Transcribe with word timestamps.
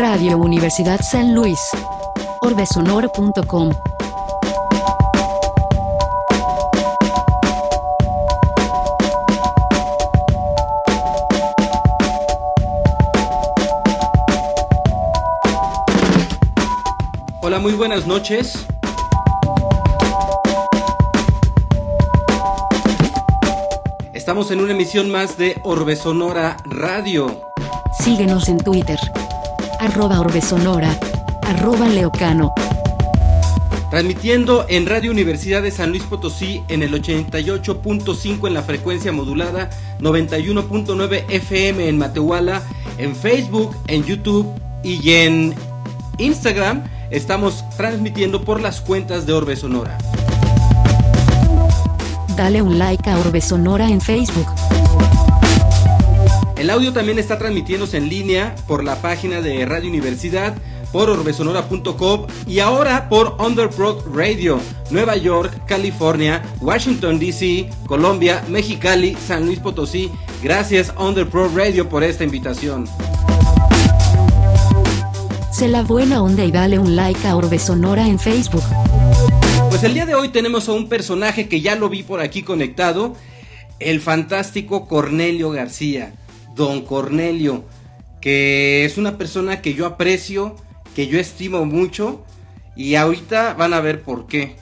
Radio 0.00 0.38
Universidad 0.38 0.98
San 1.02 1.34
Luis. 1.34 1.60
orbesonoro.com 2.40 3.70
Hola, 17.42 17.58
muy 17.58 17.74
buenas 17.74 18.06
noches. 18.06 18.66
Estamos 24.14 24.50
en 24.50 24.60
una 24.60 24.72
emisión 24.72 25.10
más 25.10 25.36
de 25.36 25.60
Orbe 25.62 25.94
Sonora 25.94 26.56
Radio. 26.64 27.42
Síguenos 28.02 28.48
en 28.48 28.56
Twitter. 28.56 28.98
Arroba 29.80 30.20
Orbe 30.20 30.42
Sonora. 30.42 30.94
Arroba 31.42 31.88
Leocano. 31.88 32.52
Transmitiendo 33.90 34.66
en 34.68 34.84
Radio 34.84 35.10
Universidad 35.10 35.62
de 35.62 35.70
San 35.70 35.88
Luis 35.88 36.02
Potosí 36.02 36.62
en 36.68 36.82
el 36.82 36.92
88.5 36.92 38.46
en 38.46 38.54
la 38.54 38.62
frecuencia 38.62 39.10
modulada, 39.10 39.70
91.9 40.00 41.24
FM 41.30 41.88
en 41.88 41.96
Matehuala, 41.96 42.62
en 42.98 43.16
Facebook, 43.16 43.74
en 43.86 44.04
YouTube 44.04 44.52
y 44.84 45.12
en 45.12 45.54
Instagram 46.18 46.84
estamos 47.10 47.64
transmitiendo 47.78 48.44
por 48.44 48.60
las 48.60 48.82
cuentas 48.82 49.24
de 49.24 49.32
Orbe 49.32 49.56
Sonora. 49.56 49.96
Dale 52.36 52.60
un 52.60 52.78
like 52.78 53.08
a 53.08 53.18
Orbe 53.18 53.40
Sonora 53.40 53.88
en 53.88 54.02
Facebook. 54.02 54.46
El 56.60 56.68
audio 56.68 56.92
también 56.92 57.18
está 57.18 57.38
transmitiéndose 57.38 57.96
en 57.96 58.10
línea 58.10 58.54
por 58.66 58.84
la 58.84 59.00
página 59.00 59.40
de 59.40 59.64
Radio 59.64 59.88
Universidad, 59.88 60.54
por 60.92 61.08
orbesonora.com 61.08 62.26
y 62.46 62.58
ahora 62.58 63.08
por 63.08 63.38
Underprod 63.40 64.14
Radio, 64.14 64.60
Nueva 64.90 65.16
York, 65.16 65.64
California, 65.66 66.42
Washington 66.60 67.18
DC, 67.18 67.70
Colombia, 67.86 68.44
Mexicali, 68.50 69.16
San 69.26 69.46
Luis 69.46 69.58
Potosí. 69.58 70.10
Gracias 70.42 70.92
Underprod 70.98 71.56
Radio 71.56 71.88
por 71.88 72.04
esta 72.04 72.24
invitación. 72.24 72.86
Sé 75.50 75.66
la 75.66 75.82
buena 75.82 76.22
onda 76.22 76.44
y 76.44 76.52
dale 76.52 76.78
un 76.78 76.94
like 76.94 77.26
a 77.26 77.36
Orbe 77.36 77.58
Sonora 77.58 78.06
en 78.06 78.18
Facebook. 78.18 78.64
Pues 79.70 79.82
el 79.82 79.94
día 79.94 80.04
de 80.04 80.14
hoy 80.14 80.28
tenemos 80.28 80.68
a 80.68 80.72
un 80.72 80.90
personaje 80.90 81.48
que 81.48 81.62
ya 81.62 81.74
lo 81.74 81.88
vi 81.88 82.02
por 82.02 82.20
aquí 82.20 82.42
conectado, 82.42 83.14
el 83.78 84.02
fantástico 84.02 84.86
Cornelio 84.86 85.48
García, 85.52 86.12
don 86.54 86.82
Cornelio, 86.84 87.64
que 88.20 88.84
es 88.84 88.98
una 88.98 89.16
persona 89.18 89.62
que 89.62 89.74
yo 89.74 89.86
aprecio, 89.86 90.56
que 90.94 91.06
yo 91.06 91.18
estimo 91.18 91.64
mucho 91.64 92.24
y 92.76 92.94
ahorita 92.96 93.54
van 93.54 93.72
a 93.74 93.80
ver 93.80 94.02
por 94.02 94.26
qué. 94.26 94.56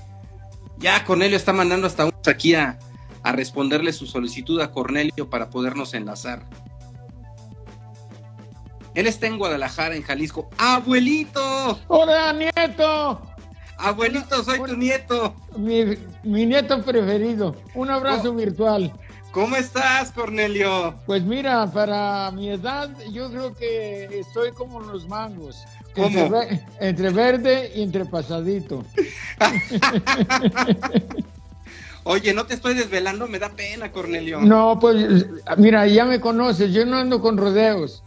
Ya 0.79 1.05
Cornelio 1.05 1.37
está 1.37 1.53
mandando 1.53 1.87
hasta 1.87 2.05
un 2.05 2.13
aquí 2.27 2.55
a, 2.55 2.79
a 3.23 3.33
responderle 3.33 3.93
su 3.93 4.07
solicitud 4.07 4.61
a 4.61 4.71
Cornelio 4.71 5.29
para 5.29 5.51
podernos 5.51 5.95
enlazar. 5.95 6.45
Él 8.95 9.07
está 9.07 9.27
en 9.27 9.39
Guadalajara, 9.39 9.95
en 9.95 10.03
Jalisco. 10.03 10.49
¡Abuelito! 10.59 11.79
¡Hola, 11.89 12.33
nieto! 12.33 13.21
Abuelito, 13.77 14.43
soy 14.43 14.59
tu 14.61 14.77
nieto. 14.77 15.35
Mi, 15.57 15.85
mi 16.25 16.47
nieto 16.47 16.83
preferido. 16.83 17.55
Un 17.75 17.91
abrazo 17.91 18.31
Oh. 18.31 18.35
virtual. 18.35 18.93
¿Cómo 19.33 19.57
estás, 19.57 20.11
Cornelio? 20.13 20.95
Pues 21.07 21.23
mira, 21.23 21.71
para 21.71 22.31
mi 22.33 22.49
edad, 22.51 22.91
yo 23.13 23.31
creo 23.31 23.55
que 23.55 24.21
estoy 24.21 24.53
como 24.53 24.81
los 24.81 25.07
mangos. 25.07 25.65
¿Cómo? 25.95 26.07
Entre, 26.07 26.29
ve- 26.29 26.61
entre 26.81 27.11
verde 27.11 27.73
y 27.75 27.83
entre 27.83 28.05
pasadito. 28.07 28.85
Oye, 32.05 32.33
no 32.33 32.47
te 32.47 32.55
estoy 32.55 32.75
desvelando, 32.75 33.27
me 33.27 33.39
da 33.39 33.51
pena, 33.51 33.93
Cornelio. 33.93 34.41
No, 34.41 34.79
pues 34.81 35.27
mira, 35.59 35.87
ya 35.87 36.05
me 36.07 36.21
conoces, 36.21 36.73
yo 36.73 36.87
no 36.87 36.97
ando 36.97 37.21
con 37.21 37.37
rodeos. 37.37 38.03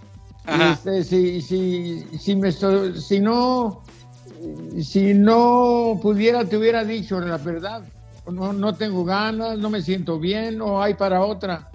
Ajá. 0.46 0.72
Este, 0.72 1.04
si, 1.04 1.42
si, 1.42 2.04
si, 2.18 2.36
me 2.36 2.52
si 2.52 3.20
no 3.20 3.84
si 4.82 5.14
no 5.14 6.00
pudiera 6.02 6.46
te 6.46 6.58
hubiera 6.58 6.84
dicho 6.84 7.20
la 7.20 7.38
verdad. 7.38 7.84
No, 8.30 8.54
no 8.54 8.76
tengo 8.76 9.04
ganas, 9.04 9.58
no 9.58 9.70
me 9.70 9.82
siento 9.82 10.20
bien 10.20 10.62
o 10.62 10.82
hay 10.82 10.94
para 10.94 11.22
otra. 11.22 11.70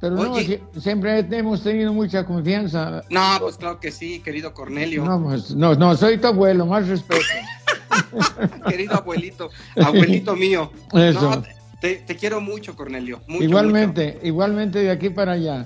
Pero 0.00 0.16
no, 0.16 0.32
Oye. 0.32 0.62
siempre 0.78 1.26
hemos 1.30 1.62
tenido 1.62 1.92
mucha 1.92 2.24
confianza. 2.26 3.00
No, 3.08 3.38
pues 3.40 3.56
claro 3.56 3.80
que 3.80 3.90
sí, 3.90 4.20
querido 4.20 4.52
Cornelio. 4.52 5.02
No, 5.04 5.22
pues, 5.22 5.54
no, 5.54 5.74
no, 5.74 5.96
soy 5.96 6.18
tu 6.18 6.26
abuelo, 6.26 6.66
más 6.66 6.86
respeto. 6.86 7.22
Querido 8.68 8.94
abuelito, 8.96 9.50
abuelito 9.82 10.36
mío. 10.36 10.70
Eso. 10.92 11.30
No, 11.30 11.42
te, 11.80 11.96
te 11.96 12.16
quiero 12.16 12.40
mucho, 12.40 12.76
Cornelio. 12.76 13.22
mucho, 13.26 13.44
igualmente, 13.44 14.20
igualmente 14.22 14.80
de 14.80 14.90
aquí 14.90 15.08
para 15.10 15.32
allá. 15.32 15.64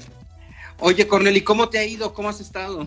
Oye, 0.79 1.09
Cornelio, 1.09 1.39
¿y 1.39 1.45
cómo 1.45 1.69
te 1.69 1.79
ha 1.79 1.85
ido? 1.85 2.15
¿Cómo 2.15 2.29
has 2.29 2.41
estado? 2.41 2.87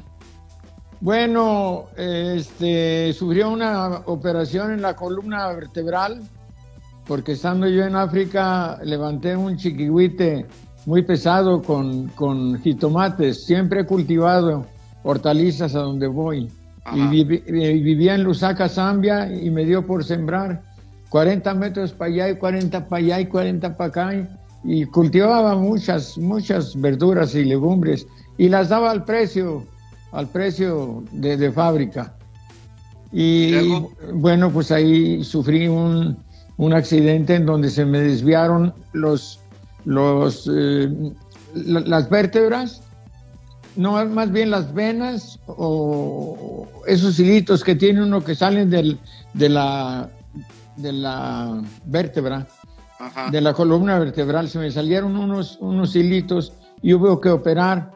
Bueno, 1.01 1.87
este, 1.97 3.11
sufrió 3.13 3.49
una 3.49 4.03
operación 4.05 4.71
en 4.71 4.81
la 4.81 4.95
columna 4.95 5.47
vertebral, 5.51 6.21
porque 7.07 7.33
estando 7.33 7.67
yo 7.67 7.83
en 7.85 7.95
África 7.95 8.79
levanté 8.83 9.35
un 9.35 9.57
chiquihuite 9.57 10.45
muy 10.85 11.01
pesado 11.03 11.61
con, 11.61 12.07
con 12.09 12.59
jitomates. 12.61 13.45
Siempre 13.45 13.81
he 13.81 13.85
cultivado 13.85 14.65
hortalizas 15.03 15.75
a 15.75 15.79
donde 15.79 16.07
voy. 16.07 16.49
Y 16.95 16.99
vivi- 17.01 17.43
eh, 17.45 17.73
vivía 17.73 18.15
en 18.15 18.23
Lusaka, 18.23 18.67
Zambia, 18.67 19.31
y 19.31 19.49
me 19.51 19.65
dio 19.65 19.85
por 19.85 20.03
sembrar 20.03 20.61
40 21.09 21.53
metros 21.53 21.91
para 21.91 22.11
allá 22.11 22.29
y 22.29 22.35
40 22.37 22.87
para 22.87 23.03
allá 23.03 23.19
y 23.19 23.25
40 23.27 23.77
para 23.77 23.87
acá. 23.89 24.29
Y 24.63 24.85
cultivaba 24.85 25.55
muchas, 25.55 26.17
muchas 26.17 26.79
verduras 26.79 27.35
y 27.35 27.43
legumbres 27.45 28.07
y 28.37 28.47
las 28.49 28.69
daba 28.69 28.91
al 28.91 29.03
precio, 29.05 29.65
al 30.11 30.27
precio 30.27 31.03
de, 31.11 31.37
de 31.37 31.51
fábrica. 31.51 32.15
Y 33.11 33.55
¿Y 33.55 33.85
bueno, 34.13 34.49
pues 34.51 34.71
ahí 34.71 35.23
sufrí 35.23 35.67
un, 35.67 36.17
un 36.57 36.73
accidente 36.73 37.35
en 37.35 37.45
donde 37.45 37.69
se 37.69 37.85
me 37.85 37.99
desviaron 38.01 38.73
los, 38.93 39.39
los, 39.85 40.49
eh, 40.53 40.89
la- 41.53 41.79
las 41.81 42.09
vértebras, 42.09 42.81
no, 43.75 44.03
más 44.05 44.31
bien 44.31 44.51
las 44.51 44.73
venas 44.73 45.39
o 45.47 46.67
esos 46.87 47.17
hilitos 47.19 47.63
que 47.63 47.75
tiene 47.75 48.03
uno 48.03 48.23
que 48.23 48.35
salen 48.35 48.69
del, 48.69 48.99
de, 49.33 49.49
la, 49.49 50.09
de 50.75 50.91
la 50.91 51.61
vértebra, 51.85 52.47
Ajá. 52.99 53.31
de 53.31 53.41
la 53.41 53.53
columna 53.53 53.97
vertebral, 53.97 54.49
se 54.49 54.59
me 54.59 54.69
salieron 54.71 55.15
unos, 55.17 55.57
unos 55.61 55.95
hilitos 55.95 56.53
y 56.81 56.93
hubo 56.93 57.19
que 57.21 57.29
operar. 57.29 57.91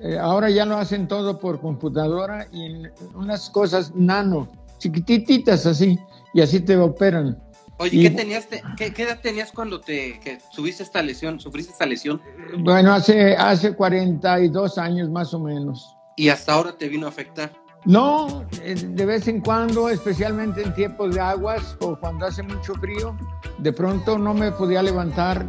Eh, 0.00 0.18
ahora 0.18 0.50
ya 0.50 0.64
lo 0.66 0.76
hacen 0.76 1.06
todo 1.06 1.38
por 1.38 1.60
computadora 1.60 2.46
y 2.52 2.64
en 2.64 2.90
unas 3.14 3.48
cosas 3.50 3.92
nano, 3.94 4.48
chiquititas 4.78 5.66
así, 5.66 5.98
y 6.32 6.40
así 6.40 6.60
te 6.60 6.76
operan. 6.76 7.38
Oye, 7.78 7.96
y- 7.96 8.02
¿qué, 8.02 8.10
tenías, 8.10 8.46
te- 8.46 8.62
qué, 8.76 8.92
qué 8.92 9.02
edad 9.02 9.18
tenías 9.20 9.50
cuando 9.52 9.80
te 9.80 10.20
que 10.20 10.38
tuviste 10.54 10.82
esta 10.82 11.02
lesión, 11.02 11.40
sufriste 11.40 11.72
esta 11.72 11.86
lesión? 11.86 12.20
Bueno, 12.58 12.92
hace, 12.92 13.36
hace 13.36 13.74
42 13.74 14.78
años 14.78 15.10
más 15.10 15.34
o 15.34 15.40
menos. 15.40 15.96
Y 16.16 16.28
hasta 16.28 16.52
ahora 16.52 16.76
te 16.76 16.88
vino 16.88 17.06
a 17.06 17.08
afectar. 17.08 17.52
No, 17.84 18.46
eh, 18.62 18.74
de 18.76 19.04
vez 19.04 19.28
en 19.28 19.40
cuando, 19.42 19.90
especialmente 19.90 20.62
en 20.62 20.72
tiempos 20.74 21.14
de 21.14 21.20
aguas 21.20 21.76
o 21.80 21.96
cuando 21.98 22.24
hace 22.24 22.42
mucho 22.42 22.74
frío, 22.76 23.14
de 23.58 23.72
pronto 23.74 24.16
no 24.18 24.32
me 24.32 24.52
podía 24.52 24.82
levantar, 24.82 25.44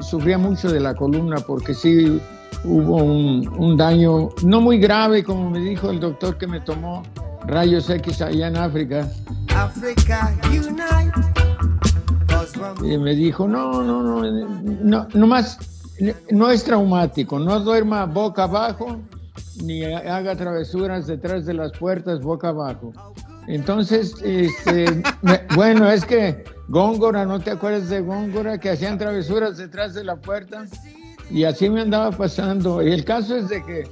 sufría 0.00 0.38
mucho 0.38 0.70
de 0.72 0.80
la 0.80 0.94
columna 0.94 1.36
porque 1.38 1.74
sí 1.74 2.20
hubo 2.64 2.96
un, 2.96 3.46
un 3.58 3.76
daño, 3.76 4.30
no 4.42 4.60
muy 4.60 4.78
grave, 4.78 5.22
como 5.22 5.50
me 5.50 5.60
dijo 5.60 5.90
el 5.90 6.00
doctor 6.00 6.36
que 6.36 6.48
me 6.48 6.60
tomó 6.60 7.04
rayos 7.46 7.88
X 7.88 8.22
allá 8.22 8.48
en 8.48 8.56
África, 8.56 9.08
Africa 9.54 10.34
unite. 10.50 11.27
Y 12.84 12.98
me 12.98 13.14
dijo, 13.14 13.46
no, 13.48 13.82
no, 13.82 14.02
no, 14.02 14.22
no, 14.82 15.08
no 15.12 15.26
más, 15.26 15.58
no 16.30 16.50
es 16.50 16.64
traumático, 16.64 17.38
no 17.38 17.60
duerma 17.60 18.04
boca 18.06 18.44
abajo 18.44 18.98
ni 19.62 19.84
haga 19.84 20.36
travesuras 20.36 21.06
detrás 21.06 21.46
de 21.46 21.54
las 21.54 21.72
puertas 21.72 22.20
boca 22.20 22.48
abajo. 22.48 22.92
Entonces, 23.46 24.14
este, 24.22 25.02
me- 25.22 25.40
bueno, 25.54 25.90
es 25.90 26.04
que 26.04 26.44
Góngora, 26.68 27.24
¿no 27.24 27.40
te 27.40 27.50
acuerdas 27.50 27.88
de 27.88 28.00
Góngora 28.00 28.58
que 28.58 28.70
hacían 28.70 28.98
travesuras 28.98 29.56
detrás 29.56 29.94
de 29.94 30.04
la 30.04 30.16
puerta? 30.16 30.66
Y 31.30 31.44
así 31.44 31.68
me 31.70 31.80
andaba 31.80 32.10
pasando. 32.10 32.82
Y 32.82 32.92
el 32.92 33.04
caso 33.04 33.36
es 33.36 33.48
de 33.48 33.64
que 33.64 33.88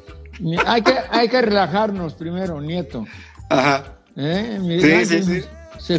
hay 0.66 0.82
que, 0.82 0.94
hay 1.10 1.28
que 1.28 1.40
relajarnos 1.40 2.14
primero, 2.14 2.60
nieto. 2.60 3.04
Ajá. 3.48 3.84
¿eh? 4.16 4.58
Sí, 5.06 5.22
sí, 5.22 5.22
sí. 5.22 5.44
Se 5.78 5.98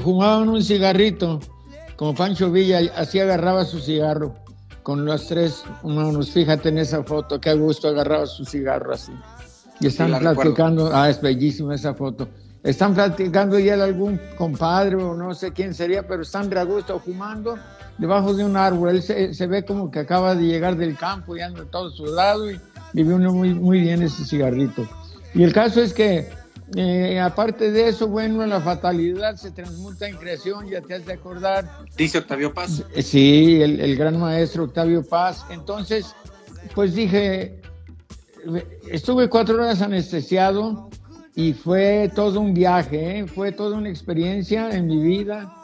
fumaban 0.00 0.48
un 0.48 0.62
cigarrito, 0.62 1.40
como 1.98 2.14
Pancho 2.14 2.48
Villa, 2.52 2.78
así 2.94 3.18
agarraba 3.18 3.64
su 3.64 3.80
cigarro, 3.80 4.36
con 4.84 5.04
las 5.04 5.26
tres 5.26 5.64
manos. 5.82 6.30
Fíjate 6.30 6.68
en 6.68 6.78
esa 6.78 7.02
foto, 7.02 7.40
qué 7.40 7.52
gusto 7.54 7.88
agarraba 7.88 8.24
su 8.26 8.44
cigarro 8.44 8.94
así. 8.94 9.10
y 9.80 9.88
están 9.88 10.12
recuerdo. 10.12 10.34
platicando, 10.34 10.90
ah, 10.94 11.10
es 11.10 11.20
bellísima 11.20 11.74
esa 11.74 11.94
foto. 11.94 12.28
Están 12.62 12.94
platicando 12.94 13.58
y 13.58 13.68
él 13.68 13.80
algún 13.80 14.20
compadre 14.36 14.94
o 14.94 15.12
no 15.16 15.34
sé 15.34 15.52
quién 15.52 15.74
sería, 15.74 16.06
pero 16.06 16.22
están 16.22 16.48
de 16.48 16.60
a 16.60 16.62
gusto 16.62 17.00
fumando 17.00 17.58
debajo 17.98 18.32
de 18.32 18.44
un 18.44 18.56
árbol. 18.56 18.90
Él 18.90 19.02
se, 19.02 19.34
se 19.34 19.46
ve 19.48 19.64
como 19.64 19.90
que 19.90 19.98
acaba 19.98 20.36
de 20.36 20.44
llegar 20.44 20.76
del 20.76 20.96
campo 20.96 21.36
y 21.36 21.40
anda 21.40 21.64
todo 21.64 21.90
sudado 21.90 22.48
y 22.48 22.60
vive 22.92 23.12
uno 23.12 23.32
muy, 23.32 23.54
muy 23.54 23.80
bien 23.80 24.02
ese 24.02 24.24
cigarrito. 24.24 24.86
Y 25.34 25.42
el 25.42 25.52
caso 25.52 25.82
es 25.82 25.92
que, 25.92 26.28
eh, 26.76 27.18
aparte 27.18 27.70
de 27.70 27.88
eso, 27.88 28.08
bueno, 28.08 28.46
la 28.46 28.60
fatalidad 28.60 29.36
se 29.36 29.50
transmuta 29.50 30.06
en 30.06 30.16
creación, 30.16 30.68
ya 30.68 30.80
te 30.82 30.94
has 30.94 31.06
de 31.06 31.14
acordar. 31.14 31.68
Dice 31.96 32.18
Octavio 32.18 32.52
Paz. 32.52 32.84
Eh, 32.94 33.02
Sí, 33.02 33.60
el, 33.62 33.80
el 33.80 33.96
gran 33.96 34.18
maestro 34.18 34.64
Octavio 34.64 35.02
Paz. 35.02 35.44
Entonces, 35.50 36.14
pues 36.74 36.94
dije, 36.94 37.60
estuve 38.90 39.28
cuatro 39.28 39.56
horas 39.56 39.80
anestesiado 39.82 40.90
y 41.34 41.52
fue 41.52 42.10
todo 42.14 42.40
un 42.40 42.52
viaje, 42.52 43.20
¿eh? 43.20 43.26
fue 43.26 43.52
toda 43.52 43.76
una 43.76 43.88
experiencia 43.88 44.70
en 44.70 44.86
mi 44.86 45.00
vida. 45.00 45.54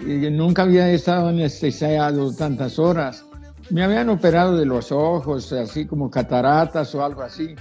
Nunca 0.00 0.62
había 0.62 0.90
estado 0.90 1.28
anestesiado 1.28 2.32
tantas 2.34 2.78
horas. 2.78 3.24
Me 3.70 3.82
habían 3.84 4.08
operado 4.08 4.56
de 4.56 4.64
los 4.64 4.90
ojos, 4.92 5.52
así 5.52 5.86
como 5.86 6.10
cataratas 6.10 6.94
o 6.94 7.04
algo 7.04 7.22
así, 7.22 7.54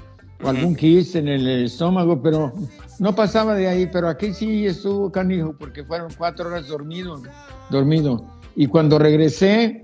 o 0.44 0.50
algún 0.50 0.76
quiste 0.76 1.20
en 1.20 1.28
el 1.28 1.48
estómago, 1.66 2.22
pero 2.22 2.54
no 3.00 3.16
pasaba 3.16 3.56
de 3.56 3.68
ahí. 3.68 3.90
Pero 3.92 4.08
aquí 4.08 4.34
sí 4.34 4.66
estuvo 4.66 5.12
canijo, 5.12 5.56
porque 5.58 5.84
fueron 5.84 6.12
cuatro 6.18 6.48
horas 6.48 6.68
dormido, 6.68 7.22
dormido. 7.70 8.24
Y 8.56 8.68
cuando 8.68 9.00
regresé, 9.00 9.82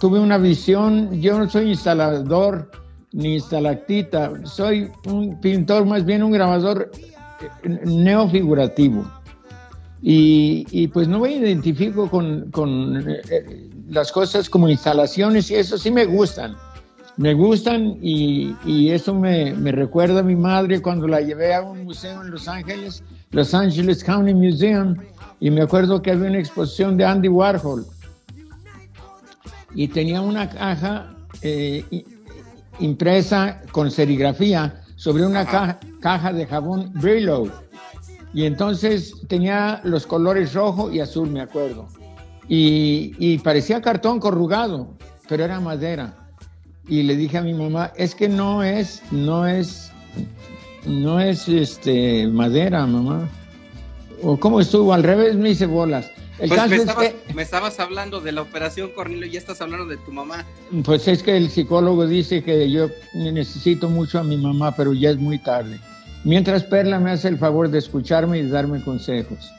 tuve 0.00 0.20
una 0.20 0.38
visión. 0.38 1.20
Yo 1.20 1.38
no 1.38 1.48
soy 1.48 1.70
instalador 1.70 2.70
ni 3.12 3.34
instalactita, 3.34 4.32
soy 4.44 4.90
un 5.06 5.40
pintor, 5.40 5.84
más 5.84 6.04
bien 6.04 6.22
un 6.22 6.32
grabador 6.32 6.90
eh, 7.62 7.80
neofigurativo. 7.84 9.04
Y, 10.02 10.66
y, 10.70 10.88
pues 10.88 11.08
no 11.08 11.18
me 11.18 11.32
identifico 11.32 12.08
con, 12.08 12.50
con 12.50 13.04
eh, 13.06 13.70
las 13.88 14.10
cosas 14.10 14.48
como 14.48 14.68
instalaciones 14.68 15.50
y 15.50 15.56
eso 15.56 15.76
sí 15.76 15.90
me 15.90 16.06
gustan. 16.06 16.56
Me 17.20 17.34
gustan 17.34 17.98
y, 18.00 18.56
y 18.64 18.92
eso 18.92 19.14
me, 19.14 19.52
me, 19.52 19.72
recuerda 19.72 20.20
a 20.20 20.22
mi 20.22 20.34
madre 20.34 20.80
cuando 20.80 21.06
la 21.06 21.20
llevé 21.20 21.54
a 21.54 21.60
un 21.60 21.84
museo 21.84 22.22
en 22.22 22.30
Los 22.30 22.48
Ángeles, 22.48 23.04
Los 23.30 23.52
Angeles 23.52 24.02
County 24.02 24.32
Museum, 24.32 24.96
y 25.38 25.50
me 25.50 25.60
acuerdo 25.60 26.00
que 26.00 26.12
había 26.12 26.30
una 26.30 26.38
exposición 26.38 26.96
de 26.96 27.04
Andy 27.04 27.28
Warhol 27.28 27.84
y 29.74 29.88
tenía 29.88 30.22
una 30.22 30.48
caja 30.48 31.14
eh, 31.42 31.84
impresa 32.78 33.60
con 33.70 33.90
serigrafía 33.90 34.80
sobre 34.96 35.26
una 35.26 35.44
caja, 35.44 35.78
caja 36.00 36.32
de 36.32 36.46
jabón 36.46 36.90
Brillo 36.94 37.52
y 38.32 38.46
entonces 38.46 39.14
tenía 39.28 39.82
los 39.84 40.06
colores 40.06 40.54
rojo 40.54 40.90
y 40.90 41.00
azul, 41.00 41.28
me 41.28 41.42
acuerdo. 41.42 41.86
Y, 42.48 43.12
y, 43.18 43.36
parecía 43.40 43.82
cartón 43.82 44.20
corrugado, 44.20 44.96
pero 45.28 45.44
era 45.44 45.60
madera. 45.60 46.19
Y 46.90 47.04
le 47.04 47.16
dije 47.16 47.38
a 47.38 47.42
mi 47.42 47.54
mamá, 47.54 47.92
es 47.96 48.16
que 48.16 48.28
no 48.28 48.64
es, 48.64 49.00
no 49.12 49.46
es, 49.46 49.92
no 50.84 51.20
es 51.20 51.48
este, 51.48 52.26
madera, 52.26 52.84
mamá. 52.84 53.28
¿O 54.22 54.36
cómo 54.38 54.60
estuvo? 54.60 54.92
Al 54.92 55.04
revés 55.04 55.36
me 55.36 55.50
hice 55.50 55.66
bolas. 55.66 56.10
El 56.40 56.48
pues 56.48 56.68
me 56.68 56.76
estabas, 56.76 57.04
es 57.04 57.12
que, 57.12 57.34
me, 57.34 57.42
estabas, 57.42 57.78
hablando 57.78 58.20
de 58.20 58.32
la 58.32 58.42
operación, 58.42 58.90
Cornelio, 58.92 59.26
y 59.26 59.30
ya 59.30 59.38
estás 59.38 59.60
hablando 59.60 59.86
de 59.86 59.98
tu 59.98 60.10
mamá. 60.10 60.44
Pues 60.84 61.06
es 61.06 61.22
que 61.22 61.36
el 61.36 61.48
psicólogo 61.48 62.08
dice 62.08 62.42
que 62.42 62.68
yo 62.68 62.88
necesito 63.14 63.88
mucho 63.88 64.18
a 64.18 64.24
mi 64.24 64.36
mamá, 64.36 64.74
pero 64.74 64.92
ya 64.92 65.10
es 65.10 65.16
muy 65.16 65.38
tarde. 65.38 65.78
Mientras 66.24 66.64
Perla 66.64 66.98
me 66.98 67.12
hace 67.12 67.28
el 67.28 67.38
favor 67.38 67.70
de 67.70 67.78
escucharme 67.78 68.38
y 68.38 68.42
de 68.42 68.48
darme 68.48 68.82
consejos. 68.82 69.52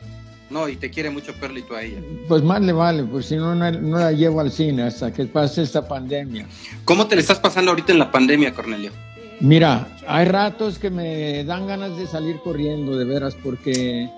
No, 0.51 0.67
y 0.67 0.75
te 0.75 0.89
quiere 0.89 1.09
mucho 1.09 1.33
tú 1.33 1.75
a 1.75 1.81
ella. 1.81 2.01
Pues 2.27 2.43
más 2.43 2.61
le 2.61 2.73
vale, 2.73 3.03
pues 3.03 3.27
si 3.27 3.37
no, 3.37 3.55
no, 3.55 3.71
no 3.71 3.97
la 3.97 4.11
llevo 4.11 4.41
al 4.41 4.51
cine 4.51 4.83
hasta 4.83 5.13
que 5.13 5.25
pase 5.25 5.63
esta 5.63 5.87
pandemia. 5.87 6.45
¿Cómo 6.83 7.07
te 7.07 7.15
le 7.15 7.21
estás 7.21 7.39
pasando 7.39 7.71
ahorita 7.71 7.93
en 7.93 7.99
la 7.99 8.11
pandemia, 8.11 8.53
Cornelio? 8.53 8.91
Mira, 9.39 9.87
hay 10.07 10.25
ratos 10.25 10.77
que 10.77 10.89
me 10.89 11.43
dan 11.45 11.65
ganas 11.65 11.97
de 11.97 12.05
salir 12.05 12.37
corriendo, 12.43 12.97
de 12.97 13.05
veras, 13.05 13.35
porque 13.41 14.09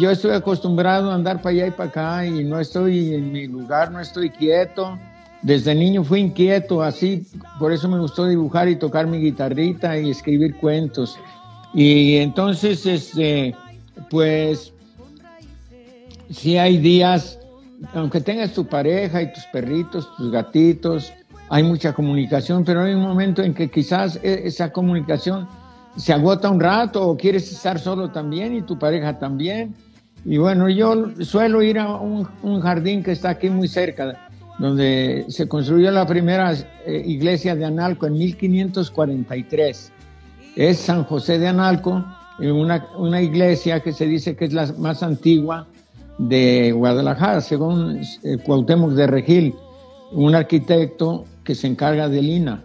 yo 0.00 0.10
estoy 0.10 0.32
acostumbrado 0.32 1.12
a 1.12 1.14
andar 1.14 1.42
para 1.42 1.50
allá 1.50 1.66
y 1.68 1.70
para 1.70 1.90
acá 1.90 2.26
y 2.26 2.42
no 2.44 2.58
estoy 2.58 3.14
en 3.14 3.30
mi 3.30 3.46
lugar, 3.46 3.92
no 3.92 4.00
estoy 4.00 4.30
quieto. 4.30 4.98
Desde 5.42 5.74
niño 5.74 6.02
fui 6.02 6.20
inquieto, 6.20 6.82
así, 6.82 7.26
por 7.58 7.72
eso 7.72 7.88
me 7.88 7.98
gustó 7.98 8.26
dibujar 8.26 8.68
y 8.68 8.76
tocar 8.76 9.06
mi 9.06 9.18
guitarrita 9.18 9.98
y 9.98 10.10
escribir 10.10 10.56
cuentos. 10.56 11.18
Y 11.74 12.16
entonces, 12.16 12.86
este, 12.86 13.54
pues, 14.10 14.73
sí 16.30 16.56
hay 16.58 16.78
días, 16.78 17.38
aunque 17.92 18.20
tengas 18.20 18.52
tu 18.52 18.66
pareja 18.66 19.22
y 19.22 19.32
tus 19.32 19.44
perritos, 19.52 20.08
tus 20.16 20.30
gatitos, 20.30 21.12
hay 21.48 21.62
mucha 21.62 21.92
comunicación, 21.92 22.64
pero 22.64 22.82
hay 22.82 22.94
un 22.94 23.02
momento 23.02 23.42
en 23.42 23.54
que 23.54 23.70
quizás 23.70 24.18
e, 24.22 24.46
esa 24.46 24.72
comunicación 24.72 25.46
se 25.96 26.12
agota 26.12 26.50
un 26.50 26.60
rato 26.60 27.06
o 27.06 27.16
quieres 27.16 27.50
estar 27.52 27.78
solo 27.78 28.10
también 28.10 28.56
y 28.56 28.62
tu 28.62 28.78
pareja 28.78 29.18
también. 29.18 29.74
Y 30.24 30.38
bueno, 30.38 30.68
yo 30.68 31.10
suelo 31.20 31.62
ir 31.62 31.78
a 31.78 31.96
un, 31.96 32.24
jardín 32.62 33.02
que 33.02 33.12
está 33.12 33.30
aquí 33.30 33.50
muy 33.50 33.68
cerca, 33.68 34.28
donde 34.58 35.26
se 35.28 35.46
construyó 35.46 35.90
la 35.90 36.06
primera 36.06 36.54
eh, 36.86 37.02
iglesia 37.04 37.54
de 37.54 37.66
Analco 37.66 38.06
en 38.06 38.14
1543 38.14 39.92
es 40.56 40.78
San 40.78 41.04
José 41.04 41.38
de 41.38 41.48
Analco, 41.48 42.04
una, 42.38 43.22
iglesia 43.22 43.80
que 43.80 43.92
se 43.92 44.06
dice 44.06 44.36
que 44.36 44.46
es 44.46 44.52
la 44.52 44.72
más 44.78 45.02
antigua 45.02 45.66
de 46.18 46.72
Guadalajara, 46.72 47.40
según 47.40 48.00
eh, 48.22 48.38
Cuauhtémoc 48.38 48.90
de 48.92 49.06
Regil, 49.06 49.54
un 50.12 50.34
arquitecto 50.34 51.24
que 51.42 51.54
se 51.54 51.66
encarga 51.66 52.08
del 52.08 52.28
INA. 52.28 52.62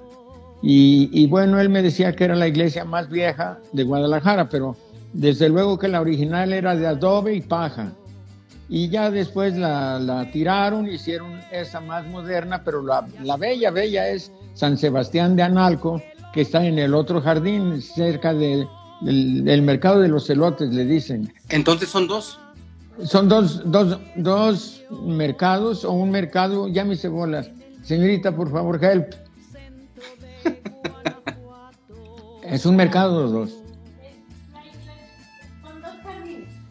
Y, 0.62 1.26
bueno, 1.28 1.60
él 1.60 1.70
me 1.70 1.82
decía 1.82 2.14
que 2.14 2.26
era 2.26 2.36
la 2.36 2.48
iglesia 2.48 2.84
más 2.84 3.10
vieja 3.10 3.60
de 3.72 3.84
Guadalajara, 3.84 4.50
pero 4.50 4.76
desde 5.14 5.48
luego 5.48 5.80
que 5.80 5.88
la 5.88 6.02
original 6.02 6.52
era 6.52 6.76
de 6.76 6.86
adobe 6.86 7.34
y 7.34 7.42
paja. 7.42 7.94
Y 8.68 8.90
ya 8.90 9.10
después 9.10 9.56
la, 9.58 10.00
la 10.00 10.30
tiraron, 10.32 10.86
hicieron 10.88 11.40
esa 11.52 11.80
más 11.80 12.06
moderna, 12.08 12.62
pero 12.64 12.84
la, 12.84 13.08
la 13.24 13.38
bella, 13.38 13.72
bella 13.72 14.10
es 14.10 14.32
San 14.54 14.78
Sebastián 14.78 15.36
de 15.38 15.44
Analco, 15.44 16.02
que 16.34 16.42
está 16.42 16.64
en 16.66 16.78
el 16.78 16.94
otro 16.94 17.22
jardín, 17.22 17.82
cerca 17.82 18.34
de, 18.34 18.68
del, 19.02 19.46
del, 19.46 19.62
mercado 19.62 20.02
de 20.02 20.10
los 20.10 20.28
celotes, 20.28 20.72
le 20.72 20.86
dicen. 20.86 21.34
Entonces 21.48 21.90
son 21.90 22.08
dos. 22.08 22.38
Son 23.04 23.30
dos, 23.30 23.62
dos, 23.70 24.00
dos 24.16 24.84
mercados 24.92 25.86
o 25.86 25.92
un 25.92 26.12
mercado, 26.12 26.68
ya 26.68 26.84
mis 26.84 27.02
cebolas. 27.02 27.50
Señorita, 27.84 28.36
por 28.36 28.52
favor, 28.52 28.84
help. 28.84 29.14
es 32.44 32.66
un 32.66 32.76
mercado 32.76 33.24
los 33.24 33.32
dos. 33.32 33.64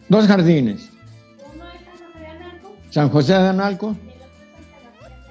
Dos 0.09 0.27
jardines. 0.27 0.91
San 2.91 3.09
José 3.11 3.35
de 3.35 3.49
Analco. 3.49 3.97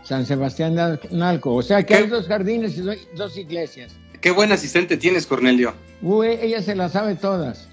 San 0.04 0.25
Sebastián 0.25 0.75
de 0.75 1.00
Analco. 1.12 1.54
O 1.54 1.62
sea 1.62 1.84
que 1.84 1.96
hay 1.96 2.08
dos 2.08 2.27
jardines 2.27 2.77
y 2.77 2.82
dos 3.16 3.38
iglesias. 3.38 3.94
Qué 4.22 4.32
buen 4.32 4.51
asistente 4.51 4.98
tienes, 4.98 5.27
Cornelio. 5.27 5.74
Uy, 6.01 6.27
ella 6.42 6.62
se 6.62 6.75
las 6.75 6.94
sabe 6.94 7.16
todas. 7.16 7.68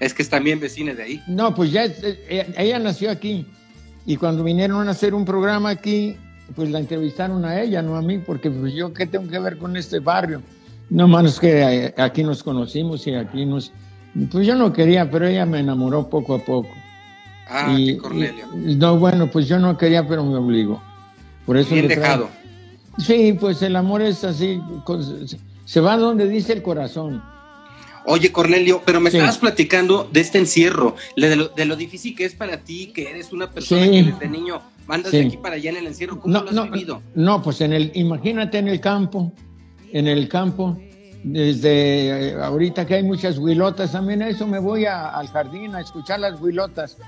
Es 0.00 0.12
que 0.12 0.22
es 0.22 0.28
también 0.28 0.60
vecina 0.60 0.94
de 0.94 1.02
ahí. 1.02 1.22
No, 1.26 1.54
pues 1.54 1.72
ya, 1.72 1.84
ella, 1.84 2.46
ella, 2.56 2.78
nació 2.78 3.10
aquí. 3.10 3.46
Y 4.04 4.16
cuando 4.16 4.44
vinieron 4.44 4.86
a 4.88 4.90
hacer 4.90 5.14
un 5.14 5.24
programa 5.24 5.70
aquí, 5.70 6.16
pues 6.54 6.70
la 6.70 6.78
entrevistaron 6.78 7.44
a 7.44 7.60
ella, 7.60 7.82
no 7.82 7.96
a 7.96 8.02
mí, 8.02 8.18
porque 8.18 8.50
pues 8.50 8.74
yo 8.74 8.92
qué 8.92 9.06
tengo 9.06 9.28
que 9.28 9.38
ver 9.38 9.58
con 9.58 9.76
este 9.76 9.98
barrio. 9.98 10.42
No 10.90 11.08
más 11.08 11.40
que 11.40 11.92
aquí 11.96 12.22
nos 12.22 12.42
conocimos 12.42 13.06
y 13.06 13.14
aquí 13.14 13.44
nos... 13.44 13.72
Pues 14.30 14.46
yo 14.46 14.54
no 14.54 14.72
quería, 14.72 15.10
pero 15.10 15.26
ella 15.26 15.44
me 15.44 15.60
enamoró 15.60 16.08
poco 16.08 16.34
a 16.36 16.38
poco. 16.38 16.70
Ah, 17.48 17.74
y, 17.76 17.96
Cornelio. 17.96 18.46
Y, 18.54 18.76
no, 18.76 18.96
bueno, 18.96 19.30
pues 19.30 19.48
yo 19.48 19.58
no 19.58 19.76
quería, 19.76 20.06
pero 20.06 20.24
me 20.24 20.36
obligó. 20.36 20.82
Por 21.44 21.56
eso 21.56 21.74
Bien 21.74 21.88
dejado. 21.88 22.28
Sí, 22.98 23.36
pues 23.38 23.60
el 23.62 23.76
amor 23.76 24.00
es 24.02 24.24
así, 24.24 24.60
se 25.64 25.80
va 25.80 25.96
donde 25.96 26.28
dice 26.28 26.54
el 26.54 26.62
corazón. 26.62 27.22
Oye, 28.06 28.30
Cornelio, 28.30 28.82
pero 28.84 29.00
me 29.00 29.10
sí. 29.10 29.16
estabas 29.16 29.38
platicando 29.38 30.08
de 30.12 30.20
este 30.20 30.38
encierro, 30.38 30.94
de 31.16 31.34
lo, 31.34 31.48
de 31.48 31.64
lo, 31.64 31.76
difícil 31.76 32.14
que 32.14 32.24
es 32.24 32.34
para 32.34 32.58
ti, 32.58 32.92
que 32.94 33.10
eres 33.10 33.32
una 33.32 33.50
persona 33.50 33.84
sí. 33.84 33.90
que 33.90 34.02
desde 34.04 34.28
niño 34.28 34.62
mandas 34.86 35.10
sí. 35.10 35.18
de 35.18 35.26
aquí 35.26 35.36
para 35.36 35.56
allá 35.56 35.70
en 35.70 35.76
el 35.78 35.86
encierro. 35.88 36.20
¿Cómo 36.20 36.32
no, 36.32 36.42
lo 36.42 36.48
has 36.48 36.54
no, 36.54 36.64
vivido? 36.70 37.02
No, 37.14 37.42
pues 37.42 37.60
en 37.60 37.72
el, 37.72 37.90
imagínate 37.94 38.58
en 38.58 38.68
el 38.68 38.80
campo, 38.80 39.32
en 39.92 40.06
el 40.06 40.28
campo, 40.28 40.78
desde 41.24 42.28
eh, 42.28 42.34
ahorita 42.40 42.86
que 42.86 42.94
hay 42.94 43.02
muchas 43.02 43.38
huilotas, 43.38 43.92
también 43.92 44.22
a 44.22 44.28
eso 44.28 44.46
me 44.46 44.60
voy 44.60 44.84
a, 44.84 45.08
al 45.08 45.26
jardín 45.28 45.74
a 45.74 45.80
escuchar 45.80 46.20
las 46.20 46.40
huilotas. 46.40 46.98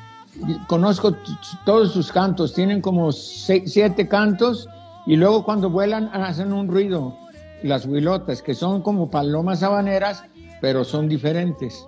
Conozco 0.67 1.17
todos 1.64 1.93
sus 1.93 2.11
cantos, 2.11 2.55
tienen 2.55 2.81
como 2.81 3.12
seis, 3.12 3.73
siete 3.73 4.09
cantos 4.09 4.69
y 5.07 5.17
luego 5.17 5.45
cuando 5.45 5.71
vuelan 5.71 6.11
hacen 6.12 6.52
un 6.52 6.69
ruido 6.69 7.17
las 7.62 7.87
huilotas, 7.87 8.43
que 8.43 8.55
son 8.55 8.83
como 8.83 9.11
palomas 9.11 9.62
habaneras, 9.62 10.25
pero 10.61 10.85
son 10.85 11.09
diferentes. 11.09 11.85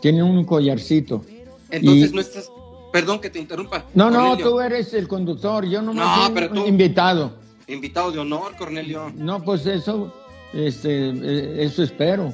Tienen 0.00 0.22
un 0.24 0.44
collarcito. 0.44 1.22
Entonces 1.70 2.10
Y- 2.10 2.14
no 2.14 2.20
estás. 2.20 2.50
Perdón 2.92 3.20
que 3.20 3.28
te 3.28 3.38
interrumpa. 3.38 3.84
No, 3.94 4.10
no, 4.10 4.36
tú 4.38 4.60
eres 4.60 4.94
el 4.94 5.06
conductor, 5.06 5.66
yo 5.66 5.82
no 5.82 5.92
No, 5.92 6.30
pero 6.32 6.50
tú- 6.50 6.66
invitado. 6.66 7.32
Invitado 7.66 8.10
de 8.12 8.20
honor, 8.20 8.56
Cornelio. 8.56 9.12
No, 9.16 9.42
pues 9.42 9.66
eso, 9.66 10.14
este, 10.54 11.10
eh, 11.10 11.64
eso 11.64 11.82
espero. 11.82 12.32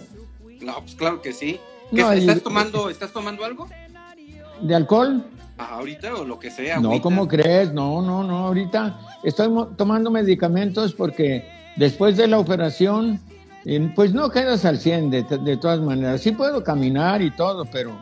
No, 0.60 0.80
pues 0.80 0.94
claro 0.94 1.20
que 1.20 1.32
sí. 1.32 1.58
¿Qué, 1.90 2.02
No, 2.02 2.14
y- 2.14 2.18
¿Estás 2.18 2.42
tomando, 2.42 2.90
estás 2.90 3.12
tomando 3.12 3.44
algo? 3.44 3.66
¿De 4.60 4.74
alcohol? 4.74 5.24
Ah, 5.58 5.76
ahorita 5.78 6.14
o 6.14 6.24
lo 6.24 6.38
que 6.38 6.50
sea. 6.50 6.78
No. 6.78 7.00
¿cómo 7.00 7.26
crees? 7.26 7.72
No, 7.72 8.00
no, 8.02 8.22
no. 8.22 8.46
Ahorita 8.46 9.00
estoy 9.24 9.48
tomando 9.76 10.10
medicamentos 10.10 10.92
porque 10.92 11.44
después 11.76 12.16
de 12.16 12.28
la 12.28 12.38
operación, 12.38 13.20
pues 13.94 14.12
no 14.12 14.30
quedas 14.30 14.64
al 14.64 14.78
100 14.78 15.10
de, 15.10 15.22
de 15.22 15.56
todas 15.56 15.80
maneras. 15.80 16.20
Sí 16.20 16.32
puedo 16.32 16.62
caminar 16.64 17.22
y 17.22 17.30
todo, 17.30 17.64
pero, 17.64 17.96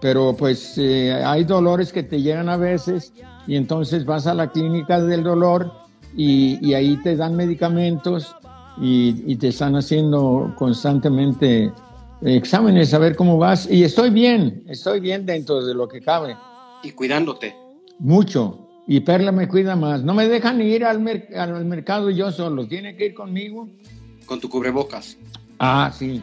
pero 0.00 0.34
pues 0.36 0.74
eh, 0.78 1.12
hay 1.24 1.44
dolores 1.44 1.92
que 1.92 2.02
te 2.02 2.20
llegan 2.20 2.48
a 2.48 2.56
veces 2.56 3.12
y 3.46 3.56
entonces 3.56 4.04
vas 4.04 4.26
a 4.26 4.34
la 4.34 4.50
clínica 4.50 5.00
del 5.00 5.22
dolor 5.22 5.72
y, 6.16 6.58
y 6.66 6.74
ahí 6.74 6.96
te 7.02 7.16
dan 7.16 7.36
medicamentos 7.36 8.34
y, 8.80 9.24
y 9.26 9.36
te 9.36 9.48
están 9.48 9.74
haciendo 9.76 10.54
constantemente 10.56 11.72
exámenes 12.22 12.92
a 12.94 12.98
ver 12.98 13.16
cómo 13.16 13.38
vas. 13.38 13.70
Y 13.70 13.82
estoy 13.84 14.10
bien, 14.10 14.64
estoy 14.68 15.00
bien 15.00 15.24
dentro 15.24 15.64
de 15.64 15.74
lo 15.74 15.88
que 15.88 16.00
cabe. 16.00 16.36
Y 16.82 16.92
cuidándote. 16.92 17.54
Mucho. 17.98 18.66
Y 18.86 19.00
Perla 19.00 19.30
me 19.32 19.46
cuida 19.46 19.76
más. 19.76 20.02
No 20.02 20.14
me 20.14 20.26
dejan 20.28 20.60
ir 20.60 20.84
al, 20.84 21.00
mer- 21.00 21.28
al 21.36 21.64
mercado 21.64 22.10
yo 22.10 22.32
solo. 22.32 22.66
Tiene 22.66 22.96
que 22.96 23.06
ir 23.06 23.14
conmigo. 23.14 23.68
Con 24.30 24.38
tu 24.38 24.48
cubrebocas. 24.48 25.16
Ah, 25.58 25.90
sí. 25.92 26.22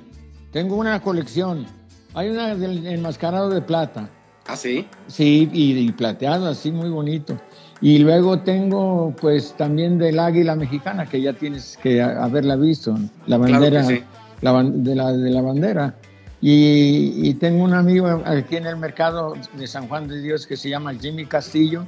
Tengo 0.54 0.78
una 0.78 1.02
colección. 1.02 1.66
Hay 2.14 2.30
una 2.30 2.56
del 2.56 2.88
enmascarado 2.88 3.50
de 3.50 3.62
plata. 3.62 4.10
¿Ah, 4.48 4.56
sí? 4.56 4.88
Sí, 5.08 5.50
y, 5.52 5.78
y 5.78 5.92
plateado, 5.92 6.48
así 6.48 6.72
muy 6.72 6.88
bonito. 6.88 7.38
Y 7.82 7.98
luego 8.00 8.40
tengo, 8.40 9.14
pues, 9.20 9.54
también 9.58 9.98
del 9.98 10.20
águila 10.20 10.56
mexicana, 10.56 11.06
que 11.06 11.22
ya 11.22 11.34
tienes 11.34 11.78
que 11.84 12.02
haberla 12.02 12.56
visto. 12.56 12.94
La 13.26 13.38
Claro 13.38 13.52
bandera, 13.52 13.84
sí. 13.84 14.02
la, 14.40 14.54
ban- 14.54 14.72
de, 14.84 14.96
la, 14.96 15.12
de 15.12 15.30
la 15.30 15.42
bandera. 15.42 15.96
Y, 16.40 17.28
y 17.30 17.34
tengo 17.34 17.62
un 17.66 17.74
amigo 17.74 18.08
aquí 18.26 18.56
en 18.56 18.68
el 18.68 18.78
mercado 18.78 19.34
de 19.58 19.68
San 19.68 19.90
Juan 19.90 20.08
de 20.08 20.22
Dios 20.22 20.48
que 20.48 20.56
se 20.56 20.70
llama 20.70 20.94
Jimmy 20.94 21.26
Castillo. 21.26 21.86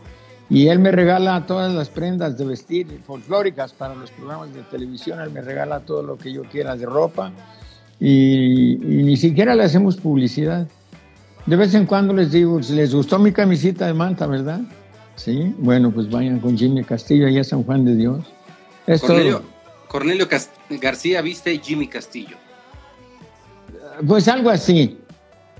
Y 0.50 0.68
él 0.68 0.80
me 0.80 0.92
regala 0.92 1.46
todas 1.46 1.74
las 1.74 1.90
prendas 1.90 2.38
de 2.38 2.46
vestir 2.46 2.88
folclóricas 3.06 3.72
para 3.72 3.94
los 3.94 4.10
programas 4.10 4.54
de 4.54 4.64
televisión. 4.64 5.22
Él 5.22 5.30
me 5.30 5.42
regala 5.42 5.82
todo 5.82 6.02
lo 6.02 6.18
que 6.18 6.34
yo 6.34 6.44
quiera 6.44 6.76
de 6.76 6.86
ropa. 6.86 7.32
Y, 8.00 8.74
y 8.74 9.04
ni 9.04 9.16
siquiera 9.16 9.54
le 9.54 9.64
hacemos 9.64 9.98
publicidad. 9.98 10.68
De 11.46 11.56
vez 11.56 11.74
en 11.76 11.86
cuando 11.86 12.14
les 12.14 12.32
digo, 12.32 12.60
les 12.60 12.94
gustó 12.94 13.20
mi 13.20 13.32
camisita 13.32 13.86
de 13.86 13.94
manta, 13.94 14.26
¿verdad? 14.26 14.62
Sí, 15.16 15.54
bueno, 15.58 15.92
pues 15.92 16.10
vayan 16.10 16.40
con 16.40 16.58
Jimmy 16.58 16.84
Castillo 16.84 17.28
allá 17.28 17.42
a 17.42 17.44
San 17.44 17.64
Juan 17.64 17.86
de 17.86 17.96
Dios. 17.96 18.26
Es 18.88 19.02
Cornelio. 19.02 19.44
Cornelio 19.88 20.28
García 20.82 21.22
viste 21.22 21.58
Jimmy 21.60 21.88
Castillo. 21.88 22.38
Pues 24.08 24.28
algo 24.28 24.50
así, 24.50 24.98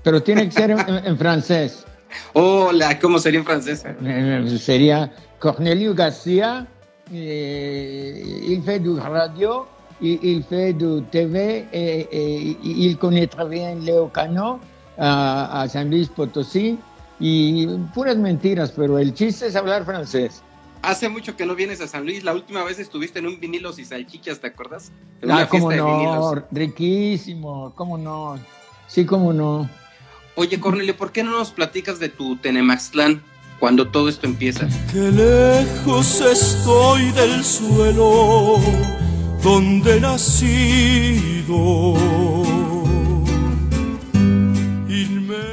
pero 0.02 0.22
tiene 0.22 0.46
que 0.46 0.52
ser 0.52 0.70
en, 0.70 0.80
en 0.88 1.18
francés. 1.18 1.84
Hola, 2.32 2.98
¿cómo 2.98 3.18
sería 3.18 3.40
en 3.40 3.46
francés? 3.46 3.84
Eh, 4.04 4.58
Sería 4.60 5.12
Cornelio 5.38 5.94
García, 5.94 6.66
eh, 7.12 8.42
il 8.48 8.62
fait 8.62 8.80
du 8.80 8.98
radio, 8.98 9.66
il, 10.00 10.18
il 10.22 10.44
fait 10.44 10.72
du 10.72 11.02
TV, 11.10 11.66
et 11.72 12.56
il 12.62 12.96
connaît 12.98 13.26
très 13.26 13.46
bien 13.48 13.74
Leo 13.76 14.08
Cano 14.08 14.60
a, 14.98 15.62
a 15.62 15.68
San 15.68 15.90
Luis 15.90 16.08
Potosí, 16.08 16.78
y 17.18 17.66
puras 17.94 18.16
mentiras, 18.16 18.72
pero 18.72 18.98
el 18.98 19.12
chiste 19.14 19.46
es 19.46 19.56
hablar 19.56 19.84
francés. 19.84 20.42
Hace 20.82 21.10
mucho 21.10 21.36
que 21.36 21.44
no 21.44 21.54
vienes 21.54 21.82
a 21.82 21.86
San 21.86 22.04
Luis. 22.06 22.24
La 22.24 22.32
última 22.32 22.64
vez 22.64 22.78
estuviste 22.78 23.18
en 23.18 23.26
un 23.26 23.38
vinilos 23.38 23.78
y 23.78 23.84
salchichas, 23.84 24.40
¿te 24.40 24.46
acuerdas? 24.46 24.90
En 25.20 25.30
Ah, 25.30 25.34
una 25.34 25.48
cómo 25.48 25.70
no, 25.70 26.34
riquísimo, 26.50 27.72
cómo 27.74 27.98
no, 27.98 28.38
sí, 28.86 29.04
cómo 29.04 29.34
no. 29.34 29.68
Oye, 30.36 30.58
Cornelio, 30.60 30.96
¿por 30.96 31.12
qué 31.12 31.22
no 31.22 31.32
nos 31.32 31.50
platicas 31.50 31.98
de 31.98 32.08
tu 32.08 32.36
Tenemaxtlán 32.36 33.22
cuando 33.58 33.88
todo 33.88 34.08
esto 34.08 34.26
empieza? 34.26 34.68
Qué 34.92 35.10
lejos 35.10 36.20
estoy 36.20 37.10
del 37.10 37.44
suelo 37.44 38.58
donde 39.42 39.96
he 39.96 40.00
nacido. 40.00 41.94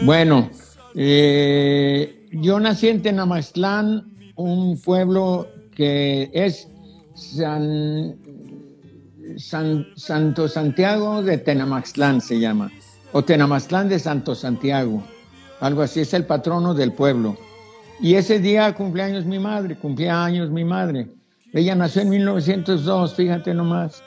Bueno, 0.03 0.49
eh, 0.95 2.27
yo 2.31 2.59
nací 2.59 2.87
en 2.87 3.01
Tenamaxtlán, 3.01 4.31
un 4.35 4.79
pueblo 4.79 5.47
que 5.75 6.29
es 6.33 6.67
San, 7.15 8.15
San- 9.37 9.87
Santo 9.95 10.47
Santiago 10.47 11.21
de 11.23 11.37
Tenamaxtlán 11.39 12.21
se 12.21 12.39
llama, 12.39 12.71
o 13.17 13.23
Tenamaxtlán 13.23 13.89
de 13.89 13.97
Santo 13.97 14.35
Santiago, 14.35 15.01
algo 15.59 15.81
así, 15.81 16.01
es 16.01 16.13
el 16.13 16.27
patrono 16.27 16.75
del 16.75 16.93
pueblo. 16.93 17.35
Y 17.99 18.13
ese 18.13 18.37
día 18.37 18.75
cumpleaños 18.75 19.25
mi 19.25 19.39
madre, 19.39 19.75
cumplía 19.75 20.23
años 20.23 20.51
mi 20.51 20.63
madre. 20.63 21.07
Ella 21.51 21.73
nació 21.73 22.03
en 22.03 22.09
1902, 22.09 23.15
fíjate 23.15 23.55
nomás. 23.55 24.03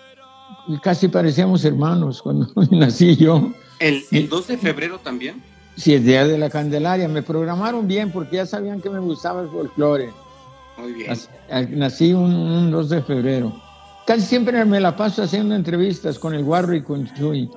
Y 0.68 0.78
casi 0.78 1.08
parecíamos 1.08 1.64
hermanos 1.64 2.22
cuando 2.22 2.52
nací 2.70 3.16
yo. 3.16 3.50
¿El, 3.80 4.04
el 4.12 4.28
2 4.28 4.46
de 4.46 4.58
febrero 4.58 5.00
también? 5.00 5.42
Sí, 5.76 5.94
el 5.94 6.04
día 6.04 6.24
de 6.24 6.38
la 6.38 6.48
Candelaria. 6.48 7.08
Me 7.08 7.22
programaron 7.22 7.88
bien 7.88 8.12
porque 8.12 8.36
ya 8.36 8.46
sabían 8.46 8.80
que 8.80 8.90
me 8.90 9.00
gustaba 9.00 9.42
el 9.42 9.48
folclore. 9.48 10.10
Muy 10.78 10.92
bien. 10.92 11.18
Nací 11.70 12.12
un, 12.12 12.32
un 12.32 12.70
2 12.70 12.88
de 12.88 13.02
febrero. 13.02 13.60
Casi 14.06 14.22
siempre 14.22 14.64
me 14.64 14.78
la 14.78 14.94
paso 14.94 15.24
haciendo 15.24 15.56
entrevistas 15.56 16.16
con 16.16 16.32
el 16.32 16.44
Guarro 16.44 16.76
y 16.76 16.82
con 16.82 17.12
Chuy. 17.14 17.50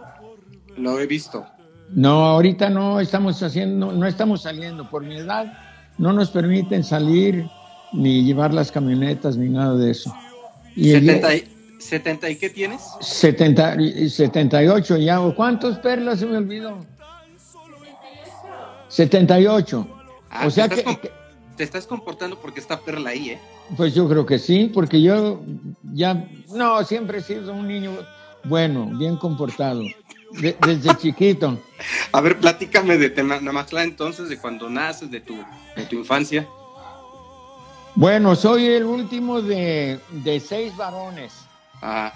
Lo 0.77 0.99
he 0.99 1.07
visto. 1.07 1.45
No, 1.89 2.25
ahorita 2.25 2.69
no 2.69 2.99
estamos 2.99 3.41
haciendo, 3.43 3.91
no 3.91 4.05
estamos 4.05 4.41
saliendo. 4.43 4.89
Por 4.89 5.03
mi 5.03 5.17
edad 5.17 5.53
no 5.97 6.13
nos 6.13 6.31
permiten 6.31 6.83
salir 6.83 7.45
ni 7.91 8.23
llevar 8.23 8.53
las 8.53 8.71
camionetas 8.71 9.37
ni 9.37 9.49
nada 9.49 9.75
de 9.75 9.91
eso. 9.91 10.13
Y 10.75 10.91
el 10.91 11.01
día- 11.01 11.13
70 11.13 11.35
y, 11.35 11.47
¿70 11.79 12.31
y 12.31 12.35
qué 12.37 12.49
tienes? 12.49 12.81
70 12.99 13.81
y 13.81 14.09
78 14.09 14.97
ya. 14.97 15.21
¿O 15.21 15.35
¿Cuántos 15.35 15.77
perlas 15.79 16.19
se 16.19 16.25
me 16.25 16.37
olvidó? 16.37 16.79
78. 18.87 19.87
Ah, 20.29 20.47
o 20.47 20.51
sea 20.51 20.67
te, 20.67 20.83
que, 20.83 21.11
te 21.55 21.63
estás 21.63 21.87
comportando 21.87 22.39
porque 22.39 22.59
está 22.59 22.79
Perla 22.79 23.11
ahí, 23.11 23.31
¿eh? 23.31 23.39
Pues 23.75 23.95
yo 23.95 24.07
creo 24.07 24.25
que 24.25 24.39
sí, 24.39 24.69
porque 24.73 25.01
yo 25.01 25.41
ya, 25.93 26.27
no, 26.53 26.83
siempre 26.83 27.19
he 27.19 27.21
sido 27.21 27.53
un 27.53 27.67
niño 27.67 27.91
bueno, 28.43 28.85
bien 28.97 29.15
comportado, 29.15 29.81
de- 30.41 30.57
desde 30.65 30.95
chiquito. 30.97 31.59
A 32.11 32.21
ver, 32.21 32.37
platícame 32.39 32.97
de 32.97 33.09
Tenamaxtlán 33.09 33.85
entonces, 33.89 34.29
de 34.29 34.37
cuando 34.37 34.69
naces, 34.69 35.09
de 35.11 35.19
tu, 35.21 35.35
de 35.75 35.85
tu 35.85 35.97
infancia. 35.97 36.47
Bueno, 37.95 38.35
soy 38.35 38.65
el 38.65 38.83
último 38.85 39.41
de, 39.41 39.99
de 40.23 40.39
seis 40.39 40.75
varones. 40.75 41.33
Ah, 41.81 42.11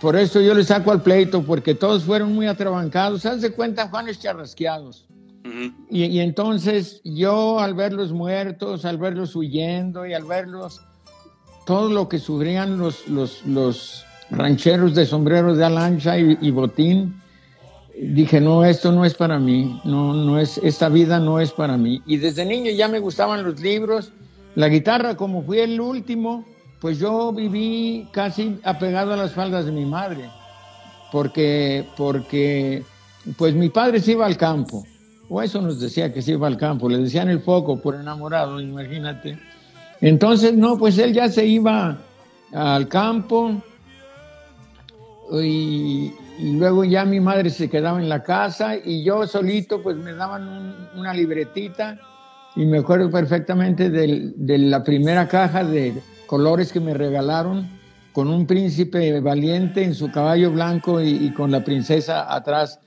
Por 0.00 0.16
eso 0.16 0.40
yo 0.40 0.54
le 0.54 0.64
saco 0.64 0.90
al 0.92 1.02
pleito, 1.02 1.42
porque 1.42 1.74
todos 1.74 2.04
fueron 2.04 2.32
muy 2.34 2.46
atrabancados. 2.46 3.26
Haz 3.26 3.42
de 3.42 3.52
cuenta, 3.52 3.88
Juanes 3.88 4.18
charrasqueados. 4.20 5.06
ujú. 5.44 5.72
Y, 5.90 6.04
y 6.04 6.20
entonces 6.20 7.00
yo 7.04 7.60
al 7.60 7.74
verlos 7.74 8.12
muertos, 8.12 8.84
al 8.86 8.96
verlos 8.96 9.36
huyendo 9.36 10.06
y 10.06 10.14
al 10.14 10.24
verlos, 10.24 10.80
todo 11.66 11.90
lo 11.90 12.08
que 12.08 12.18
sufrían 12.18 12.78
los, 12.78 13.06
los, 13.08 13.44
los 13.44 14.06
rancheros 14.30 14.94
de 14.94 15.04
sombrero 15.04 15.54
de 15.54 15.64
alancha 15.66 16.16
y, 16.18 16.38
y 16.40 16.50
botín, 16.50 17.20
dije, 18.00 18.40
no, 18.40 18.64
esto 18.64 18.92
no 18.92 19.04
es 19.04 19.14
para 19.14 19.38
mí, 19.38 19.80
no, 19.84 20.14
no 20.14 20.38
es, 20.38 20.58
esta 20.58 20.88
vida 20.88 21.18
no 21.20 21.38
es 21.40 21.52
para 21.52 21.76
mí. 21.76 22.02
Y 22.06 22.16
desde 22.16 22.44
niño 22.44 22.70
ya 22.70 22.88
me 22.88 22.98
gustaban 22.98 23.44
los 23.44 23.60
libros, 23.60 24.12
la 24.54 24.68
guitarra, 24.68 25.16
como 25.16 25.42
fui 25.42 25.58
el 25.58 25.80
último, 25.80 26.44
pues 26.80 26.98
yo 26.98 27.32
viví 27.32 28.08
casi 28.12 28.58
apegado 28.64 29.12
a 29.12 29.16
las 29.16 29.32
faldas 29.32 29.66
de 29.66 29.72
mi 29.72 29.84
madre, 29.84 30.30
porque, 31.12 31.84
porque 31.96 32.82
pues 33.36 33.54
mi 33.54 33.68
padre 33.68 34.00
se 34.00 34.12
iba 34.12 34.24
al 34.24 34.36
campo, 34.36 34.84
o 35.28 35.42
eso 35.42 35.60
nos 35.60 35.78
decía 35.78 36.12
que 36.12 36.22
se 36.22 36.32
iba 36.32 36.46
al 36.46 36.56
campo, 36.56 36.88
le 36.88 36.98
decían 36.98 37.28
el 37.28 37.40
foco 37.40 37.80
por 37.80 37.94
enamorado, 37.94 38.60
imagínate. 38.60 39.38
Entonces, 40.00 40.54
no, 40.54 40.78
pues 40.78 40.96
él 40.98 41.12
ya 41.12 41.28
se 41.28 41.44
iba 41.44 41.98
al 42.52 42.88
campo 42.88 43.62
y, 45.42 46.12
y 46.40 46.52
luego 46.56 46.84
ya 46.84 47.04
mi 47.04 47.20
madre 47.20 47.50
se 47.50 47.68
quedaba 47.68 48.00
en 48.00 48.08
la 48.08 48.22
casa 48.22 48.76
y 48.76 49.04
yo 49.04 49.26
solito 49.26 49.82
pues 49.82 49.96
me 49.96 50.14
daban 50.14 50.48
un- 50.48 50.74
una 50.96 51.12
libretita 51.12 51.98
y 52.56 52.64
me 52.66 52.78
acuerdo 52.78 53.10
perfectamente 53.10 53.90
de 53.90 54.58
la 54.58 54.82
primera 54.82 55.28
caja 55.28 55.64
de 55.64 56.02
colores 56.26 56.72
que 56.72 56.80
me 56.80 56.94
regalaron 56.94 57.68
con 58.12 58.28
un 58.28 58.46
príncipe 58.46 59.20
valiente 59.20 59.84
en 59.84 59.94
su 59.94 60.10
caballo 60.10 60.50
blanco 60.50 61.00
y, 61.00 61.10
y 61.26 61.30
con 61.32 61.50
la 61.50 61.62
princesa 61.62 62.32
atrás 62.34 62.80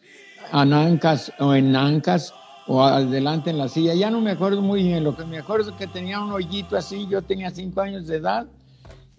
anancas 0.52 1.32
o 1.40 1.54
en 1.54 1.76
ancas 1.76 2.34
o 2.68 2.84
adelante 2.84 3.50
en 3.50 3.58
la 3.58 3.68
silla. 3.68 3.94
Ya 3.94 4.10
no 4.10 4.20
me 4.22 4.32
acuerdo 4.32 4.62
muy 4.62 4.84
bien. 4.84 5.04
Lo 5.04 5.16
que 5.16 5.26
me 5.26 5.38
acuerdo 5.38 5.72
es 5.72 5.76
que 5.78 5.88
tenía 5.88 6.20
un 6.22 6.32
hoyito 6.32 6.76
así. 6.78 7.08
Yo 7.10 7.22
tenía 7.22 7.50
cinco 7.52 7.82
años 7.82 8.08
de 8.08 8.18
edad 8.18 8.46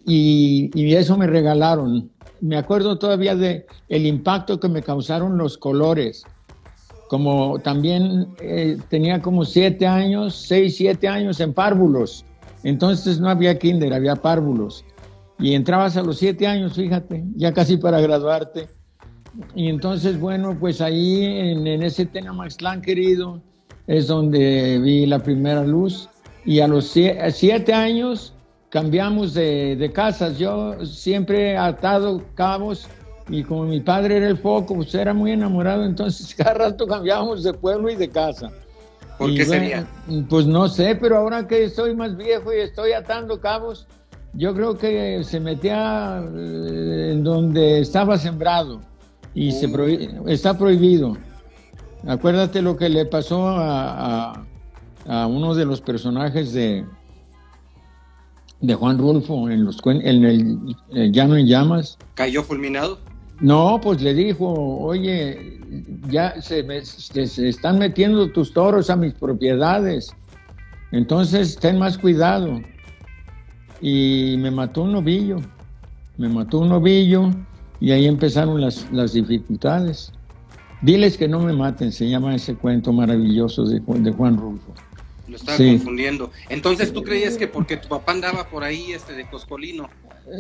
y, 0.07 0.71
y 0.75 0.95
eso 0.95 1.17
me 1.17 1.27
regalaron. 1.27 2.11
Me 2.41 2.57
acuerdo 2.57 2.99
todavía 2.99 3.35
de 3.35 3.67
el 3.89 4.07
impacto 4.07 4.61
que 4.61 4.69
me 4.69 4.83
causaron 4.83 5.39
los 5.39 5.57
colores. 5.57 6.27
Como 7.09 7.59
también 7.61 8.29
eh, 8.41 8.79
tenía 8.89 9.23
como 9.23 9.45
siete 9.45 9.87
años, 9.87 10.35
seis, 10.35 10.77
siete 10.77 11.07
años 11.09 11.41
en 11.41 11.53
párvulos. 11.53 12.25
Entonces 12.63 13.21
no 13.21 13.29
había 13.29 13.59
kinder, 13.59 13.93
había 13.93 14.17
párvulos. 14.17 14.85
Y 15.39 15.55
entrabas 15.55 15.97
a 15.97 16.03
los 16.03 16.19
siete 16.19 16.47
años, 16.47 16.75
fíjate, 16.75 17.25
ya 17.37 17.53
casi 17.53 17.77
para 17.77 18.01
graduarte. 18.01 18.69
Y 19.55 19.69
entonces, 19.69 20.19
bueno, 20.19 20.57
pues 20.59 20.81
ahí 20.81 21.25
en, 21.25 21.67
en 21.67 21.83
ese 21.83 22.07
Tenamaxtlán 22.07 22.81
querido 22.83 23.43
es 23.87 24.07
donde 24.07 24.79
vi 24.81 25.07
la 25.07 25.19
primera 25.19 25.65
luz. 25.65 26.09
Y 26.45 26.61
a 26.61 26.69
los 26.69 26.95
sie- 26.95 27.31
siete 27.31 27.73
años 27.73 28.34
cambiamos 28.75 29.35
de, 29.35 29.77
de 29.77 29.93
casas. 29.93 30.37
Yo 30.37 30.85
siempre 30.85 31.53
he 31.53 31.57
atado 31.57 32.21
cabos 32.35 32.89
y 33.29 33.45
como 33.45 33.63
mi 33.63 33.79
padre 33.81 34.17
era 34.17 34.27
el 34.27 34.37
foco, 34.37 34.75
pues 34.75 34.93
era 34.97 35.15
muy 35.15 35.31
enamorado, 35.31 35.85
entonces 35.85 36.35
cada 36.37 36.55
rato 36.55 36.85
cambiábamos 36.89 37.45
de 37.45 37.55
pueblo 37.55 37.89
y 37.89 37.95
de 37.95 38.09
casa. 38.09 38.51
¿Por 39.17 39.31
Y 39.31 39.37
qué 39.37 39.45
bueno, 39.45 39.63
sería? 39.63 39.87
Pues 40.29 40.47
no 40.47 40.67
sé, 40.69 40.97
pero 40.97 41.19
ahora 41.19 41.47
que 41.47 41.63
estoy 41.63 41.95
más 41.95 42.17
viejo 42.17 42.53
y 42.53 42.57
estoy 42.63 42.91
atando 42.93 43.39
cabos, 43.41 43.87
yo 44.33 44.53
creo 44.53 44.77
que 44.77 45.23
se 45.23 45.39
metía 45.39 46.21
eh, 46.35 47.11
en 47.13 47.23
donde 47.23 47.79
estaba 47.79 48.19
sembrado 48.19 48.81
y 49.35 49.53
se 49.53 49.69
prohi- 49.69 50.21
está 50.29 50.59
prohibido. 50.59 51.17
Acuérdate 52.09 52.61
lo 52.61 52.77
que 52.77 52.89
le 52.89 53.07
pasó 53.07 53.47
a, 53.47 54.33
a- 54.33 54.45
a 55.07 55.27
uno 55.29 55.55
de 55.55 55.65
los 55.65 55.81
personajes 55.81 56.53
de, 56.53 56.85
de 58.61 58.75
Juan 58.75 58.99
Rulfo 58.99 59.49
en, 59.51 59.65
los, 59.65 59.79
en 59.85 60.25
el, 60.25 60.77
el 60.93 61.13
Llano 61.13 61.37
en 61.37 61.47
Llamas. 61.47 61.99
¿Cayó 62.15 62.43
fulminado? 62.43 62.99
No, 63.41 63.81
pues 63.83 64.01
le 64.01 64.15
dijo, 64.15 64.47
oye, 64.79 65.61
ya 66.09 66.41
se, 66.41 66.63
me- 66.63 66.85
se- 66.85 67.27
se 67.27 67.49
están 67.49 67.79
metiendo 67.79 68.31
tus 68.31 68.53
toros 68.55 68.91
a 68.91 68.97
mis 68.97 69.13
propiedades, 69.15 70.15
entonces 70.93 71.57
ten 71.57 71.79
más 71.79 71.99
cuidado. 71.99 72.61
Y 73.81 74.37
me 74.39 74.51
mató 74.51 74.83
un 74.83 74.93
novillo, 74.93 75.39
me 76.17 76.29
mató 76.29 76.61
un 76.61 76.69
novillo 76.71 77.31
y 77.81 77.91
ahí 77.91 78.07
empezaron 78.07 78.61
las, 78.61 78.91
las 78.93 79.13
dificultades. 79.13 80.13
Diles 80.81 81.17
que 81.19 81.29
no 81.29 81.41
me 81.41 81.53
maten, 81.53 81.93
se 81.93 82.09
llama 82.09 82.35
ese 82.35 82.55
cuento 82.55 82.93
maravilloso 82.93 83.65
de, 83.65 83.81
de 83.81 84.13
Juan 84.13 84.37
Rulfo. 84.37 84.73
Lo 85.29 85.37
estaba 85.37 85.57
Sí. 85.57 85.69
confundiendo. 85.77 86.31
Entonces, 86.49 86.93
¿tú 86.93 87.03
creías 87.03 87.37
que 87.37 87.49
porque 87.49 87.77
tu 87.77 87.89
papá 87.89 88.13
andaba 88.13 88.47
por 88.49 88.63
ahí 88.65 88.93
este 88.93 89.15
de 89.15 89.25
Coscolino, 89.29 89.89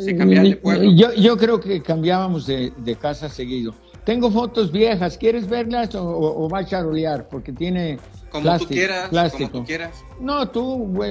se 0.04 0.14
cambiaban 0.16 0.50
de 0.50 0.56
pueblo? 0.56 0.92
Yo, 0.92 1.12
yo 1.14 1.36
creo 1.36 1.58
que 1.60 1.82
cambiábamos 1.82 2.46
de, 2.46 2.72
de 2.76 2.94
casa 2.96 3.28
seguido. 3.28 3.74
Tengo 4.04 4.30
fotos 4.30 4.70
viejas, 4.70 5.16
¿quieres 5.16 5.48
verlas 5.48 5.94
o, 5.94 6.04
o- 6.06 6.44
o 6.44 6.48
va 6.50 6.58
a 6.58 6.66
charolear? 6.66 7.26
Porque 7.28 7.52
tiene 7.52 7.98
Como 8.30 8.42
plástico. 8.42 8.68
tú 8.68 8.74
quieras, 8.74 9.08
plástico. 9.08 9.50
como 9.50 9.62
tú 9.62 9.66
quieras. 9.66 10.04
No, 10.20 10.46
tú, 10.50 11.02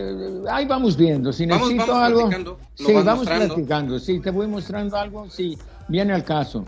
ahí 0.51 0.65
vamos 0.67 0.95
viendo. 0.95 1.33
Si 1.33 1.47
Vamos- 1.47 1.69
necesito 1.71 1.91
vamos 1.91 2.05
algo. 2.07 2.19
platicando, 2.19 2.59
lo 2.77 2.85
Sí, 2.85 2.93
vas 2.93 3.05
vamos 3.05 3.19
mostrando. 3.25 3.55
platicando. 3.55 3.99
Sí, 3.99 4.19
te 4.19 4.29
voy 4.29 4.45
mostrando 4.45 4.95
algo, 4.97 5.27
sí, 5.31 5.57
viene 5.87 6.13
al 6.13 6.23
caso. 6.23 6.63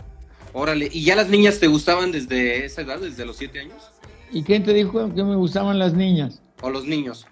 Órale, 0.52 0.88
¿y 0.92 1.04
ya 1.04 1.14
las 1.14 1.28
niñas 1.28 1.60
te 1.60 1.68
gustaban 1.68 2.10
desde 2.10 2.64
esa 2.64 2.80
edad, 2.82 2.98
desde 2.98 3.24
los 3.24 3.36
siete 3.36 3.60
años? 3.60 3.76
¿Y 4.32 4.42
quién 4.42 4.64
te 4.64 4.72
dijo 4.74 5.14
que 5.14 5.22
me 5.22 5.36
gustaban 5.36 5.78
las 5.78 5.94
niñas? 5.94 6.42
¿O 6.62 6.70
los 6.70 6.84
niños? 6.86 7.26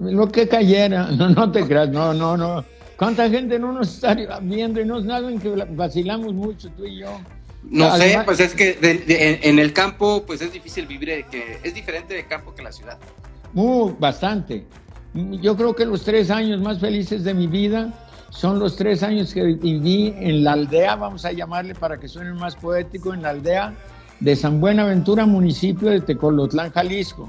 Lo 0.00 0.28
que 0.30 0.48
cayera, 0.48 1.10
no, 1.10 1.28
no 1.30 1.50
te 1.52 1.66
creas, 1.66 1.88
no, 1.90 2.12
no, 2.14 2.36
no. 2.36 2.64
¿Cuánta 2.96 3.28
gente 3.28 3.58
no 3.58 3.72
nos 3.72 3.94
está 3.94 4.14
viendo 4.40 4.80
y 4.80 4.84
no 4.84 5.02
saben 5.02 5.38
que 5.40 5.48
vacilamos 5.70 6.32
mucho 6.32 6.70
tú 6.70 6.84
y 6.84 7.00
yo? 7.00 7.20
No 7.64 7.96
sé, 7.96 8.20
pues 8.24 8.40
es 8.40 8.54
que 8.54 8.74
de- 8.74 8.98
de- 8.98 9.30
en, 9.30 9.38
en 9.42 9.58
el 9.58 9.72
campo, 9.72 10.22
pues 10.26 10.42
es 10.42 10.52
difícil 10.52 10.86
vivir, 10.86 11.24
que 11.30 11.58
es 11.62 11.74
diferente 11.74 12.14
de 12.14 12.26
campo 12.26 12.54
que 12.54 12.62
la 12.62 12.70
ciudad. 12.70 12.98
Uh, 13.54 13.90
bastante. 13.98 14.64
Yo 15.14 15.56
creo 15.56 15.74
que 15.74 15.86
los 15.86 16.04
tres 16.04 16.30
años 16.30 16.60
más 16.60 16.78
felices 16.78 17.24
de 17.24 17.34
mi 17.34 17.46
vida 17.46 17.92
son 18.30 18.58
los 18.58 18.76
tres 18.76 19.02
años 19.02 19.32
que 19.32 19.42
viví 19.44 20.12
en 20.18 20.44
la 20.44 20.52
aldea, 20.52 20.96
vamos 20.96 21.24
a 21.24 21.32
llamarle 21.32 21.74
para 21.74 21.98
que 21.98 22.06
suene 22.08 22.32
más 22.34 22.54
poético, 22.56 23.14
en 23.14 23.22
la 23.22 23.30
aldea 23.30 23.74
de 24.20 24.36
San 24.36 24.60
Buenaventura, 24.60 25.24
municipio 25.24 25.88
de 25.88 26.00
Tecolotlán, 26.00 26.70
Jalisco. 26.70 27.28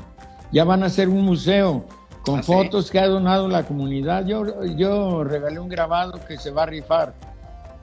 Ya 0.56 0.64
van 0.64 0.84
a 0.84 0.86
hacer 0.86 1.10
un 1.10 1.22
museo 1.26 1.84
con 2.24 2.40
¿Ah, 2.40 2.44
sí? 2.44 2.50
fotos 2.54 2.90
que 2.90 2.98
ha 2.98 3.08
donado 3.08 3.50
la 3.50 3.64
comunidad. 3.64 4.26
Yo, 4.26 4.64
yo 4.78 5.22
regalé 5.26 5.60
un 5.60 5.68
grabado 5.68 6.14
que 6.26 6.38
se 6.38 6.50
va 6.50 6.64
a 6.64 6.66
rifar 6.68 7.14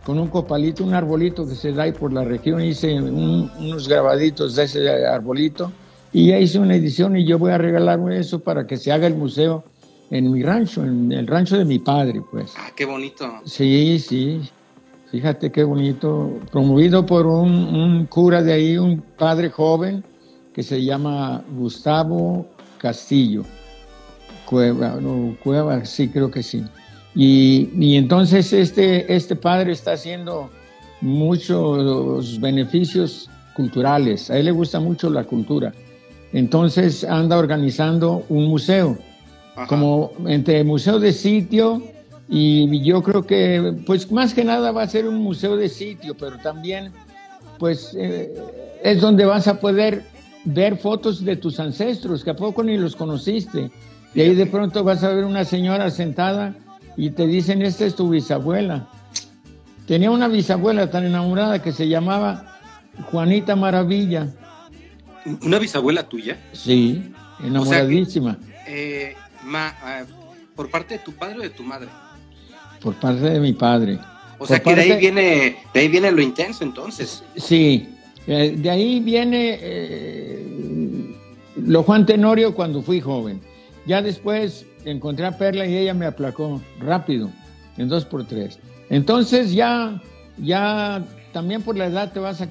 con 0.07 0.19
un 0.19 0.29
copalito, 0.29 0.83
un 0.83 0.95
arbolito 0.95 1.47
que 1.47 1.55
se 1.55 1.71
da 1.73 1.83
ahí 1.83 1.93
por 1.93 2.15
la 2.15 2.25
región. 2.25 2.65
Hice 2.65 2.95
un- 2.99 3.51
unos 3.59 3.87
grabaditos 3.87 4.57
de 4.57 4.65
ese 4.65 5.07
arbolito 5.07 5.71
y 6.15 6.29
ya 6.29 6.39
hice 6.39 6.59
una 6.59 6.75
edición 6.75 7.15
y 7.15 7.27
yo 7.27 7.39
voy 7.39 7.51
a 7.53 7.59
regalar 7.59 8.01
eso 8.11 8.39
para 8.41 8.67
que 8.67 8.79
se 8.79 8.91
haga 8.91 9.07
el 9.07 9.17
museo 9.17 9.65
en 10.11 10.33
mi 10.33 10.43
rancho, 10.43 10.83
en 10.83 11.13
el 11.13 11.27
rancho 11.27 11.59
de 11.59 11.67
mi 11.67 11.79
padre, 11.79 12.23
pues. 12.31 12.55
Ah, 12.57 12.71
qué 12.75 12.87
bonito. 12.87 13.31
Sí, 13.45 13.99
sí. 13.99 14.41
Fíjate 15.11 15.53
qué 15.53 15.63
bonito. 15.63 16.39
Promovido 16.51 17.05
por 17.05 17.27
un, 17.27 17.51
un 17.53 18.07
cura 18.07 18.43
de 18.43 18.55
ahí, 18.55 18.79
un 18.79 19.03
padre 19.19 19.51
joven 19.51 20.03
que 20.55 20.63
se 20.63 20.83
llama 20.85 21.43
Gustavo 21.57 22.45
Castillo. 22.83 23.45
Cueva, 24.45 24.99
no, 25.01 25.37
Cueva, 25.43 25.85
sí, 25.85 26.09
creo 26.09 26.31
que 26.31 26.43
sí. 26.43 26.65
Y, 27.15 27.71
y 27.79 27.97
entonces 27.97 28.53
este, 28.53 29.15
este 29.15 29.37
padre 29.37 29.73
está 29.73 29.93
haciendo 29.93 30.51
muchos 31.01 32.41
beneficios 32.41 33.31
culturales. 33.55 34.31
A 34.31 34.39
él 34.39 34.47
le 34.47 34.51
gusta 34.51 34.81
mucho 34.81 35.09
la 35.09 35.25
cultura. 35.25 35.73
Entonces 36.33 37.05
anda 37.05 37.39
organizando 37.39 38.25
un 38.29 38.47
museo 38.47 38.99
Ajá. 39.55 39.67
como 39.67 40.13
entre 40.27 40.65
museo 40.65 40.99
de 40.99 41.13
sitio 41.13 41.83
y 42.29 42.83
yo 42.83 43.03
creo 43.03 43.27
que 43.27 43.75
pues 43.85 44.11
más 44.11 44.33
que 44.33 44.45
nada 44.45 44.73
va 44.73 44.83
a 44.83 44.89
ser 44.89 45.07
un 45.07 45.17
museo 45.17 45.57
de 45.57 45.69
sitio, 45.69 46.17
pero 46.17 46.39
también 46.39 46.91
pues 47.59 47.95
eh, 47.95 48.33
es 48.83 49.01
donde 49.01 49.27
vas 49.27 49.47
a 49.47 49.61
poder 49.61 50.03
ver 50.45 50.77
fotos 50.77 51.25
de 51.25 51.37
tus 51.37 51.61
ancestros, 51.61 52.25
que 52.25 52.31
a 52.31 52.37
poco 52.37 52.63
ni 52.63 52.77
los 52.77 52.97
conociste. 52.97 53.71
Y 54.15 54.21
ahí 54.21 54.35
de 54.35 54.47
pronto 54.47 54.85
vas 54.85 55.03
a 55.05 55.09
ver 55.11 55.25
una 55.25 55.45
señora 55.45 55.91
sentada 55.91 56.55
y 56.97 57.11
te 57.11 57.27
dicen, 57.27 57.63
esta 57.63 57.85
es 57.87 57.95
tu 57.95 58.09
bisabuela. 58.09 58.89
Tenía 59.87 60.11
una 60.11 60.29
bisabuela 60.29 60.91
tan 60.91 61.05
enamorada 61.05 61.63
que 61.63 61.73
se 61.73 61.89
llamaba 61.89 62.59
Juanita 63.11 63.57
Maravilla. 63.57 64.29
¿Una 65.43 65.59
bisabuela 65.59 66.09
tuya? 66.09 66.39
Sí, 66.53 67.13
enamoradísima. 67.43 68.39
Eh, 68.67 69.15
ma- 69.45 69.75
ah, 69.83 70.03
¿Por 70.55 70.71
parte 70.71 70.95
de 70.95 71.01
tu 71.01 71.13
padre 71.13 71.39
o 71.39 71.43
de 71.43 71.51
tu 71.51 71.63
madre? 71.63 71.89
Por 72.81 72.95
parte 72.95 73.21
de 73.21 73.41
mi 73.41 73.53
padre. 73.53 73.99
O 74.39 74.47
sea 74.47 74.63
Por 74.63 74.75
que 74.75 74.81
de 74.83 74.93
ahí 74.93 74.99
viene, 75.01 75.57
de 75.73 75.81
ahí 75.81 75.89
viene 75.89 76.11
lo 76.11 76.21
intenso 76.21 76.65
entonces. 76.65 77.23
Sí, 77.37 77.89
eh, 78.27 78.55
de 78.57 78.71
ahí 78.71 79.01
viene 79.01 79.59
eh, 79.61 81.17
lo 81.57 81.83
Juan 81.83 82.07
Tenorio 82.07 82.55
cuando 82.55 82.83
fui 82.83 83.01
joven. 83.01 83.41
Ya 83.87 84.01
después 84.01 84.65
encontré 84.85 85.27
a 85.27 85.37
Perla 85.37 85.67
y 85.67 85.77
ella 85.77 85.95
me 85.95 86.07
aplacó 86.07 86.61
rápido, 86.79 87.31
en 87.77 87.89
dos 87.89 88.05
por 88.05 88.27
tres. 88.27 88.59
Entonces 88.91 89.53
ya, 89.53 90.01
ya 90.39 91.03
también 91.33 91.63
por 91.63 91.77
la 91.77 91.87
edad 91.87 92.13
te 92.13 92.21
vas 92.21 92.45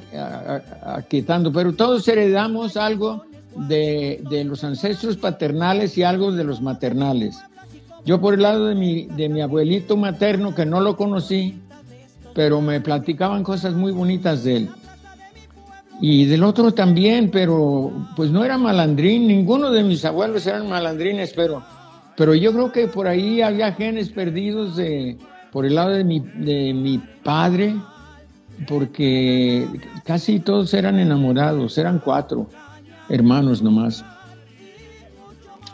quitando, 1.07 1.53
pero 1.53 1.73
todos 1.73 2.07
heredamos 2.07 2.75
algo 2.75 3.23
de, 3.67 4.21
de 4.29 4.43
los 4.43 4.63
ancestros 4.63 5.17
paternales 5.17 5.97
y 5.97 6.03
algo 6.03 6.31
de 6.31 6.43
los 6.43 6.61
maternales. 6.61 7.37
Yo 8.03 8.19
por 8.19 8.33
el 8.33 8.41
lado 8.41 8.65
de 8.65 8.75
mi, 8.75 9.05
de 9.05 9.29
mi 9.29 9.41
abuelito 9.41 9.95
materno, 9.95 10.55
que 10.55 10.65
no 10.65 10.81
lo 10.81 10.97
conocí, 10.97 11.59
pero 12.33 12.61
me 12.61 12.81
platicaban 12.81 13.43
cosas 13.43 13.73
muy 13.73 13.91
bonitas 13.91 14.43
de 14.43 14.57
él. 14.57 14.69
Y 16.01 16.25
del 16.25 16.43
otro 16.43 16.73
también, 16.73 17.29
pero 17.29 17.91
pues 18.15 18.31
no 18.31 18.43
era 18.43 18.57
malandrín, 18.57 19.27
ninguno 19.27 19.69
de 19.69 19.83
mis 19.83 20.03
abuelos 20.03 20.47
eran 20.47 20.67
malandrines, 20.67 21.31
pero, 21.35 21.61
pero 22.17 22.33
yo 22.33 22.51
creo 22.51 22.71
que 22.71 22.87
por 22.87 23.07
ahí 23.07 23.41
había 23.41 23.71
genes 23.73 24.09
perdidos 24.09 24.75
de, 24.75 25.15
por 25.51 25.63
el 25.63 25.75
lado 25.75 25.91
de 25.91 26.03
mi, 26.03 26.19
de 26.19 26.73
mi 26.73 26.97
padre, 27.23 27.75
porque 28.67 29.67
casi 30.03 30.39
todos 30.39 30.73
eran 30.73 30.97
enamorados, 30.97 31.77
eran 31.77 31.99
cuatro 31.99 32.49
hermanos 33.07 33.61
nomás. 33.61 34.03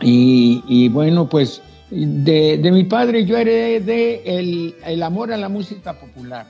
Y, 0.02 0.62
y 0.68 0.90
bueno, 0.90 1.30
pues 1.30 1.62
de, 1.90 2.58
de 2.58 2.72
mi 2.72 2.84
padre 2.84 3.26
yo 3.26 3.38
heredé 3.38 4.22
el, 4.26 4.76
el 4.86 5.04
amor 5.04 5.32
a 5.32 5.38
la 5.38 5.48
música 5.50 5.94
popular. 5.94 6.48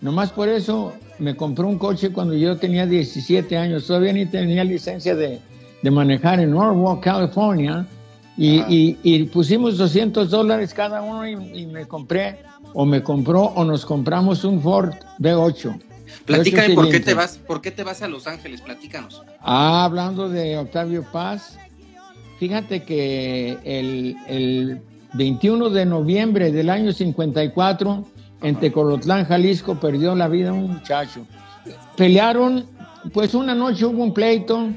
Nomás 0.00 0.30
por 0.30 0.48
eso 0.48 0.92
me 1.18 1.34
compró 1.34 1.66
un 1.66 1.78
coche 1.78 2.10
cuando 2.10 2.34
yo 2.34 2.56
tenía 2.56 2.86
17 2.86 3.56
años. 3.56 3.86
Todavía 3.86 4.12
ni 4.12 4.26
tenía 4.26 4.62
licencia 4.64 5.14
de, 5.14 5.40
de 5.82 5.90
manejar 5.90 6.40
en 6.40 6.50
Norwalk, 6.50 7.02
California. 7.02 7.86
Y, 8.38 8.58
y- 8.68 8.98
y 9.02 9.24
pusimos 9.24 9.78
200 9.78 10.28
dólares 10.28 10.74
cada 10.74 11.00
uno 11.00 11.26
y, 11.26 11.60
y 11.62 11.66
me 11.66 11.86
compré, 11.86 12.40
o 12.74 12.84
me 12.84 13.02
compró, 13.02 13.44
o 13.44 13.64
nos 13.64 13.86
compramos 13.86 14.44
un 14.44 14.60
Ford 14.60 14.92
B8. 15.18 15.80
Platícame 16.26 16.66
Ocho 16.66 16.74
por 16.74 16.90
qué 16.90 17.00
te 17.00 17.14
vas, 17.14 17.38
por 17.38 17.60
qué 17.62 17.70
te 17.70 17.82
vas 17.82 18.02
a 18.02 18.08
Los 18.08 18.26
Ángeles, 18.26 18.60
platícanos. 18.60 19.22
Ah, 19.40 19.84
hablando 19.86 20.28
de 20.28 20.58
Octavio 20.58 21.04
Paz, 21.10 21.58
fíjate 22.38 22.82
que 22.82 23.56
el, 23.64 24.16
el 24.28 24.80
21 25.14 25.70
de 25.70 25.86
noviembre 25.86 26.52
del 26.52 26.68
año 26.68 26.92
54, 26.92 28.04
en. 28.42 28.56
Tecolotlán, 28.56 29.24
Jalisco, 29.26 29.78
perdió 29.80 30.14
la 30.14 30.28
vida 30.28 30.52
un 30.52 30.72
muchacho. 30.74 31.26
Pelearon, 31.96 32.66
pues 33.12 33.34
una 33.34 33.54
noche 33.54 33.84
hubo 33.86 34.02
un 34.02 34.12
pleito 34.14 34.68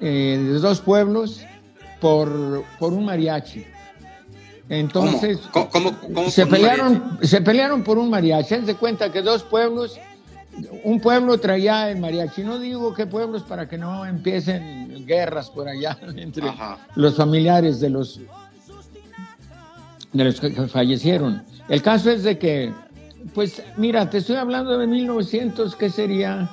eh, 0.00 0.38
de 0.42 0.58
dos 0.58 0.80
pueblos 0.80 1.42
por, 2.00 2.64
por 2.78 2.92
un 2.92 3.04
mariachi. 3.04 3.64
Entonces, 4.68 5.38
¿Cómo? 5.52 5.68
¿Cómo, 5.70 5.92
cómo- 6.00 6.14
cómo 6.14 6.30
se 6.30 6.46
pelearon, 6.46 7.18
se 7.22 7.40
pelearon 7.40 7.82
por 7.82 7.98
un 7.98 8.10
mariachi. 8.10 8.54
Haz 8.54 8.66
de 8.66 8.74
cuenta 8.74 9.10
que 9.10 9.22
dos 9.22 9.42
pueblos, 9.42 9.98
un 10.84 11.00
pueblo 11.00 11.38
traía 11.38 11.90
el 11.90 11.98
mariachi. 11.98 12.42
No 12.42 12.58
digo 12.58 12.92
qué 12.94 13.06
pueblos 13.06 13.42
para 13.44 13.68
que 13.68 13.78
no 13.78 14.04
empiecen 14.04 15.06
guerras 15.06 15.48
por 15.50 15.68
allá 15.68 15.96
entre 16.16 16.48
Ajá. 16.48 16.78
los 16.96 17.16
familiares 17.16 17.80
de 17.80 17.90
los 17.90 18.20
de 20.12 20.24
los 20.24 20.40
que 20.40 20.50
fallecieron. 20.68 21.42
El 21.68 21.82
caso 21.82 22.10
es 22.10 22.22
de 22.22 22.38
que, 22.38 22.72
pues, 23.34 23.62
mira, 23.76 24.08
te 24.08 24.18
estoy 24.18 24.36
hablando 24.36 24.78
de 24.78 24.86
1900, 24.86 25.76
¿qué 25.76 25.90
sería? 25.90 26.48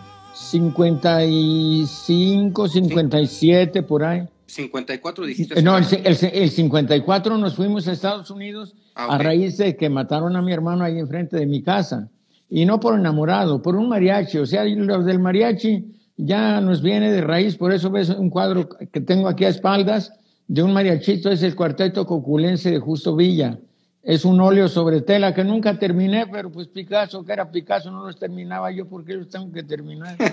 55, 1.36 2.68
57, 2.68 3.84
por 3.84 4.04
ahí. 4.04 4.24
54 4.48 5.26
dijiste. 5.26 5.62
No, 5.62 5.78
el, 5.78 5.86
el- 6.04 6.18
el 6.34 6.50
54 6.50 7.38
nos 7.38 7.56
fuimos 7.56 7.88
a 7.88 7.92
Estados 7.94 8.30
Unidos 8.30 8.76
Ah, 8.98 9.08
a 9.16 9.18
raíz 9.18 9.58
de 9.58 9.76
que 9.76 9.90
mataron 9.90 10.36
a 10.38 10.42
mi 10.42 10.54
hermano 10.54 10.84
ahí 10.86 10.98
enfrente 11.00 11.36
de 11.38 11.46
mi 11.46 11.62
casa. 11.62 12.10
Y 12.50 12.66
no 12.66 12.80
por 12.80 12.98
enamorado, 12.98 13.62
por 13.62 13.76
un 13.76 13.90
mariachi. 13.90 14.38
O 14.38 14.46
sea, 14.46 14.64
lo 14.64 15.04
del 15.04 15.20
mariachi 15.20 15.86
ya 16.16 16.62
nos 16.62 16.82
viene 16.82 17.12
de 17.12 17.20
raíz. 17.22 17.58
Por 17.58 17.74
eso 17.74 17.90
ves 17.90 18.10
un 18.10 18.30
cuadro 18.30 18.70
que 18.70 19.02
tengo 19.02 19.28
aquí 19.28 19.44
a 19.44 19.50
espaldas 19.50 20.14
de 20.48 20.64
un 20.64 20.72
mariachito. 20.72 21.30
Es 21.30 21.44
el 21.44 21.56
cuarteto 21.56 22.06
coculense 22.06 22.72
de 22.72 22.80
Justo 22.80 23.16
Villa. 23.18 23.58
Es 24.06 24.24
un 24.24 24.40
óleo 24.40 24.68
sobre 24.68 25.02
tela 25.02 25.34
que 25.34 25.44
nunca 25.44 25.80
terminé, 25.80 26.28
pero 26.28 26.52
pues 26.52 26.68
Picasso, 26.68 27.26
que 27.26 27.34
era 27.34 27.50
Picasso, 27.50 27.90
no 27.90 28.06
los 28.06 28.20
terminaba 28.20 28.70
yo. 28.70 28.88
¿Por 28.88 29.04
qué 29.04 29.16
los 29.16 29.30
tengo 29.30 29.52
que 29.52 29.64
terminar? 29.64 30.16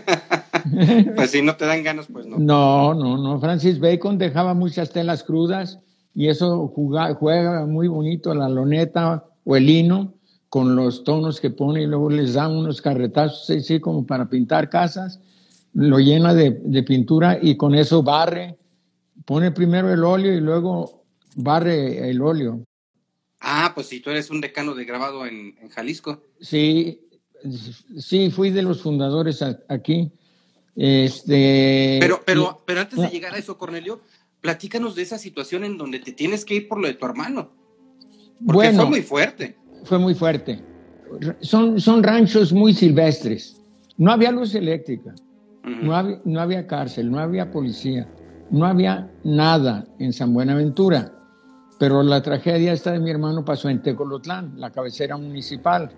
Pues 1.16 1.32
si 1.32 1.42
no 1.42 1.56
te 1.56 1.66
dan 1.66 1.82
ganas, 1.82 2.06
pues 2.06 2.24
no. 2.24 2.38
No, 2.38 2.94
no, 2.94 3.16
no. 3.16 3.40
Francis 3.40 3.80
Bacon 3.80 4.16
dejaba 4.16 4.54
muchas 4.54 4.90
telas 4.90 5.24
crudas 5.24 5.80
y 6.14 6.28
eso 6.28 6.68
juega 6.68 7.66
muy 7.66 7.88
bonito 7.88 8.32
la 8.32 8.48
loneta 8.48 9.24
o 9.42 9.56
el 9.56 9.66
lino 9.66 10.14
con 10.48 10.76
los 10.76 11.02
tonos 11.02 11.40
que 11.40 11.50
pone 11.50 11.82
y 11.82 11.86
luego 11.86 12.10
les 12.10 12.34
da 12.34 12.46
unos 12.46 12.80
carretazos 12.80 13.50
así 13.50 13.80
como 13.80 14.06
para 14.06 14.28
pintar 14.28 14.68
casas. 14.68 15.18
Lo 15.72 15.98
llena 15.98 16.32
de, 16.32 16.60
de 16.62 16.82
pintura 16.84 17.38
y 17.42 17.56
con 17.56 17.74
eso 17.74 18.04
barre. 18.04 18.56
Pone 19.24 19.50
primero 19.50 19.92
el 19.92 20.04
óleo 20.04 20.32
y 20.32 20.40
luego 20.40 21.02
barre 21.34 22.08
el 22.08 22.22
óleo. 22.22 22.62
Ah, 23.44 23.72
pues 23.74 23.88
si 23.88 23.98
tú 24.00 24.10
eres 24.10 24.30
un 24.30 24.40
decano 24.40 24.74
de 24.74 24.84
grabado 24.84 25.26
en, 25.26 25.56
en 25.60 25.68
Jalisco. 25.68 26.22
Sí, 26.40 27.00
sí, 27.98 28.30
fui 28.30 28.50
de 28.50 28.62
los 28.62 28.80
fundadores 28.82 29.42
a- 29.42 29.58
aquí. 29.68 30.12
Este, 30.76 31.98
Pero, 32.00 32.16
y- 32.16 32.24
pero, 32.24 32.62
pero 32.64 32.80
antes 32.80 32.98
de 33.00 33.08
llegar 33.08 33.34
a 33.34 33.38
eso, 33.38 33.58
Cornelio, 33.58 34.00
platícanos 34.40 34.94
de 34.94 35.02
esa 35.02 35.18
situación 35.18 35.64
en 35.64 35.76
donde 35.76 35.98
te 35.98 36.12
tienes 36.12 36.44
que 36.44 36.54
ir 36.54 36.68
por 36.68 36.80
lo 36.80 36.86
de 36.86 36.94
tu 36.94 37.04
hermano. 37.04 37.50
Porque 38.38 38.52
bueno, 38.54 38.80
fue 38.82 38.90
muy 38.90 39.02
fuerte. 39.02 39.56
fue 39.84 39.98
muy 39.98 40.14
fuerte. 40.14 40.62
Son, 41.40 41.78
son 41.80 42.02
ranchos 42.02 42.52
muy 42.52 42.72
silvestres. 42.74 43.60
No 43.98 44.10
había 44.10 44.32
luz 44.32 44.54
eléctrica, 44.54 45.14
no 45.62 45.94
había, 45.94 46.20
no 46.24 46.40
había 46.40 46.66
cárcel, 46.66 47.10
no 47.10 47.18
había 47.18 47.50
policía, 47.50 48.08
no 48.50 48.64
había 48.64 49.10
nada 49.22 49.86
en 49.98 50.12
San 50.12 50.32
Buenaventura. 50.32 51.12
Pero 51.82 52.00
la 52.04 52.22
tragedia 52.22 52.72
esta 52.72 52.92
de 52.92 53.00
mi 53.00 53.10
hermano 53.10 53.44
pasó 53.44 53.68
en 53.68 53.82
Tecolotlán, 53.82 54.52
la 54.56 54.70
cabecera 54.70 55.16
municipal, 55.16 55.90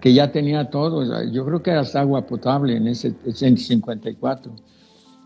que 0.00 0.14
ya 0.14 0.30
tenía 0.30 0.70
todo. 0.70 1.02
Yo 1.32 1.44
creo 1.44 1.60
que 1.60 1.72
hasta 1.72 2.00
agua 2.00 2.24
potable 2.24 2.76
en 2.76 2.86
ese 2.86 3.12
en 3.40 3.56
54. 3.58 4.52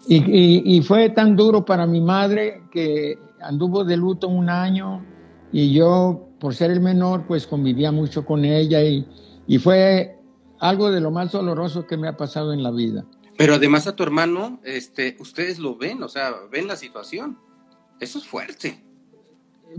Y, 0.09 0.17
y- 0.17 0.63
y 0.77 0.81
fue 0.81 1.11
tan 1.11 1.37
duro 1.37 1.67
para 1.67 1.87
mi 1.87 2.01
madre 2.01 2.63
que 2.73 3.19
anduvo 3.43 3.85
de 3.85 3.99
luto 3.99 4.27
un 4.29 4.49
año 4.49 5.05
y 5.53 5.75
yo, 5.75 6.31
por 6.41 6.55
ser 6.55 6.71
el 6.71 6.81
menor, 6.81 7.27
pues 7.27 7.47
convivía 7.47 7.93
mucho 7.93 8.25
con 8.25 8.43
ella 8.47 8.83
y, 8.83 9.07
y 9.47 9.59
fue 9.59 10.17
algo 10.61 10.91
de 10.91 11.03
lo 11.03 11.11
más 11.11 11.31
doloroso 11.31 11.87
que 11.87 11.99
me 11.99 12.09
ha 12.09 12.17
pasado 12.17 12.55
en 12.55 12.63
la 12.63 12.71
vida. 12.71 13.05
Pero 13.37 13.57
además 13.57 13.87
a 13.87 13.95
tu 13.95 14.03
hermano, 14.03 14.61
este, 14.65 15.15
ustedes 15.21 15.59
lo 15.59 15.77
ven, 15.77 16.03
o 16.03 16.09
sea, 16.09 16.33
ven 16.51 16.67
la 16.69 16.77
situación. 16.77 17.37
Eso 18.01 18.19
es 18.19 18.27
fuerte. 18.27 18.86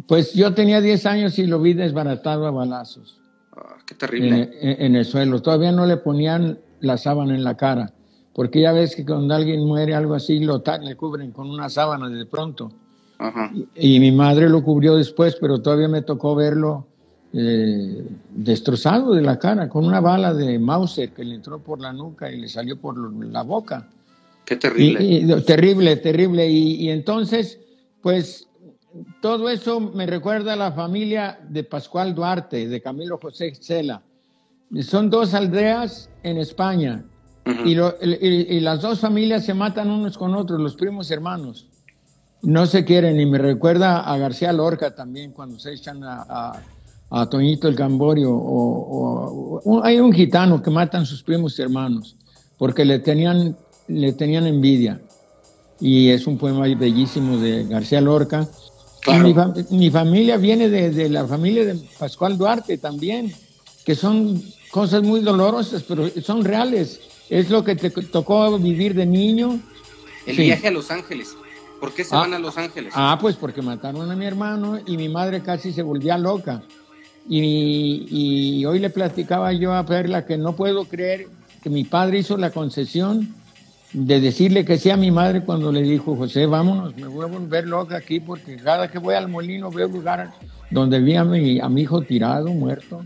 Pues 0.08 0.34
yo 0.34 0.54
tenía 0.54 0.80
10 0.82 1.06
años 1.06 1.40
y 1.40 1.46
lo 1.48 1.60
vi 1.60 1.74
desbaratado 1.74 2.46
a 2.48 2.52
balazos 2.52 3.20
Ah, 3.56 3.78
qué 3.86 3.96
terrible. 3.96 4.52
en- 4.62 4.82
en 4.86 4.96
el 4.96 5.06
suelo. 5.06 5.42
Todavía 5.42 5.72
no 5.72 5.86
le 5.86 5.98
ponían 5.98 6.60
la 6.82 6.98
sábana 6.98 7.34
en 7.34 7.44
la 7.44 7.58
cara, 7.58 7.92
porque 8.34 8.62
ya 8.62 8.72
ves 8.72 8.96
que 8.96 9.04
cuando 9.06 9.34
alguien 9.34 9.66
muere, 9.66 9.96
algo 9.96 10.14
así, 10.14 10.40
lo 10.40 10.62
le 10.82 10.96
cubren 10.96 11.32
con 11.32 11.50
una 11.50 11.68
sábana 11.70 12.08
de 12.10 12.26
pronto. 12.28 12.72
Ajá. 13.18 13.52
Y 13.76 14.00
mi 14.00 14.12
madre 14.12 14.48
lo 14.48 14.64
cubrió 14.64 14.96
después, 14.96 15.36
pero 15.42 15.60
todavía 15.62 15.88
me 15.88 16.04
tocó 16.04 16.36
verlo 16.36 16.86
eh, 17.34 18.08
destrozado 18.34 19.14
de 19.14 19.22
la 19.22 19.38
cara, 19.38 19.68
con 19.68 19.86
una 19.86 20.00
bala 20.00 20.34
de 20.34 20.58
Mauser 20.60 21.10
que 21.12 21.26
le 21.26 21.36
entró 21.36 21.60
por 21.60 21.80
la 21.82 21.92
nuca 21.92 22.32
y 22.32 22.40
le 22.40 22.48
salió 22.48 22.80
por 22.80 22.98
la 23.26 23.42
boca. 23.44 23.88
Qué 24.46 24.54
Y- 24.54 24.58
terrible. 24.58 25.04
y- 25.04 25.42
terrible, 25.42 25.96
terrible. 25.98 26.48
Y, 26.50 26.76
y 26.76 26.90
entonces, 26.90 27.60
pues, 28.02 28.47
todo 29.22 29.50
eso 29.50 29.80
me 29.80 30.06
recuerda 30.06 30.54
a 30.54 30.56
la 30.56 30.72
familia 30.72 31.40
de 31.50 31.64
Pascual 31.64 32.14
Duarte, 32.16 32.68
de 32.68 32.82
Camilo 32.82 33.18
José 33.22 33.54
Cela. 33.56 34.02
Son 34.82 35.10
dos 35.10 35.34
aldeas 35.34 36.10
en 36.24 36.38
España. 36.38 37.04
Y, 37.66 37.76
lo- 37.76 37.96
y- 38.02 38.56
y 38.58 38.60
las 38.60 38.82
dos 38.82 39.00
familias 39.00 39.46
se 39.46 39.54
matan 39.54 39.90
unos 39.90 40.18
con 40.18 40.36
otros, 40.36 40.60
los 40.60 40.76
primos 40.76 41.10
hermanos. 41.12 41.68
No 42.42 42.66
se 42.66 42.84
quieren, 42.84 43.20
y 43.20 43.26
me 43.26 43.38
recuerda 43.38 44.02
a 44.02 44.18
García 44.18 44.52
Lorca 44.52 44.94
también, 44.94 45.32
cuando 45.32 45.58
se 45.58 45.74
echan 45.74 46.04
a, 46.04 46.26
a- 46.28 46.62
a 47.10 47.30
Toñito 47.30 47.68
el 47.70 47.76
Gamborio. 47.76 48.32
O, 48.34 48.40
o- 48.40 49.62
o- 49.64 49.84
hay 49.84 50.00
un 50.02 50.12
gitano 50.12 50.62
que 50.62 50.70
matan 50.70 51.06
sus 51.06 51.24
primos 51.24 51.58
hermanos, 51.58 52.18
porque 52.58 52.84
le 52.84 53.00
tenían, 53.00 53.56
le 53.88 54.12
tenían 54.14 54.46
envidia. 54.46 55.00
Y 55.80 56.10
es 56.10 56.28
un 56.28 56.38
poema 56.38 56.62
bellísimo 56.76 57.38
de 57.38 57.64
García 57.66 58.02
Lorca. 58.02 58.46
Claro. 59.02 59.24
Mi, 59.24 59.34
fam- 59.34 59.70
mi 59.72 59.90
familia 59.90 60.38
viene 60.38 60.70
de, 60.70 60.90
de 60.92 61.10
la 61.10 61.26
familia 61.26 61.66
de 61.66 61.76
Pascual 61.98 62.38
Duarte 62.38 62.78
también, 62.78 63.34
que 63.86 63.96
son 63.96 64.42
cosas 64.72 65.02
muy 65.04 65.22
dolorosas, 65.22 65.84
pero 65.84 66.10
son 66.24 66.44
reales. 66.44 67.00
Es 67.30 67.50
lo 67.50 67.64
que 67.64 67.76
te 67.76 67.90
tocó 67.90 68.58
vivir 68.58 68.94
de 68.94 69.06
niño. 69.06 69.60
El 70.26 70.36
Sí. 70.36 70.44
viaje 70.44 70.68
a 70.68 70.72
Los 70.72 70.92
Ángeles. 70.92 71.30
¿Por 71.80 71.94
qué 71.94 72.04
se 72.04 72.16
Ah. 72.16 72.20
van 72.20 72.34
a 72.34 72.40
Los 72.40 72.58
Ángeles? 72.58 72.92
Ah, 72.96 73.18
pues 73.22 73.36
porque 73.36 73.62
mataron 73.62 74.10
a 74.12 74.16
mi 74.16 74.26
hermano 74.26 74.80
y 74.86 74.98
mi 74.98 75.08
madre 75.10 75.42
casi 75.42 75.72
se 75.72 75.84
volvía 75.84 76.18
loca. 76.18 76.64
Y, 77.30 78.08
y 78.10 78.66
hoy 78.66 78.80
le 78.80 78.90
platicaba 78.90 79.52
yo 79.54 79.74
a 79.74 79.86
Perla 79.86 80.26
que 80.26 80.38
no 80.38 80.56
puedo 80.56 80.86
creer 80.86 81.28
que 81.62 81.70
mi 81.70 81.84
padre 81.84 82.20
hizo 82.20 82.38
la 82.38 82.52
concesión 82.52 83.36
de 83.94 84.20
decirle 84.20 84.66
que 84.66 84.78
sí 84.78 84.90
a 84.90 84.98
mi 84.98 85.12
madre 85.12 85.44
cuando 85.44 85.72
le 85.72 85.82
dijo, 85.82 86.16
José, 86.16 86.46
vámonos, 86.46 86.96
me 86.98 87.08
voy 87.08 87.26
a 87.26 87.28
volver 87.28 87.68
loca 87.68 87.98
aquí 87.98 88.20
porque 88.20 88.58
cada 88.58 88.90
que 88.90 89.00
voy 89.00 89.16
al 89.16 89.30
molino 89.30 89.72
veo 89.72 89.88
lugar 89.88 90.32
donde 90.70 91.00
vi 91.00 91.16
a 91.16 91.24
mi, 91.24 91.60
a 91.60 91.70
hijo 91.70 92.02
tirado, 92.02 92.50
muerto. 92.50 93.06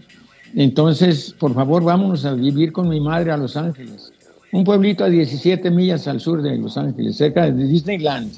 Entonces, 0.56 1.36
por 1.38 1.54
favor, 1.54 1.84
vámonos 1.84 2.26
a 2.26 2.34
vivir 2.34 2.72
con 2.72 2.90
mi 2.90 3.00
madre 3.00 3.32
a 3.32 3.38
Los 3.38 3.56
Ángeles. 3.56 4.12
Un 4.52 4.64
pueblito 4.64 5.04
a 5.04 5.10
17 5.10 5.70
millas 5.72 6.08
al 6.08 6.20
sur 6.20 6.42
de 6.42 6.58
Los 6.58 6.78
Ángeles, 6.78 7.16
cerca 7.16 7.50
de 7.50 7.64
Disneyland, 7.66 8.34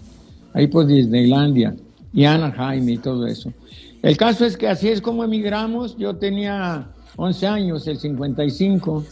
ahí 0.54 0.68
por 0.68 0.86
Disneylandia 0.86 1.74
y 2.14 2.26
Anaheim 2.26 2.88
y 2.90 2.98
todo 2.98 3.26
eso. 3.26 3.52
El 4.04 4.18
caso 4.18 4.46
es 4.46 4.58
que 4.58 4.68
así 4.68 4.90
es 4.90 5.02
como 5.02 5.24
emigramos. 5.24 5.98
Yo 5.98 6.16
tenía 6.18 6.88
11 7.16 7.48
años, 7.48 7.88
el 7.88 7.98
55. 7.98 9.04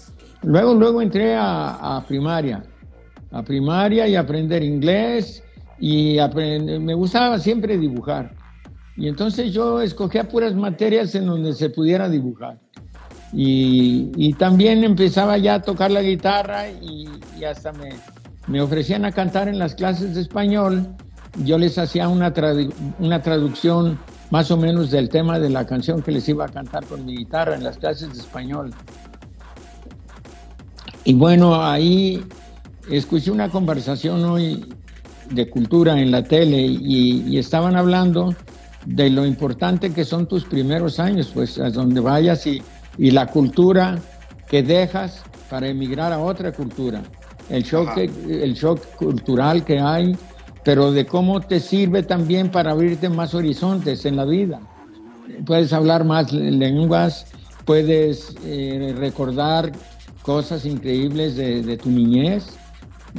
Luego, 0.44 0.76
luego 0.76 1.02
entré 1.02 1.36
a 1.36 2.04
primaria, 2.08 2.64
a 3.32 3.44
primaria 3.44 4.08
y 4.08 4.16
aprender 4.16 4.64
inglés 4.64 5.44
y 5.80 6.20
aprender, 6.20 6.80
me 6.80 6.94
gustaba 6.94 7.40
siempre 7.40 7.78
dibujar. 7.78 8.36
Y 8.98 9.08
entonces 9.08 9.54
yo 9.54 9.82
escogía 9.82 10.28
puras 10.28 10.54
materias 10.54 11.16
en 11.16 11.26
donde 11.26 11.54
se 11.54 11.70
pudiera 11.70 12.10
dibujar. 12.10 12.60
Y, 13.34 14.12
y 14.18 14.34
también 14.34 14.84
empezaba 14.84 15.38
ya 15.38 15.56
a 15.56 15.62
tocar 15.62 15.90
la 15.90 16.02
guitarra 16.02 16.70
y, 16.70 17.08
y 17.40 17.46
hasta 17.46 17.72
me, 17.72 17.92
me 18.48 18.60
ofrecían 18.62 19.06
a 19.06 19.12
cantar 19.12 19.48
en 19.48 19.58
las 19.58 19.74
clases 19.74 20.14
de 20.14 20.22
español. 20.22 20.88
Yo 21.46 21.58
les 21.58 21.78
hacía 21.78 22.10
una, 22.10 22.34
tradu- 22.34 22.74
una 23.00 23.22
traducción 23.22 23.98
más 24.32 24.52
o 24.52 24.58
menos 24.58 24.92
del 24.92 25.08
tema 25.08 25.40
de 25.40 25.50
la 25.50 25.66
canción 25.66 26.02
que 26.02 26.12
les 26.12 26.28
iba 26.28 26.46
a 26.46 26.50
cantar 26.50 26.86
con 26.86 27.06
mi 27.06 27.16
guitarra 27.16 27.56
en 27.56 27.64
las 27.64 27.78
clases 27.78 28.14
de 28.14 28.20
español. 28.20 28.74
Y 31.06 31.14
bueno, 31.14 31.64
ahí 31.64 32.24
escuché 32.90 33.32
una 33.32 33.50
conversación 33.50 34.24
hoy 34.26 34.66
de 35.30 35.50
cultura 35.50 36.00
en 36.00 36.12
la 36.12 36.24
tele 36.24 36.62
y, 36.62 37.24
y 37.28 37.38
estaban 37.38 37.76
hablando 37.76 38.36
de 38.86 39.10
lo 39.10 39.26
importante 39.26 39.92
que 39.94 40.04
son 40.06 40.28
tus 40.28 40.44
primeros 40.46 41.00
años, 41.00 41.32
pues 41.34 41.60
a 41.60 41.70
donde 41.70 42.00
vayas 42.02 42.46
y, 42.48 42.62
y 42.98 43.12
la 43.12 43.28
cultura 43.28 44.00
que 44.50 44.64
dejas 44.64 45.22
para 45.50 45.68
emigrar 45.68 46.12
a 46.12 46.20
otra 46.20 46.52
cultura. 46.52 47.02
El 47.50 47.64
shock, 47.64 47.94
que- 47.96 48.44
el 48.44 48.54
shock 48.54 48.82
cultural 48.96 49.64
que 49.64 49.80
hay, 49.80 50.16
pero 50.64 50.92
de 50.92 51.06
cómo 51.06 51.42
te 51.42 51.60
sirve 51.60 52.04
también 52.04 52.50
para 52.52 52.72
abrirte 52.72 53.10
más 53.10 53.34
horizontes 53.34 54.06
en 54.06 54.16
la 54.16 54.26
vida. 54.26 54.60
Puedes 55.46 55.72
hablar 55.74 56.04
más 56.04 56.32
lenguas, 56.34 57.26
puedes 57.66 58.36
eh, 58.46 58.94
recordar 58.98 59.72
cosas 60.22 60.66
increíbles 60.66 61.36
de, 61.36 61.62
de 61.64 61.78
tu 61.78 61.90
niñez, 61.90 62.46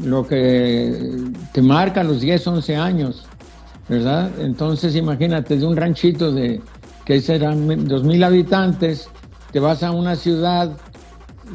lo 0.04 0.26
que 0.26 0.94
te 1.52 1.62
marca 1.62 2.02
los 2.02 2.20
10, 2.20 2.46
11 2.46 2.76
años, 2.76 3.26
¿verdad? 3.88 4.30
Entonces 4.40 4.96
imagínate, 4.96 5.56
de 5.56 5.66
un 5.66 5.76
ranchito 5.76 6.32
de 6.32 6.60
que 7.04 7.20
serán 7.20 7.66
2.000 7.68 8.24
habitantes, 8.24 9.08
te 9.52 9.60
vas 9.60 9.82
a 9.82 9.90
una 9.90 10.16
ciudad 10.16 10.76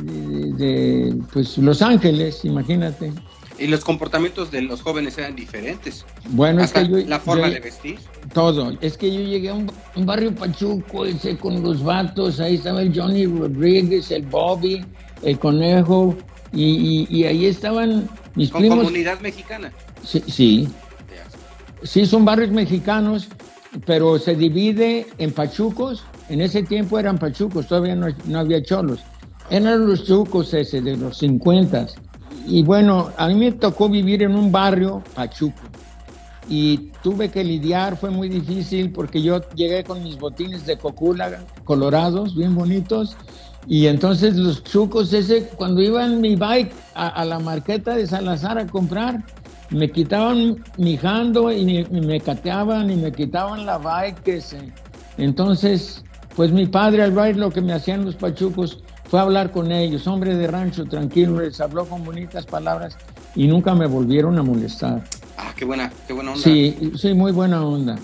de, 0.01 0.53
de, 0.53 1.15
pues 1.33 1.57
Los 1.57 1.81
Ángeles, 1.81 2.43
imagínate. 2.45 3.11
Y 3.59 3.65
los 3.65 3.83
comportamientos 3.83 4.51
de 4.51 4.61
los 4.61 4.83
jóvenes 4.83 5.17
eran 5.17 5.35
diferentes. 5.35 6.05
Bueno, 6.29 6.61
Hasta 6.61 6.81
es 6.81 6.89
que 6.89 7.01
yo, 7.03 7.07
la 7.09 7.19
forma 7.19 7.47
yo- 7.47 7.53
de 7.55 7.59
vestir. 7.59 7.97
todo. 8.31 8.73
Es 8.81 8.97
que 8.97 9.11
yo 9.11 9.19
llegué 9.21 9.49
a 9.49 9.55
un, 9.55 9.71
un 9.95 10.05
barrio 10.05 10.35
pachuco, 10.35 11.05
ese 11.05 11.37
con 11.37 11.63
los 11.63 11.83
vatos, 11.83 12.39
ahí 12.39 12.55
estaba 12.55 12.83
el 12.83 12.93
Johnny 12.95 13.25
Rodríguez, 13.25 14.11
el 14.11 14.23
Bobby, 14.27 14.85
el 15.23 15.39
Conejo, 15.39 16.15
y, 16.53 16.63
y- 16.63 17.07
y 17.09 17.23
ahí 17.25 17.45
estaban 17.45 18.09
mis 18.35 18.49
Con 18.51 18.61
primos. 18.61 18.79
comunidad 18.79 19.19
mexicana. 19.19 19.71
Sí, 20.03 20.23
sí, 20.27 20.67
sí, 21.83 22.05
son 22.05 22.25
barrios 22.25 22.51
mexicanos, 22.51 23.27
pero 23.85 24.17
se 24.19 24.35
divide 24.35 25.07
en 25.17 25.31
pachucos. 25.31 26.03
En 26.29 26.41
ese 26.41 26.63
tiempo 26.63 26.99
eran 26.99 27.17
pachucos, 27.17 27.67
todavía 27.67 27.95
no, 27.95 28.07
no 28.25 28.39
había 28.39 28.61
cholos. 28.63 28.99
Eran 29.49 29.87
los 29.87 30.05
chucos 30.05 30.53
ese 30.53 30.81
de 30.81 30.97
los 30.97 31.17
50. 31.19 31.87
Y 32.47 32.63
bueno, 32.63 33.11
a 33.17 33.27
mí 33.27 33.35
me 33.35 33.51
tocó 33.53 33.89
vivir 33.89 34.23
en 34.23 34.35
un 34.35 34.51
barrio 34.51 35.03
pachuco. 35.15 35.61
Y 36.49 36.91
tuve 37.03 37.29
que 37.29 37.43
lidiar, 37.43 37.97
fue 37.97 38.09
muy 38.09 38.29
difícil 38.29 38.91
porque 38.91 39.21
yo 39.21 39.41
llegué 39.53 39.83
con 39.83 40.01
mis 40.03 40.17
botines 40.17 40.65
de 40.65 40.77
cocula 40.77 41.43
colorados, 41.65 42.35
bien 42.35 42.55
bonitos. 42.55 43.17
Y 43.67 43.87
entonces 43.87 44.35
los 44.35 44.63
chucos 44.63 45.11
ese, 45.11 45.49
cuando 45.49 45.81
iba 45.81 46.05
en 46.05 46.21
mi 46.21 46.35
bike 46.35 46.73
a, 46.95 47.07
a 47.09 47.25
la 47.25 47.39
marqueta 47.39 47.95
de 47.95 48.07
Salazar 48.07 48.57
a 48.57 48.67
comprar, 48.67 49.23
me 49.69 49.91
quitaban 49.91 50.63
mi 50.77 50.97
jando 50.97 51.51
y 51.51 51.85
me, 51.89 52.21
cateaban 52.21 52.89
y 52.89 52.95
me 52.95 53.11
quitaban 53.11 53.65
la 53.65 53.77
bike. 53.77 54.27
ese. 54.27 54.71
Entonces, 55.17 56.03
pues 56.35 56.51
mi 56.51 56.67
padre 56.67 57.03
al 57.03 57.11
ver 57.11 57.35
lo 57.37 57.51
que 57.51 57.61
me 57.61 57.73
hacían 57.73 58.05
los 58.05 58.15
pachucos 58.15 58.83
fue 59.09 59.19
a 59.19 59.23
hablar 59.23 59.51
con 59.51 59.71
ellos, 59.71 60.05
hombre 60.07 60.35
de 60.35 60.47
rancho, 60.47 60.85
tranquilo, 60.85 61.39
les 61.39 61.59
habló 61.61 61.85
con 61.85 62.03
bonitas 62.03 62.45
palabras 62.45 62.97
y 63.35 63.47
nunca 63.47 63.73
me 63.73 63.87
volvieron 63.87 64.37
a 64.37 64.43
molestar. 64.43 65.01
Ah, 65.37 65.53
qué 65.55 65.65
buena, 65.65 65.91
qué 66.07 66.13
buena 66.13 66.31
onda. 66.31 66.43
Sí, 66.43 66.91
sí, 66.97 67.13
muy 67.13 67.31
buena 67.31 67.65
onda. 67.65 67.97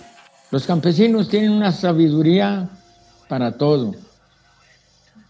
Los 0.52 0.66
campesinos 0.66 1.30
tienen 1.30 1.52
una 1.52 1.72
sabiduría 1.72 2.70
para 3.28 3.58
todo. 3.58 3.96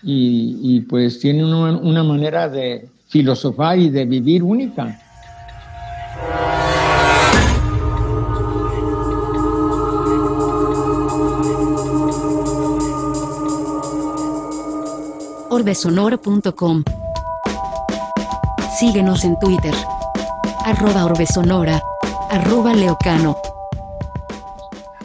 Y, 0.04 0.58
y, 0.62 0.82
pues 0.82 1.20
tienen 1.20 1.46
una, 1.46 1.78
una 1.78 2.04
manera 2.04 2.50
de 2.50 2.88
filosofar 3.08 3.80
y 3.80 3.90
de 3.90 4.06
vivir 4.06 4.44
única. 4.44 5.00
orbesonora.com. 15.54 16.84
Síguenos 18.80 19.24
en 19.24 19.38
Twitter. 19.40 19.74
Arroba 20.66 21.06
orbesonora. 21.06 21.82
Arroba 22.32 22.74
leocano. 22.74 23.38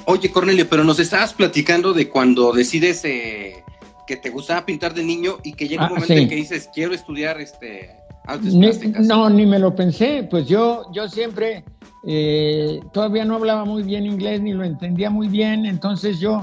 Oye, 0.06 0.32
Cornelio, 0.32 0.66
pero 0.68 0.84
nos 0.84 0.98
estabas 1.00 1.34
platicando 1.34 1.92
de 1.92 2.08
cuando 2.08 2.52
decides 2.52 3.04
eh, 3.04 3.62
que 4.08 4.16
te 4.16 4.30
gustaba 4.30 4.64
pintar 4.64 4.94
de 4.94 5.04
niño 5.04 5.32
y 5.44 5.52
que 5.52 5.68
llega 5.68 5.82
un 5.82 5.86
Ah, 5.86 5.90
momento 5.90 6.14
sí. 6.14 6.20
en 6.22 6.28
que 6.30 6.34
dices, 6.36 6.68
quiero 6.74 6.94
estudiar 6.94 7.38
este, 7.40 7.90
artes 8.24 8.54
Ni- 8.54 8.66
plásticas. 8.68 9.06
no, 9.06 9.28
ni 9.28 9.44
me 9.44 9.58
lo 9.58 9.74
pensé. 9.76 10.26
Pues 10.30 10.46
yo, 10.48 10.90
yo 10.94 11.06
siempre 11.08 11.62
eh, 12.06 12.80
todavía 12.94 13.26
no 13.26 13.34
hablaba 13.36 13.66
muy 13.66 13.82
bien 13.82 14.06
inglés 14.06 14.40
ni 14.40 14.54
lo 14.54 14.64
entendía 14.64 15.10
muy 15.10 15.28
bien. 15.28 15.66
Entonces 15.66 16.18
yo 16.20 16.40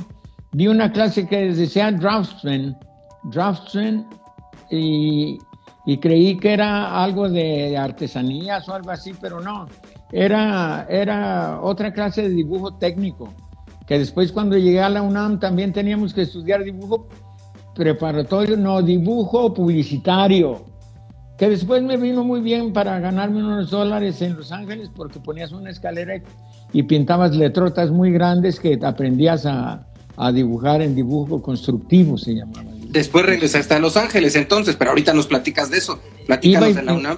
vi 0.52 0.68
una 0.68 0.92
clase 0.92 1.28
que 1.28 1.52
decía 1.54 1.92
draftsman, 1.92 2.78
draftsman, 3.32 4.08
y, 4.70 5.40
y 5.88 5.98
creí 5.98 6.38
que 6.38 6.54
era 6.54 7.04
algo 7.04 7.28
de 7.30 7.78
artesanías 7.78 8.70
o 8.70 8.74
algo 8.76 8.92
así, 8.92 9.14
pero 9.20 9.42
no. 9.42 9.68
Era, 10.12 10.86
era 10.88 11.60
otra 11.62 11.92
clase 11.92 12.22
de 12.22 12.30
dibujo 12.30 12.76
técnico. 12.76 13.34
Que 13.88 14.00
después 14.00 14.32
cuando 14.32 14.56
llegué 14.58 14.82
a 14.82 14.90
la 14.90 15.02
UNAM 15.02 15.40
también 15.40 15.74
teníamos 15.74 16.14
que 16.14 16.22
estudiar 16.24 16.64
dibujo 16.64 17.08
preparatorio, 17.76 18.58
no, 18.58 18.82
dibujo 18.82 19.54
publicitario 19.54 20.64
que 21.38 21.50
después 21.50 21.84
me 21.84 21.98
vino 21.98 22.24
muy 22.24 22.40
bien 22.40 22.72
para 22.72 22.98
ganarme 23.00 23.40
unos 23.44 23.70
dólares 23.70 24.22
en 24.22 24.38
Los 24.38 24.54
Ángeles 24.54 24.90
porque 24.96 25.20
ponías 25.20 25.52
una 25.52 25.70
escalera 25.70 26.14
y, 26.72 26.84
pintabas 26.84 27.36
letrotas 27.36 27.92
muy 27.92 28.12
grandes 28.12 28.58
que 28.60 28.80
aprendías 28.82 29.46
a, 29.46 29.86
a 30.16 30.32
dibujar 30.32 30.82
en 30.82 30.96
dibujo 30.96 31.42
constructivo, 31.42 32.18
se 32.18 32.36
llamaba. 32.36 32.64
Después 32.90 33.26
regresaste 33.26 33.74
a 33.74 33.80
Los 33.80 33.98
Ángeles, 33.98 34.36
entonces, 34.38 34.78
pero 34.78 34.92
ahorita 34.92 35.14
nos 35.14 35.28
platicas 35.28 35.70
de 35.70 35.80
eso. 35.80 36.00
Platícanos 36.26 36.70
Iba 36.70 36.80
de 36.80 36.86
la 36.86 36.94
UNAM. 36.94 37.18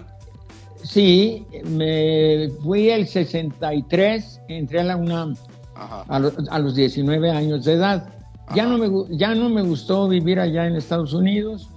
Sí, 0.84 1.46
me 1.70 2.50
fui 2.64 2.90
el 2.90 3.08
63, 3.08 4.42
entré 4.48 4.80
a 4.80 4.84
la 4.84 4.96
UNAM 4.98 5.36
Ajá. 5.76 6.06
a, 6.08 6.20
lo- 6.20 6.34
a 6.50 6.58
los 6.60 6.74
19 6.76 7.30
años 7.30 7.66
de 7.66 7.74
edad. 7.74 8.10
Ya 8.56 8.66
no, 8.66 8.78
me, 8.78 9.18
ya 9.18 9.36
no 9.36 9.50
me 9.50 9.62
gustó 9.62 10.08
vivir 10.08 10.40
allá 10.40 10.68
en 10.68 10.76
Estados 10.76 11.14
Unidos. 11.14 11.70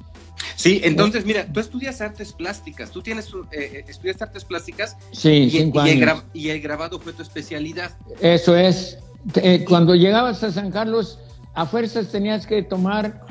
Sí, 0.57 0.81
entonces, 0.85 1.25
mira, 1.25 1.47
tú 1.53 1.59
estudias 1.61 2.01
artes 2.01 2.33
plásticas, 2.33 2.91
tú 2.91 3.03
tienes, 3.03 3.29
eh, 3.53 3.59
eh, 3.81 3.85
estudias 3.89 4.21
artes 4.23 4.45
plásticas 4.45 4.97
Sí, 5.13 5.29
y, 5.31 5.51
cinco 5.51 5.85
y 5.87 5.91
el 5.91 6.03
años. 6.03 6.19
gra- 6.23 6.25
y 6.35 6.49
el 6.51 6.61
grabado 6.61 6.99
fue 6.99 7.13
tu 7.13 7.23
especialidad. 7.23 7.91
Eso 8.21 8.57
es. 8.57 8.99
Eh, 9.37 9.65
cuando 9.69 9.95
llegabas 9.95 10.43
a 10.45 10.53
San 10.53 10.71
Carlos, 10.71 11.19
a 11.55 11.67
fuerzas 11.67 12.09
tenías 12.09 12.47
que 12.47 12.63
tomar 12.63 13.25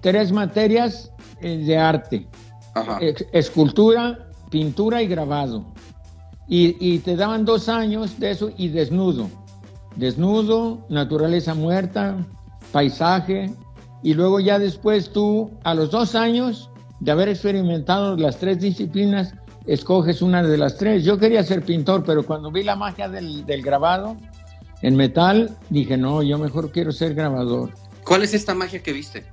tres 0.00 0.32
materias 0.32 1.12
de 1.40 1.76
arte. 1.76 2.26
Ajá. 2.74 2.98
Escultura, 3.32 4.30
pintura 4.50 5.02
y 5.02 5.06
grabado. 5.08 5.64
Y, 6.48 6.76
y 6.80 6.98
te 7.00 7.14
daban 7.16 7.44
dos 7.44 7.68
años 7.68 8.18
de 8.18 8.30
eso 8.30 8.50
y 8.56 8.68
desnudo. 8.68 9.28
Desnudo, 9.96 10.86
naturaleza 10.88 11.54
muerta, 11.54 12.16
paisaje. 12.72 13.50
Y 14.02 14.14
luego 14.14 14.40
ya 14.40 14.58
después 14.58 15.10
tú, 15.12 15.50
a 15.64 15.74
los 15.74 15.90
dos 15.90 16.14
años 16.14 16.70
de 17.00 17.10
haber 17.12 17.28
experimentado 17.28 18.16
las 18.16 18.38
tres 18.38 18.60
disciplinas, 18.60 19.34
escoges 19.66 20.22
una 20.22 20.42
de 20.42 20.56
las 20.56 20.76
tres. 20.78 21.04
Yo 21.04 21.18
quería 21.18 21.42
ser 21.42 21.62
pintor, 21.64 22.04
pero 22.04 22.24
cuando 22.24 22.50
vi 22.50 22.62
la 22.62 22.76
magia 22.76 23.08
del, 23.08 23.44
del 23.44 23.62
grabado 23.62 24.16
en 24.82 24.96
metal, 24.96 25.56
dije, 25.70 25.96
no, 25.96 26.22
yo 26.22 26.38
mejor 26.38 26.70
quiero 26.70 26.92
ser 26.92 27.14
grabador. 27.14 27.70
¿Cuál 28.04 28.22
es 28.22 28.32
esta 28.34 28.54
magia 28.54 28.80
que 28.82 28.92
viste? 28.92 29.26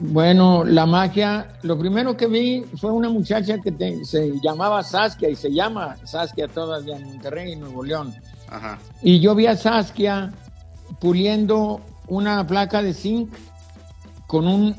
Bueno, 0.00 0.64
la 0.64 0.86
magia, 0.86 1.46
lo 1.62 1.78
primero 1.78 2.16
que 2.16 2.26
vi 2.26 2.64
fue 2.78 2.90
una 2.90 3.08
muchacha 3.10 3.58
que 3.60 3.70
te- 3.70 4.04
se 4.04 4.32
llamaba 4.42 4.82
Saskia 4.82 5.28
y 5.28 5.36
se 5.36 5.52
llama 5.52 5.96
Saskia 6.04 6.48
todavía 6.48 6.96
en 6.96 7.04
Monterrey, 7.04 7.54
Nuevo 7.54 7.84
León. 7.84 8.12
Ajá. 8.48 8.78
Y 9.02 9.20
yo 9.20 9.34
vi 9.36 9.46
a 9.46 9.56
Saskia 9.56 10.32
puliendo 11.00 11.80
una 12.08 12.46
placa 12.46 12.82
de 12.82 12.94
zinc 12.94 13.32
con 14.26 14.46
un, 14.46 14.74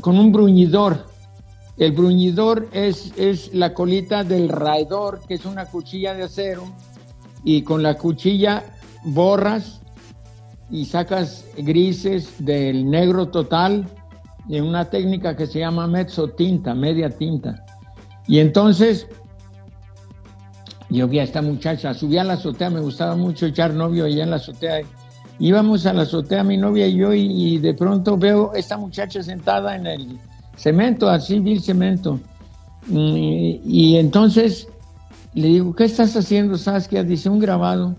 con 0.00 0.18
un 0.18 0.32
bruñidor. 0.32 1.06
El 1.76 1.92
bruñidor 1.92 2.68
es, 2.72 3.12
es 3.16 3.54
la 3.54 3.72
colita 3.72 4.22
del 4.24 4.48
raidor, 4.48 5.22
que 5.26 5.34
es 5.34 5.44
una 5.44 5.66
cuchilla 5.66 6.14
de 6.14 6.24
acero, 6.24 6.64
y 7.42 7.62
con 7.62 7.82
la 7.82 7.94
cuchilla 7.94 8.64
borras 9.04 9.80
y 10.70 10.84
sacas 10.84 11.44
grises 11.56 12.34
del 12.38 12.88
negro 12.88 13.28
total 13.28 13.88
en 14.48 14.64
una 14.64 14.90
técnica 14.90 15.36
que 15.36 15.46
se 15.46 15.60
llama 15.60 15.86
mezzo 15.86 16.30
tinta, 16.30 16.74
media 16.74 17.10
tinta. 17.10 17.64
Y 18.26 18.38
entonces 18.38 19.06
yo 20.88 21.08
vi 21.08 21.20
a 21.20 21.22
esta 21.22 21.40
muchacha, 21.40 21.94
subí 21.94 22.18
a 22.18 22.24
la 22.24 22.34
azotea, 22.34 22.70
me 22.70 22.80
gustaba 22.80 23.16
mucho 23.16 23.46
echar 23.46 23.72
novio 23.74 24.04
allá 24.04 24.24
en 24.24 24.30
la 24.30 24.36
azotea. 24.36 24.80
Íbamos 25.40 25.86
a 25.86 25.92
la 25.94 26.02
azotea, 26.02 26.44
mi 26.44 26.56
novia 26.58 26.86
y 26.86 26.96
yo, 26.96 27.14
y, 27.14 27.20
y 27.54 27.58
de 27.58 27.72
pronto 27.74 28.16
veo 28.16 28.52
esta 28.54 28.76
muchacha 28.76 29.22
sentada 29.22 29.74
en 29.74 29.86
el 29.86 30.18
cemento, 30.56 31.08
así 31.08 31.40
vi 31.40 31.52
el 31.54 31.62
cemento. 31.62 32.20
Y, 32.88 33.60
y 33.64 33.96
entonces 33.96 34.68
le 35.34 35.48
digo, 35.48 35.74
¿qué 35.74 35.84
estás 35.84 36.14
haciendo, 36.16 36.58
Saskia? 36.58 37.02
Dice, 37.04 37.28
un 37.30 37.38
grabado. 37.38 37.96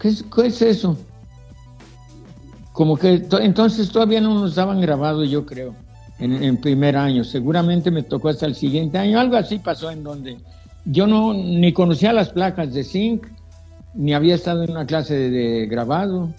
¿Qué 0.00 0.08
es, 0.08 0.22
qué 0.34 0.46
es 0.46 0.62
eso? 0.62 0.96
Como 2.72 2.96
que 2.96 3.18
to- 3.18 3.40
entonces 3.40 3.90
todavía 3.90 4.20
no 4.20 4.34
nos 4.34 4.54
daban 4.54 4.80
grabado, 4.80 5.24
yo 5.24 5.44
creo, 5.44 5.74
en, 6.20 6.40
en 6.44 6.56
primer 6.58 6.96
año. 6.96 7.24
Seguramente 7.24 7.90
me 7.90 8.04
tocó 8.04 8.28
hasta 8.28 8.46
el 8.46 8.54
siguiente 8.54 8.96
año. 8.98 9.18
Algo 9.18 9.36
así 9.36 9.58
pasó 9.58 9.90
en 9.90 10.04
donde 10.04 10.36
yo 10.84 11.08
no 11.08 11.34
ni 11.34 11.72
conocía 11.72 12.12
las 12.12 12.28
placas 12.28 12.72
de 12.72 12.84
zinc, 12.84 13.26
ni 13.98 14.14
había 14.14 14.36
estado 14.36 14.62
en 14.62 14.70
una 14.70 14.86
clase 14.86 15.28
de, 15.28 15.66
grabado, 15.66 16.32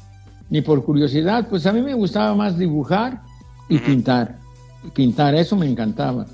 ni 0.50 0.62
por 0.62 0.84
curiosidad. 0.84 1.48
Pues 1.50 1.65
a 1.65 1.74
mí 1.74 1.82
me 1.82 1.93
gustaba 1.93 2.34
más 2.34 2.58
dibujar 2.58 3.22
y 3.67 3.78
pintar. 3.78 4.38
Pintar, 4.93 5.36
eso 5.36 5.58
me 5.58 5.69
encantaba. 5.69 6.26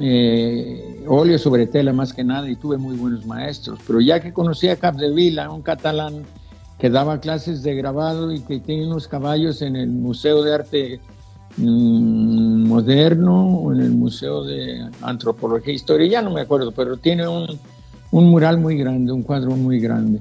Eh, 0.00 1.04
óleo 1.08 1.38
sobre 1.40 1.66
tela 1.66 1.92
más 1.92 2.12
que 2.12 2.22
nada 2.22 2.48
y 2.48 2.54
tuve 2.54 2.78
muy 2.78 2.96
buenos 2.96 3.26
maestros. 3.26 3.80
Pero 3.84 4.00
ya 4.00 4.20
que 4.20 4.32
conocí 4.32 4.68
a 4.68 4.76
Capdevila, 4.76 5.50
un 5.50 5.60
catalán 5.60 6.22
que 6.78 6.88
daba 6.88 7.18
clases 7.18 7.64
de 7.64 7.74
grabado 7.74 8.32
y 8.32 8.40
que 8.40 8.60
tiene 8.60 8.86
unos 8.86 9.08
caballos 9.08 9.60
en 9.60 9.74
el 9.74 9.88
Museo 9.88 10.44
de 10.44 10.54
Arte 10.54 11.00
mm, 11.56 12.68
Moderno 12.68 13.56
o 13.58 13.72
en 13.72 13.80
el 13.80 13.90
Museo 13.90 14.44
de 14.44 14.88
Antropología 15.02 15.72
e 15.72 15.76
Historia, 15.76 16.06
ya 16.06 16.22
no 16.22 16.30
me 16.30 16.42
acuerdo, 16.42 16.70
pero 16.70 16.96
tiene 16.96 17.26
un, 17.26 17.58
un 18.12 18.30
mural 18.30 18.58
muy 18.58 18.76
grande, 18.76 19.10
un 19.10 19.22
cuadro 19.22 19.50
muy 19.56 19.80
grande. 19.80 20.20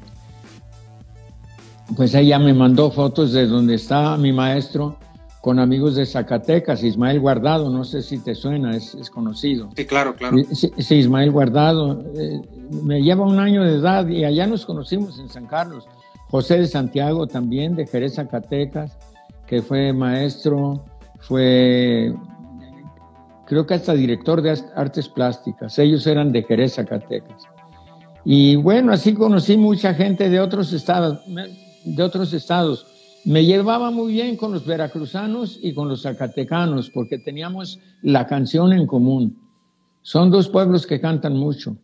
Pues 1.95 2.15
ella 2.15 2.39
me 2.39 2.53
mandó 2.53 2.91
fotos 2.91 3.33
de 3.33 3.45
donde 3.45 3.75
está 3.75 4.17
mi 4.17 4.31
maestro 4.31 4.97
con 5.41 5.59
amigos 5.59 5.95
de 5.95 6.05
Zacatecas, 6.05 6.83
Ismael 6.83 7.19
Guardado, 7.19 7.69
no 7.69 7.83
sé 7.83 8.01
si 8.01 8.17
te 8.17 8.33
suena, 8.33 8.77
es, 8.77 8.95
es 8.95 9.09
conocido. 9.09 9.69
Sí, 9.75 9.85
claro, 9.85 10.15
claro. 10.15 10.37
Sí, 10.53 10.71
sí, 10.77 10.95
Ismael 10.95 11.31
Guardado. 11.31 12.01
eh, 12.15 12.41
me 12.81 13.01
lleva 13.01 13.25
un 13.25 13.37
año 13.39 13.61
de 13.61 13.75
edad 13.75 14.07
y 14.07 14.23
allá 14.23 14.47
nos 14.47 14.65
conocimos 14.65 15.19
en 15.19 15.27
San 15.27 15.45
Carlos. 15.45 15.85
José 16.29 16.59
de 16.59 16.67
Santiago 16.67 17.27
también, 17.27 17.75
de 17.75 17.85
Jerez, 17.85 18.15
Zacatecas, 18.15 18.97
que 19.45 19.61
fue 19.61 19.91
maestro, 19.91 20.85
fue, 21.19 22.15
creo 23.45 23.65
que 23.67 23.73
hasta 23.73 23.93
director 23.93 24.41
de 24.41 24.57
artes 24.75 25.09
plásticas. 25.09 25.77
Ellos 25.77 26.07
eran 26.07 26.31
de 26.31 26.43
Jerez, 26.43 26.75
Zacatecas. 26.75 27.43
Y 28.23 28.55
bueno, 28.55 28.93
así 28.93 29.13
conocí 29.13 29.57
mucha 29.57 29.93
gente 29.93 30.29
de 30.29 30.39
otros 30.39 30.71
estados, 30.71 31.19
de 31.85 32.03
otros 32.03 32.33
estados. 32.33 32.87
Me 33.25 33.45
llevaba 33.45 33.89
muy 33.91 34.13
bien 34.13 34.35
con 34.35 34.51
los 34.51 34.65
veracruzanos 34.65 35.57
y 35.61 35.73
con 35.73 35.87
los 35.87 36.01
zacatecanos, 36.01 36.89
porque 36.89 37.17
teníamos 37.17 37.79
la 38.01 38.27
canción 38.27 38.73
en 38.73 38.85
común. 38.85 39.37
Son 40.01 40.29
dos 40.29 40.49
pueblos 40.49 40.85
que 40.85 40.99
cantan 40.99 41.37
mucho, 41.37 41.77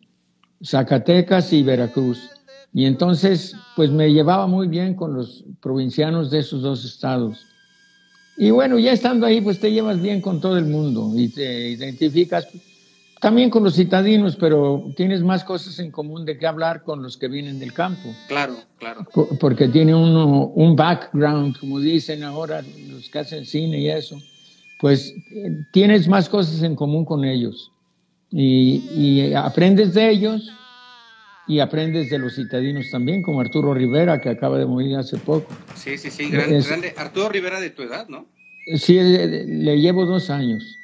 Zacatecas 0.64 1.54
y 1.54 1.64
Veracruz. 1.64 2.30
Y 2.74 2.86
entonces, 2.86 3.56
pues 3.76 3.90
me 3.90 4.12
llevaba 4.12 4.48
muy 4.48 4.68
bien 4.68 4.94
con 4.94 5.14
los 5.14 5.46
provincianos 5.62 6.30
de 6.30 6.40
esos 6.40 6.62
dos 6.62 6.84
estados. 6.84 7.46
Y 8.38 8.52
bueno, 8.52 8.78
ya 8.78 8.92
estando 8.92 9.26
ahí, 9.26 9.42
pues 9.42 9.60
te 9.60 9.72
llevas 9.72 10.02
bien 10.02 10.22
con 10.22 10.40
todo 10.40 10.58
el 10.58 10.66
mundo 10.66 11.12
y 11.16 11.30
te 11.30 11.70
identificas 11.70 12.48
también 13.20 13.50
con 13.50 13.64
los 13.64 13.76
citadinos, 13.76 14.36
pero 14.38 14.92
tienes 14.96 15.22
más 15.24 15.44
cosas 15.44 15.78
en 15.80 15.92
común 15.92 16.26
de 16.26 16.38
qué 16.38 16.48
hablar 16.48 16.84
con 16.84 17.02
los 17.04 17.18
que 17.18 17.28
vienen 17.28 17.60
del 17.60 17.74
campo, 17.74 18.10
Claro, 18.28 18.56
claro. 18.78 19.06
po- 19.14 19.28
porque 19.40 19.68
tiene 19.68 19.94
uno 19.94 20.48
un 20.56 20.76
background, 20.76 21.58
como 21.60 21.80
dicen 21.80 22.24
ahora 22.24 22.64
los 22.88 23.10
que 23.10 23.20
hacen 23.20 23.46
cine 23.46 23.80
y 23.80 23.90
eso, 23.90 24.22
pues 24.80 25.14
tienes 25.72 26.08
más 26.08 26.30
cosas 26.30 26.64
en 26.64 26.76
común 26.76 27.04
con 27.04 27.26
ellos 27.26 27.72
y, 28.32 28.82
y 28.96 29.34
aprendes 29.34 29.94
de 29.94 30.10
ellos 30.10 30.50
y 31.48 31.60
aprendes 31.60 32.10
de 32.12 32.20
los 32.20 32.36
citadinos 32.36 32.90
también, 32.92 33.22
como 33.24 33.42
Arturo 33.42 33.74
Rivera, 33.74 34.22
que 34.22 34.30
acaba 34.30 34.58
de 34.60 34.66
morir 34.68 34.96
hace 34.96 35.18
poco. 35.18 35.52
Sí, 35.76 35.98
sí, 35.98 36.12
sí, 36.12 36.30
gran- 36.30 36.54
Es- 36.54 36.68
grande. 36.68 36.94
Arturo 36.96 37.28
Rivera 37.30 37.60
de 37.60 37.72
tu 37.72 37.82
edad, 37.82 38.08
¿no? 38.08 38.28
Sí, 38.78 38.98
eh, 39.00 39.46
le 39.48 39.80
llevo 39.82 40.06
dos 40.06 40.30
años. 40.30 40.79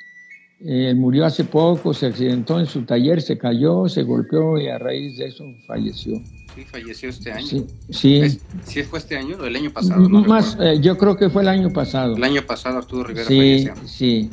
Eh, 0.62 0.90
Él 0.90 0.96
murió 0.96 1.26
hace 1.26 1.44
poco, 1.44 1.94
se 1.94 2.06
accidentó 2.08 2.60
en 2.60 2.66
su 2.66 2.84
taller, 2.86 3.22
se 3.22 3.38
cayó, 3.38 3.88
se 3.90 4.04
golpeó 4.04 4.58
y 4.60 4.68
a 4.68 4.78
raíz 4.78 5.18
de 5.18 5.28
eso 5.28 5.46
falleció. 5.68 6.22
Sí, 6.54 6.64
falleció 6.64 7.10
este 7.10 7.32
año. 7.34 7.46
Sí, 7.46 7.66
sí. 7.90 8.16
Es- 8.22 8.42
¿Sí 8.64 8.84
fue 8.84 9.00
este 9.00 9.18
año 9.18 9.38
o 9.40 9.46
el 9.46 9.56
año 9.56 9.72
pasado? 9.72 10.08
No 10.08 10.22
más, 10.24 10.58
eh, 10.60 10.80
yo 10.82 10.98
creo 10.98 11.18
que 11.18 11.30
fue 11.30 11.42
el 11.42 11.50
año 11.50 11.74
pasado. 11.74 12.16
El 12.16 12.24
año 12.24 12.42
pasado 12.46 12.78
Arturo 12.78 13.04
Rivera 13.04 13.28
Sí, 13.28 13.66
falleció. 13.68 13.88
sí. 13.88 14.32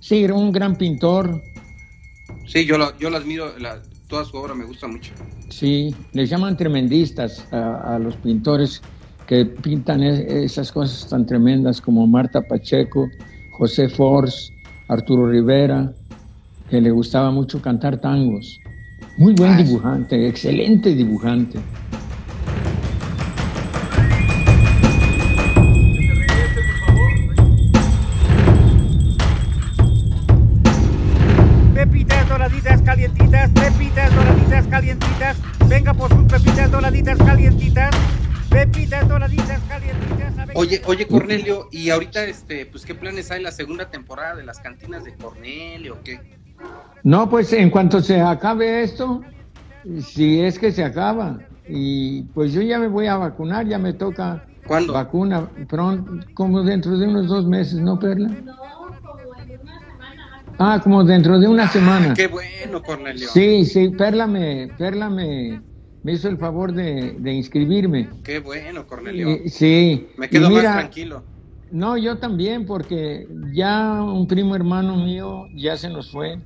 Sí, 0.00 0.24
era 0.24 0.34
un 0.34 0.50
gran 0.52 0.76
pintor. 0.76 1.42
Sí, 2.46 2.64
yo 2.66 2.78
lo, 2.78 2.96
yo 2.98 3.10
lo 3.10 3.16
admiro, 3.18 3.58
la- 3.58 3.82
toda 4.06 4.24
su 4.24 4.36
obra 4.36 4.54
me 4.54 4.64
gusta 4.64 4.86
mucho. 4.86 5.12
Sí, 5.50 5.94
les 6.12 6.30
llaman 6.30 6.56
tremendistas 6.56 7.46
a, 7.52 7.94
a 7.94 7.98
los 7.98 8.16
pintores 8.16 8.82
que 9.26 9.44
pintan 9.44 10.02
e- 10.02 10.44
esas 10.44 10.72
cosas 10.72 11.06
tan 11.08 11.26
tremendas 11.26 11.80
como 11.80 12.06
Marta 12.06 12.40
Pacheco, 12.40 13.10
José 13.50 13.88
Force, 13.90 14.52
Arturo 14.88 15.26
Rivera, 15.26 15.92
que 16.70 16.80
le 16.80 16.90
gustaba 16.90 17.30
mucho 17.30 17.60
cantar 17.60 18.00
tangos. 18.00 18.60
Muy 19.16 19.32
buen 19.34 19.52
Ah, 19.52 19.56
dibujante, 19.62 20.28
excelente 20.28 20.94
dibujante. 20.94 21.58
Oye, 40.74 40.82
oye 40.86 41.06
Cornelio, 41.06 41.68
y 41.70 41.90
ahorita 41.90 42.24
este, 42.24 42.66
pues 42.66 42.84
qué 42.84 42.94
planes 42.94 43.30
hay 43.30 43.42
la 43.42 43.52
segunda 43.52 43.90
temporada 43.90 44.34
de 44.36 44.44
las 44.44 44.58
cantinas 44.58 45.04
de 45.04 45.14
Cornelio, 45.14 45.98
¿qué? 46.02 46.20
No, 47.02 47.28
pues 47.28 47.52
en 47.52 47.70
cuanto 47.70 48.00
se 48.00 48.20
acabe 48.20 48.82
esto, 48.82 49.22
si 50.00 50.40
es 50.40 50.58
que 50.58 50.72
se 50.72 50.82
acaba, 50.82 51.38
y 51.68 52.22
pues 52.34 52.52
yo 52.52 52.62
ya 52.62 52.78
me 52.78 52.88
voy 52.88 53.06
a 53.06 53.16
vacunar, 53.16 53.66
ya 53.66 53.78
me 53.78 53.92
toca 53.92 54.44
¿Cuándo? 54.66 54.94
vacuna 54.94 55.48
pronto, 55.68 56.26
como 56.34 56.62
dentro 56.62 56.96
de 56.98 57.06
unos 57.06 57.28
dos 57.28 57.46
meses, 57.46 57.80
¿no, 57.80 57.98
Perla? 57.98 58.30
Ah, 60.58 60.80
como 60.82 61.04
dentro 61.04 61.38
de 61.38 61.48
una 61.48 61.68
semana. 61.68 62.14
Qué 62.14 62.28
bueno, 62.28 62.82
Cornelio. 62.82 63.28
Sí, 63.28 63.64
sí, 63.64 63.90
Perla 63.90 64.26
me, 64.26 64.68
Perla 64.78 65.10
me, 65.10 65.60
me 66.04 66.12
hizo 66.12 66.28
el 66.28 66.38
favor 66.38 66.72
de, 66.72 67.16
de 67.18 67.32
inscribirme. 67.32 68.08
Qué 68.22 68.38
bueno, 68.38 68.86
Cornelio. 68.86 69.40
Y- 69.44 69.48
sí. 69.48 70.06
Me 70.16 70.28
quedo 70.28 70.50
mira, 70.50 70.62
más 70.62 70.78
tranquilo. 70.80 71.22
No, 71.72 71.96
yo 71.96 72.18
también, 72.18 72.66
porque 72.66 73.26
ya 73.52 74.00
un 74.02 74.28
primo 74.28 74.54
hermano 74.54 74.96
mío 74.96 75.46
ya 75.56 75.76
se 75.76 75.88
nos 75.88 76.12
fue. 76.12 76.38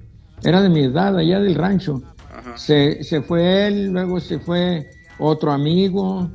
Era 0.43 0.63
de 0.63 0.69
mi 0.71 0.85
edad, 0.85 1.19
allá 1.19 1.41
del 1.41 1.55
rancho. 1.57 2.01
Ajá. 2.33 2.57
Se, 2.57 3.03
se 3.03 3.21
fue 3.21 3.67
él, 3.67 3.89
luego 3.91 4.21
se 4.21 4.39
fue 4.39 4.89
otro 5.19 5.51
amigo. 5.53 6.31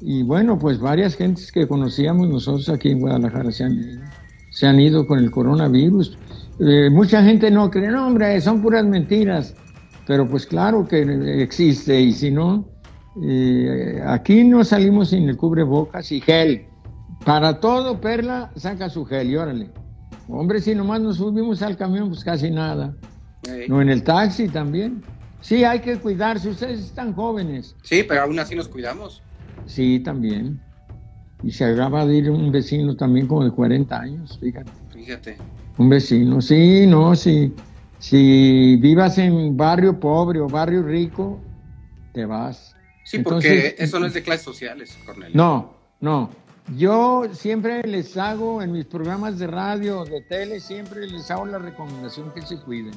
Y 0.00 0.22
bueno, 0.22 0.56
pues 0.56 0.78
varias 0.78 1.16
gentes 1.16 1.50
que 1.50 1.66
conocíamos 1.66 2.28
nosotros 2.28 2.68
aquí 2.68 2.90
en 2.90 3.00
Guadalajara 3.00 3.50
se 3.50 3.64
han, 3.64 4.00
se 4.50 4.66
han 4.68 4.78
ido 4.78 5.04
con 5.06 5.18
el 5.18 5.32
coronavirus. 5.32 6.16
Eh, 6.60 6.88
mucha 6.90 7.22
gente 7.24 7.50
no 7.50 7.68
cree, 7.70 7.90
no, 7.90 8.06
hombre, 8.06 8.40
son 8.40 8.62
puras 8.62 8.84
mentiras. 8.84 9.56
Pero 10.08 10.26
pues 10.26 10.46
claro 10.46 10.88
que 10.88 11.02
existe. 11.42 12.00
Y 12.00 12.12
si 12.12 12.30
no, 12.30 12.66
eh, 13.22 14.02
aquí 14.06 14.42
no 14.42 14.64
salimos 14.64 15.10
sin 15.10 15.28
el 15.28 15.36
cubrebocas 15.36 16.10
y 16.10 16.22
gel. 16.22 16.64
Para 17.26 17.60
todo, 17.60 18.00
Perla 18.00 18.50
saca 18.56 18.88
su 18.88 19.04
gel 19.04 19.30
y 19.30 19.36
órale. 19.36 19.70
Hombre, 20.26 20.62
si 20.62 20.74
nomás 20.74 21.02
nos 21.02 21.18
subimos 21.18 21.60
al 21.60 21.76
camión, 21.76 22.08
pues 22.08 22.24
casi 22.24 22.50
nada. 22.50 22.96
No 23.68 23.82
en 23.82 23.90
el 23.90 24.02
taxi 24.02 24.48
también. 24.48 25.02
Sí, 25.42 25.62
hay 25.62 25.80
que 25.80 25.98
cuidarse. 25.98 26.48
Ustedes 26.48 26.80
están 26.80 27.12
jóvenes. 27.12 27.76
Sí, 27.82 28.02
pero 28.02 28.22
aún 28.22 28.38
así 28.38 28.54
nos 28.54 28.66
cuidamos. 28.66 29.22
Sí, 29.66 30.00
también. 30.00 30.58
Y 31.42 31.50
se 31.50 31.66
acaba 31.66 32.06
de 32.06 32.16
ir 32.16 32.30
un 32.30 32.50
vecino 32.50 32.96
también 32.96 33.26
como 33.26 33.44
de 33.44 33.50
40 33.50 34.00
años, 34.00 34.38
fíjate. 34.40 34.70
Fíjate. 34.90 35.36
Un 35.76 35.90
vecino. 35.90 36.40
Sí, 36.40 36.86
no, 36.86 37.14
sí. 37.14 37.52
Si 37.98 38.76
vivas 38.76 39.18
en 39.18 39.56
barrio 39.56 39.98
pobre 39.98 40.40
o 40.40 40.46
barrio 40.48 40.82
rico, 40.82 41.40
te 42.12 42.24
vas. 42.26 42.74
Sí, 43.04 43.18
Entonces- 43.18 43.72
porque 43.72 43.82
eso 43.82 43.98
no 43.98 44.06
es 44.06 44.14
de 44.14 44.22
clases 44.22 44.42
sociales, 44.44 44.96
Cornelio. 45.04 45.36
No, 45.36 45.74
no. 46.00 46.30
Yo 46.76 47.24
siempre 47.32 47.82
les 47.84 48.16
hago 48.18 48.60
en 48.62 48.72
mis 48.72 48.84
programas 48.84 49.38
de 49.38 49.46
radio, 49.46 50.04
de 50.04 50.20
tele, 50.20 50.60
siempre 50.60 51.06
les 51.06 51.30
hago 51.30 51.46
la 51.46 51.58
recomendación 51.58 52.30
que 52.34 52.42
se 52.42 52.58
cuiden. 52.60 52.92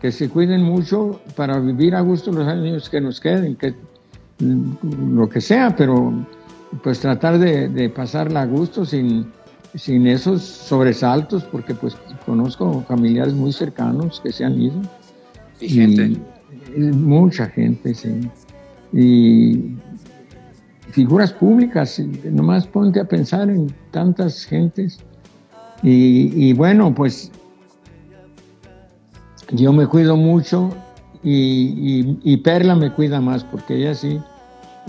Que 0.00 0.10
se 0.10 0.28
cuiden 0.30 0.62
mucho 0.62 1.20
para 1.36 1.58
vivir 1.58 1.94
a 1.94 2.00
gusto 2.00 2.32
los 2.32 2.48
años 2.48 2.88
que 2.88 3.00
nos 3.00 3.20
queden, 3.20 3.54
que 3.56 3.74
mm, 4.38 5.14
lo 5.16 5.28
que 5.28 5.42
sea, 5.42 5.74
pero 5.76 6.12
pues 6.82 6.98
tratar 7.00 7.38
de, 7.38 7.68
de 7.68 7.90
pasarla 7.90 8.42
a 8.42 8.46
gusto 8.46 8.84
sin, 8.86 9.30
sin 9.76 10.06
esos 10.06 10.42
sobresaltos, 10.42 11.44
porque 11.44 11.74
pues 11.74 11.96
conozco 12.24 12.82
familiares 12.88 13.34
muy 13.34 13.52
cercanos 13.52 14.20
que 14.20 14.32
se 14.32 14.44
han 14.44 14.60
ido. 14.60 14.80
Y 15.60 15.68
gente. 15.68 16.12
Y- 16.76 16.80
mucha 16.80 17.46
gente, 17.46 17.94
sí. 17.94 18.28
Y 18.92 19.76
figuras 20.90 21.32
públicas, 21.32 22.00
nomás 22.24 22.66
ponte 22.66 23.00
a 23.00 23.04
pensar 23.04 23.48
en 23.50 23.72
tantas 23.90 24.44
gentes. 24.44 24.98
Y, 25.82 26.48
y 26.48 26.52
bueno, 26.54 26.94
pues 26.94 27.30
yo 29.52 29.72
me 29.72 29.86
cuido 29.86 30.16
mucho 30.16 30.70
y, 31.22 32.18
y- 32.22 32.36
Perla 32.38 32.74
me 32.74 32.92
cuida 32.92 33.20
más, 33.20 33.44
porque 33.44 33.76
ella 33.76 33.94
sí 33.94 34.18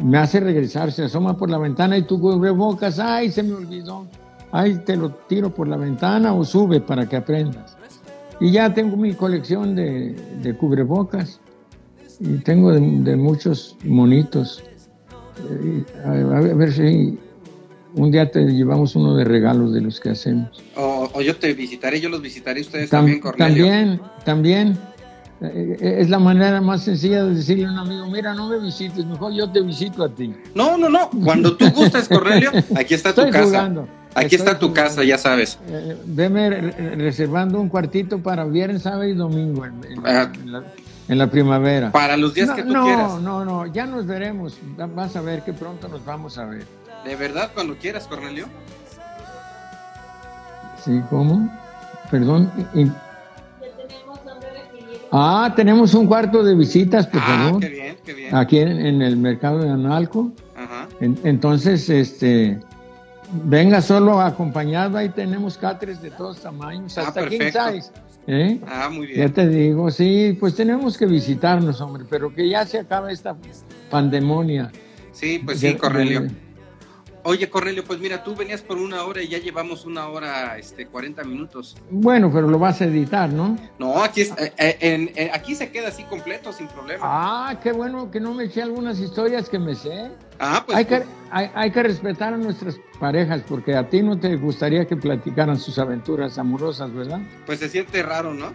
me 0.04 0.18
hace 0.18 0.40
regresar, 0.40 0.92
se 0.92 1.04
asoma 1.04 1.36
por 1.38 1.50
la 1.50 1.58
ventana 1.58 1.98
y 1.98 2.04
tú 2.04 2.20
cubrebocas, 2.20 3.00
ay, 3.00 3.32
se 3.32 3.44
me 3.44 3.54
olvidó, 3.54 4.06
ay, 4.52 4.80
te 4.86 4.96
lo 4.96 5.10
tiro 5.12 5.54
por 5.54 5.68
la 5.68 5.78
ventana 5.78 6.34
o 6.34 6.44
sube 6.44 6.82
para 6.82 7.08
que 7.08 7.16
aprendas. 7.18 7.78
Y 8.40 8.52
ya 8.52 8.74
tengo 8.74 8.96
mi 8.98 9.14
colección 9.14 9.76
de, 9.76 10.16
de 10.42 10.56
cubrebocas 10.56 11.40
y 12.20 12.38
tengo 12.40 12.72
de, 12.72 12.80
de 12.80 13.16
muchos 13.16 13.76
monitos. 13.84 14.64
Eh, 15.50 15.84
A, 16.06 16.12
a 16.12 16.42
ver 16.42 16.72
si 16.72 17.18
un 17.96 18.12
día 18.12 18.30
te 18.30 18.42
llevamos 18.46 18.96
uno 18.96 19.16
de 19.16 19.24
regalos 19.24 19.74
de 19.74 19.82
los 19.82 20.00
que 20.00 20.12
hacemos. 20.12 20.64
O, 20.76 21.10
o 21.14 21.22
yo 21.22 21.36
te 21.36 21.54
visitaré, 21.54 22.00
yo 22.00 22.10
los 22.10 22.22
visitaré 22.22 22.62
ustedes 22.62 22.90
Tam- 22.92 23.00
también, 23.00 23.20
Cornelio. 23.20 23.66
También, 23.66 24.02
también. 24.26 24.78
Eh, 25.40 25.98
es 26.00 26.10
la 26.10 26.18
manera 26.18 26.62
más 26.62 26.84
sencilla 26.84 27.24
de 27.24 27.36
decirle 27.36 27.66
a 27.68 27.72
un 27.72 27.78
amigo, 27.78 28.08
mira, 28.10 28.34
no 28.34 28.50
me 28.50 28.60
visites, 28.60 29.06
mejor 29.06 29.34
yo 29.34 29.48
te 29.52 29.62
visito 29.62 30.04
a 30.04 30.10
ti. 30.10 30.34
No, 30.56 30.78
no, 30.78 30.90
no. 30.90 31.10
Cuando 31.24 31.56
tú 31.56 31.70
gustes, 31.72 32.08
Cornelio, 32.10 32.50
aquí 32.76 32.96
está 32.96 33.14
tu 33.14 33.22
Estoy 33.22 33.32
casa. 33.34 33.46
jugando. 33.46 33.88
Aquí 34.18 34.36
Estoy 34.36 34.48
está 34.48 34.60
tu 34.60 34.74
casa, 34.74 35.04
ya 35.04 35.18
sabes. 35.18 35.60
Eh, 35.70 35.96
veme 36.06 36.50
re- 36.50 36.96
reservando 36.96 37.60
un 37.62 37.70
cuartito 37.70 38.20
para 38.20 38.46
viernes, 38.46 38.82
sábado 38.82 39.06
y 39.06 39.14
domingo 39.14 39.64
en, 39.66 39.74
en- 39.84 40.06
Ah. 40.08 40.32
en 40.34 40.52
la, 40.52 40.64
en 41.08 41.18
la 41.20 41.28
primavera. 41.30 41.92
Para 41.92 42.18
los 42.18 42.34
días 42.34 42.48
no, 42.48 42.56
que 42.56 42.64
tú 42.64 42.74
no, 42.74 42.84
quieras. 42.86 43.22
no, 43.22 43.46
no, 43.46 43.66
ya 43.68 43.86
nos 43.86 44.06
veremos. 44.08 44.58
Va- 44.80 44.88
Vas 44.88 45.16
a 45.16 45.22
ver 45.22 45.44
que 45.44 45.54
pronto 45.54 45.88
nos 45.88 46.04
vamos 46.04 46.38
a 46.38 46.46
ver. 46.46 46.66
De 47.06 47.16
verdad, 47.16 47.52
cuando 47.54 47.76
quieras, 47.78 48.08
Cornelio. 48.08 48.48
¿Sí? 50.84 51.00
¿Cómo? 51.10 51.50
Perdón. 52.10 52.52
y- 52.74 52.88
Ah, 55.12 55.54
tenemos 55.56 55.94
un 55.94 56.06
cuarto 56.08 56.44
de 56.44 56.54
visitas, 56.56 57.08
por 57.08 57.22
Ah, 57.24 57.44
favor. 57.46 57.62
qué 57.62 57.70
bien, 57.70 57.98
qué 58.06 58.14
bien. 58.14 58.36
Aquí 58.36 58.60
en, 58.60 58.70
en 58.86 59.02
el 59.02 59.16
mercado 59.16 59.60
de 59.60 59.70
Analco. 59.70 60.32
Ajá. 60.56 60.88
En- 61.00 61.18
entonces, 61.24 61.90
este, 61.90 62.60
venga 63.32 63.82
solo 63.82 64.22
acompañado, 64.22 64.98
ahí 64.98 65.10
tenemos 65.10 65.58
cáteres 65.58 66.02
de 66.02 66.12
todos 66.12 66.40
tamaños, 66.42 66.98
Ah, 66.98 67.02
hasta 67.08 67.28
king 67.28 67.38
perfecto. 67.40 67.72
size. 67.74 67.92
¿eh? 68.28 68.60
Ah, 68.68 68.90
muy 68.92 69.08
Ya 69.08 69.14
bien. 69.14 69.34
te 69.34 69.48
digo, 69.48 69.90
sí, 69.92 70.36
pues 70.40 70.56
tenemos 70.56 70.98
que 70.98 71.06
visitarnos, 71.06 71.80
hombre, 71.82 72.04
pero 72.10 72.34
que 72.34 72.50
ya 72.50 72.66
se 72.66 72.80
acabe 72.80 73.12
esta 73.14 73.36
pandemonia. 73.90 74.72
Sí, 75.12 75.42
pues 75.44 75.60
sí, 75.60 75.76
Cornelio. 75.76 76.28
Oye, 77.30 77.50
Cornelio, 77.50 77.84
pues 77.84 78.00
mira, 78.00 78.24
tú 78.24 78.38
venías 78.38 78.62
por 78.62 78.78
una 78.78 79.04
hora 79.04 79.22
y 79.22 79.28
ya 79.28 79.38
llevamos 79.38 79.84
una 79.84 80.08
hora, 80.08 80.58
este, 80.58 80.88
40 80.88 81.26
minutos. 81.26 81.76
bueno, 81.90 82.32
pero 82.32 82.48
lo 82.48 82.58
vas 82.58 82.80
a 82.80 82.86
editar, 82.86 83.30
¿no? 83.30 83.58
No, 83.78 84.02
aquí, 84.02 84.22
es, 84.22 84.32
eh, 84.38 84.54
eh, 84.58 84.78
en- 84.80 85.12
eh, 85.14 85.30
aquí 85.34 85.54
se 85.54 85.70
queda 85.70 85.90
así 85.90 86.06
completo, 86.06 86.54
sin 86.54 86.68
problema. 86.68 87.02
Ah, 87.06 87.60
qué 87.62 87.74
bueno 87.74 88.10
que 88.10 88.22
no 88.22 88.34
me 88.34 88.46
eché 88.46 88.62
algunas 88.62 88.98
historias 89.00 89.50
que 89.50 89.60
me 89.60 89.76
sé. 89.76 90.10
Ah, 90.40 90.64
pues 90.66 90.78
hay, 90.78 90.86
que, 90.86 91.04
hay, 91.30 91.52
hay 91.54 91.70
que 91.72 91.84
respetar 91.84 92.34
a 92.34 92.38
nuestras 92.38 92.80
parejas, 92.98 93.42
porque 93.46 93.76
a 93.76 93.90
ti 93.90 94.02
no 94.02 94.18
te 94.18 94.38
gustaría 94.38 94.86
que 94.88 94.96
platicaran 94.96 95.60
sus 95.60 95.78
aventuras 95.80 96.38
amorosas, 96.38 96.94
¿verdad? 96.94 97.20
pues 97.46 97.60
se 97.60 97.68
siente 97.68 98.02
raro, 98.04 98.34
¿no? 98.34 98.54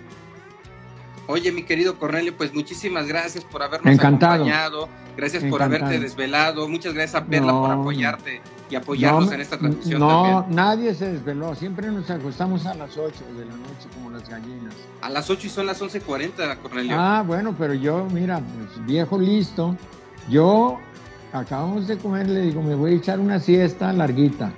Oye, 1.33 1.51
mi 1.53 1.63
querido 1.65 1.99
Cornelio, 1.99 2.37
pues 2.37 2.53
muchísimas 2.55 3.07
gracias 3.07 3.45
por 3.45 3.63
habernos 3.63 3.93
Encantado. 3.93 4.35
acompañado. 4.35 4.89
Gracias 5.17 5.43
por 5.45 5.61
Encantado. 5.63 5.85
haberte 5.87 6.01
desvelado. 6.01 6.69
Muchas 6.69 6.95
gracias 6.95 7.23
a 7.23 7.25
Perla 7.27 7.53
No. 7.53 7.61
por 7.63 7.71
apoyarte 7.71 8.41
y 8.71 8.75
apoyarnos 8.77 9.27
No, 9.27 9.33
en 9.33 9.41
esta 9.41 9.59
transmisión 9.59 10.01
No, 10.01 10.23
también. 10.23 10.57
nadie 10.57 10.95
se 10.95 11.13
desveló. 11.13 11.55
Siempre 11.55 11.89
nos 11.91 12.09
acostamos 12.11 12.67
a 12.67 12.75
las 12.75 12.97
8 12.97 13.25
de 13.37 13.45
la 13.47 13.53
noche 13.57 13.89
como 13.95 14.11
las 14.11 14.29
gallinas. 14.29 14.75
A 15.01 15.09
las 15.11 15.29
8 15.31 15.47
y 15.47 15.51
son 15.51 15.67
las 15.67 15.81
11.40, 15.83 16.57
Cornelio. 16.59 16.97
Ah, 16.99 17.23
bueno, 17.27 17.55
pero 17.59 17.75
yo, 17.75 18.07
mira, 18.13 18.39
pues 18.41 18.87
viejo 18.87 19.19
listo. 19.19 19.77
Yo 20.29 20.79
acabamos 21.33 21.89
de 21.89 21.97
comer, 21.99 22.29
le 22.29 22.41
digo, 22.43 22.63
me 22.63 22.75
voy 22.75 22.93
a 22.93 22.97
echar 22.97 23.19
una 23.21 23.39
siesta 23.41 23.93
larguita. 23.93 24.53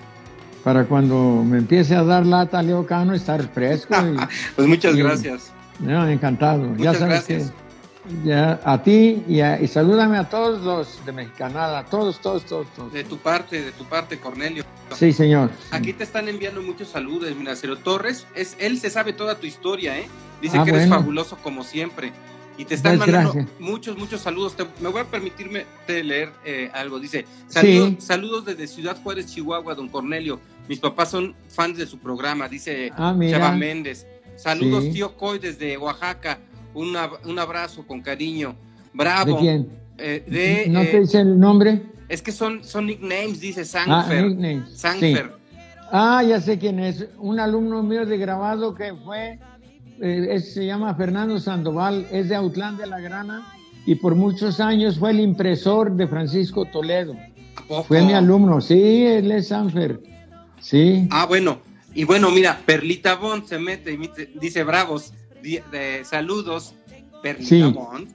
Para 0.64 0.84
cuando 0.86 1.42
me 1.44 1.58
empiece 1.58 1.94
a 1.94 2.02
dar 2.02 2.24
lata 2.24 2.62
Leo 2.62 2.86
Cano 2.86 3.12
estar 3.14 3.42
fresco. 3.52 3.94
Y, 3.96 4.16
pues 4.56 4.66
muchas 4.68 4.94
y- 4.94 4.98
gracias. 4.98 5.52
No, 5.80 6.08
encantado. 6.08 6.62
ya 6.62 6.68
Muchas 6.68 6.98
sabes 6.98 7.08
gracias. 7.26 7.50
que. 7.50 7.64
Ya, 8.22 8.60
a 8.64 8.82
ti 8.82 9.22
y, 9.26 9.40
a- 9.40 9.58
y 9.62 9.66
salúdame 9.66 10.18
a 10.18 10.28
todos 10.28 10.60
los 10.62 11.02
de 11.06 11.12
Mexicanal, 11.12 11.74
a 11.74 11.84
todos, 11.86 12.20
todos, 12.20 12.44
todos, 12.44 12.66
todos. 12.74 12.92
De 12.92 13.02
tu 13.02 13.16
parte, 13.16 13.62
de 13.62 13.72
tu 13.72 13.84
parte, 13.84 14.18
Cornelio. 14.18 14.62
Sí, 14.94 15.10
señor. 15.14 15.50
Aquí 15.70 15.94
te 15.94 16.04
están 16.04 16.28
enviando 16.28 16.60
muchos 16.60 16.88
saludos, 16.88 17.34
mira, 17.34 17.56
Cero 17.56 17.78
Torres, 17.82 18.26
es, 18.34 18.56
él 18.60 18.78
se 18.78 18.90
sabe 18.90 19.14
toda 19.14 19.36
tu 19.40 19.46
historia, 19.46 19.98
¿eh? 19.98 20.06
Dice 20.42 20.58
Ah, 20.58 20.64
que 20.64 20.70
eres 20.70 20.82
bueno. 20.82 20.96
fabuloso 21.00 21.38
como 21.42 21.64
siempre. 21.64 22.12
Y 22.58 22.66
te 22.66 22.74
están 22.74 22.98
Pues, 22.98 23.08
mandando 23.10 23.32
gracias. 23.32 23.58
muchos, 23.58 23.96
muchos 23.96 24.20
saludos. 24.20 24.54
Te- 24.54 24.66
me 24.80 24.90
voy 24.90 25.00
a 25.00 25.04
permitirme 25.04 25.64
leer 25.88 26.30
eh, 26.44 26.70
algo. 26.74 27.00
Dice, 27.00 27.24
saludos, 27.48 27.88
Sí. 27.88 27.96
saludos 28.00 28.44
desde 28.44 28.66
Ciudad 28.66 28.98
Juárez, 29.02 29.26
Chihuahua, 29.34 29.74
don 29.74 29.88
Cornelio. 29.88 30.38
Mis 30.68 30.78
papás 30.78 31.10
son 31.10 31.34
fans 31.48 31.78
de 31.78 31.86
su 31.86 31.98
programa, 31.98 32.48
dice 32.48 32.92
Ah. 32.96 33.16
Chava 33.30 33.52
Méndez. 33.56 34.06
Saludos, 34.36 34.84
Sí. 34.84 34.92
tío 34.92 35.16
Coy, 35.16 35.38
desde 35.38 35.76
Oaxaca. 35.78 36.38
Un, 36.74 36.94
ab- 36.94 37.18
un 37.24 37.38
abrazo 37.38 37.86
con 37.86 38.00
cariño. 38.00 38.50
¿De 38.50 38.88
Bravo. 38.92 39.38
quién? 39.38 39.68
Eh, 39.98 40.24
de, 40.26 40.66
¿No 40.70 40.80
eh, 40.82 40.86
te 40.86 41.00
dice 41.00 41.20
el 41.20 41.38
nombre? 41.38 41.82
es 42.08 42.20
que 42.20 42.32
son, 42.32 42.62
son 42.64 42.86
nicknames, 42.86 43.40
dice 43.40 43.62
Ah, 43.62 43.64
Sanfer. 43.64 44.26
nicknames. 44.26 44.70
Sí. 44.70 44.76
Sanfer. 44.78 45.32
Ah, 45.92 46.22
ya 46.26 46.40
sé 46.40 46.58
quién 46.58 46.78
es. 46.80 47.06
Un 47.18 47.38
alumno 47.38 47.82
mío 47.82 48.04
de 48.04 48.18
grabado 48.18 48.74
que 48.74 48.92
fue, 48.94 49.38
eh, 50.00 50.26
es- 50.30 50.52
se 50.54 50.66
llama 50.66 50.94
Fernando 50.94 51.38
Sandoval, 51.38 52.06
es 52.10 52.28
de 52.28 52.34
Autlán 52.34 52.76
de 52.76 52.86
la 52.88 53.00
Grana 53.00 53.46
y 53.86 53.94
por 53.94 54.14
muchos 54.16 54.58
años 54.60 54.98
fue 54.98 55.10
el 55.12 55.20
impresor 55.20 55.92
de 55.94 56.08
Francisco 56.08 56.64
Toledo. 56.66 57.14
¿A 57.56 57.62
poco? 57.68 57.84
Fue 57.84 58.02
mi 58.02 58.12
alumno, 58.14 58.60
sí, 58.60 59.04
él 59.06 59.30
es 59.30 59.48
Sanfer. 59.48 60.00
Sí. 60.60 61.06
Ah, 61.10 61.26
bueno. 61.26 61.58
Y 61.94 62.04
bueno, 62.04 62.30
mira, 62.30 62.60
Perlita 62.66 63.14
Bond 63.16 63.46
se 63.46 63.58
mete 63.58 63.92
y 63.92 64.10
dice 64.38 64.64
bravos, 64.64 65.12
de, 65.42 66.02
saludos, 66.04 66.74
Perlita 67.22 67.48
Sí. 67.48 67.62
Bond. 67.62 68.08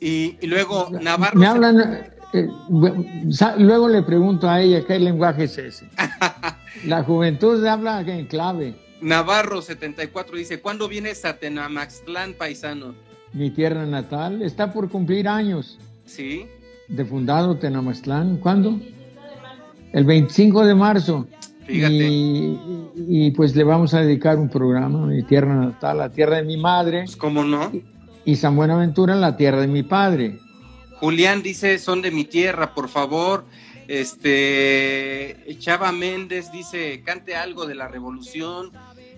Y, 0.00 0.36
y 0.40 0.46
luego 0.48 0.88
Navarro. 1.00 1.38
Me 1.38 1.46
se- 1.46 2.12
eh, 2.34 2.48
luego 3.58 3.88
le 3.88 4.02
pregunto 4.02 4.48
a 4.48 4.60
ella 4.60 4.84
qué 4.86 4.98
lenguaje 4.98 5.44
es 5.44 5.58
ese. 5.58 5.88
La 6.86 7.04
juventud 7.04 7.64
habla 7.66 8.00
en 8.00 8.26
clave. 8.26 8.74
Navarro 9.00 9.60
74 9.62 10.36
dice, 10.36 10.60
¿cuándo 10.60 10.88
vienes 10.88 11.24
a 11.24 11.36
Tenamaxtlán, 11.38 12.34
paisano? 12.34 12.94
Mi 13.32 13.50
tierra 13.50 13.84
natal 13.86 14.42
está 14.42 14.72
por 14.72 14.88
cumplir 14.90 15.28
años. 15.28 15.78
Sí. 16.04 16.46
de 16.88 17.04
fundado 17.04 17.56
Tenamaxtlán. 17.58 18.38
¿Cuándo? 18.38 18.80
El 19.92 20.04
25 20.04 20.64
de 20.66 20.74
marzo. 20.74 21.26
Fíjate. 21.66 21.94
Y, 21.94 22.58
y, 23.08 23.30
pues 23.32 23.54
le 23.56 23.64
vamos 23.64 23.94
a 23.94 24.00
dedicar 24.00 24.38
un 24.38 24.48
programa 24.48 25.02
a 25.02 25.06
mi 25.06 25.22
tierra 25.22 25.54
natal, 25.54 25.98
la 25.98 26.10
tierra 26.10 26.36
de 26.36 26.42
mi 26.42 26.56
madre, 26.56 27.02
Pues 27.04 27.16
cómo 27.16 27.44
no. 27.44 27.70
y 28.24 28.36
San 28.36 28.56
Buenaventura, 28.56 29.14
la 29.14 29.36
tierra 29.36 29.60
de 29.60 29.68
mi 29.68 29.82
padre. 29.82 30.38
Julián 31.00 31.42
dice, 31.42 31.78
son 31.78 32.02
de 32.02 32.10
mi 32.10 32.24
tierra, 32.24 32.74
por 32.74 32.88
favor. 32.88 33.44
Este, 33.88 35.36
Chava 35.58 35.92
Méndez 35.92 36.50
dice, 36.52 37.02
cante 37.04 37.34
algo 37.34 37.66
de 37.66 37.74
la 37.74 37.88
revolución. 37.88 38.70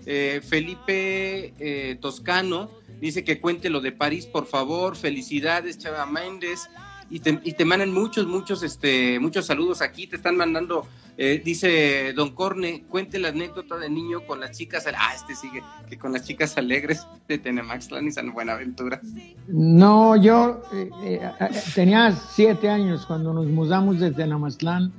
Eh, 0.05 0.41
Felipe 0.47 1.53
eh, 1.59 1.97
Toscano 1.99 2.69
dice 2.99 3.23
que 3.23 3.39
cuente 3.39 3.69
lo 3.69 3.81
de 3.81 3.91
París, 3.91 4.25
por 4.25 4.45
favor. 4.45 4.95
Felicidades, 4.95 5.77
Chava 5.77 6.05
Méndez. 6.05 6.69
Y 7.09 7.19
te, 7.19 7.39
y 7.43 7.53
te 7.53 7.65
mandan 7.65 7.93
muchos, 7.93 8.25
muchos, 8.25 8.63
este, 8.63 9.19
muchos 9.19 9.45
saludos 9.45 9.81
aquí. 9.81 10.07
Te 10.07 10.15
están 10.15 10.37
mandando, 10.37 10.87
eh, 11.17 11.41
dice 11.43 12.11
Don 12.13 12.35
Corne, 12.35 12.83
cuente 12.89 13.19
la 13.19 13.29
anécdota 13.29 13.77
de 13.77 13.89
niño 13.89 14.25
con 14.27 14.41
las 14.41 14.57
chicas. 14.57 14.85
Ah, 14.97 15.13
este 15.15 15.35
sigue, 15.35 15.63
que 15.89 15.97
con 15.97 16.11
las 16.11 16.23
chicas 16.23 16.57
alegres 16.57 17.07
de 17.27 17.37
Tenemaxtlán 17.37 18.07
y 18.07 18.11
San 18.11 18.33
Buenaventura. 18.33 18.99
No, 19.47 20.17
yo 20.17 20.61
eh, 20.73 20.89
eh, 21.03 21.31
tenía 21.73 22.11
siete 22.11 22.69
años 22.69 23.05
cuando 23.05 23.33
nos 23.33 23.45
mudamos 23.47 23.99
de 23.99 24.11
Tenamaxtlán 24.11 24.91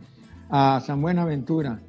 a 0.48 0.80
San 0.80 1.02
Buenaventura. 1.02 1.80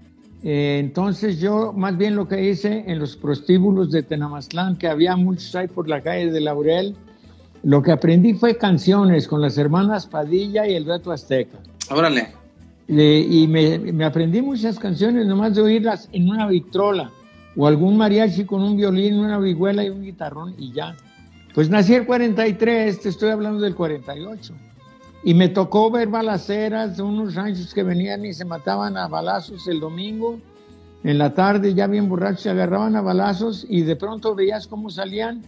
Entonces 0.43 1.39
yo 1.39 1.73
más 1.73 1.97
bien 1.97 2.15
lo 2.15 2.27
que 2.27 2.49
hice 2.49 2.83
en 2.85 2.99
los 2.99 3.15
prostíbulos 3.17 3.91
de 3.91 4.03
Tenamaztlán, 4.03 4.77
que 4.77 4.87
había 4.87 5.15
muchos 5.15 5.55
ahí 5.55 5.67
por 5.67 5.89
la 5.89 6.01
calle 6.01 6.31
de 6.31 6.39
Laurel, 6.41 6.95
lo 7.63 7.81
que 7.81 7.91
aprendí 7.91 8.33
fue 8.33 8.55
canciones 8.55 9.27
con 9.27 9.41
las 9.41 9.57
hermanas 9.57 10.05
Padilla 10.05 10.67
y 10.67 10.75
el 10.75 10.85
Reto 10.85 11.11
Azteca. 11.11 11.57
Órale. 11.89 12.33
Y 12.87 13.47
me, 13.47 13.79
me 13.79 14.05
aprendí 14.05 14.41
muchas 14.41 14.79
canciones 14.79 15.25
nomás 15.27 15.55
de 15.55 15.61
oírlas 15.61 16.07
en 16.13 16.29
una 16.29 16.47
vitrola 16.47 17.11
o 17.55 17.67
algún 17.67 17.97
mariachi 17.97 18.45
con 18.45 18.63
un 18.63 18.77
violín, 18.77 19.19
una 19.19 19.39
vihuela 19.39 19.83
y 19.83 19.89
un 19.89 20.03
guitarrón 20.03 20.53
y 20.57 20.71
ya. 20.71 20.95
Pues 21.53 21.69
nací 21.69 21.95
el 21.95 22.05
43, 22.05 23.01
te 23.01 23.09
estoy 23.09 23.29
hablando 23.31 23.59
del 23.61 23.75
48. 23.75 24.53
Y 25.23 25.33
me 25.33 25.49
tocó 25.49 25.91
ver 25.91 26.07
balaceras 26.07 26.95
de 26.95 27.03
unos 27.03 27.35
ranchos 27.35 27.73
que 27.73 27.83
venían 27.83 28.23
y 28.23 28.33
se 28.33 28.45
mataban 28.45 28.95
a 28.95 29.07
balazos 29.07 29.67
el 29.67 29.79
domingo. 29.79 30.39
En 31.03 31.17
la 31.17 31.33
tarde, 31.33 31.73
ya 31.73 31.87
bien 31.87 32.07
borrachos, 32.07 32.41
se 32.41 32.49
agarraban 32.51 32.95
a 32.95 33.01
balazos 33.01 33.65
y 33.67 33.81
de 33.81 33.95
pronto 33.95 34.33
veías 34.35 34.67
cómo 34.67 34.89
salían 34.89 35.41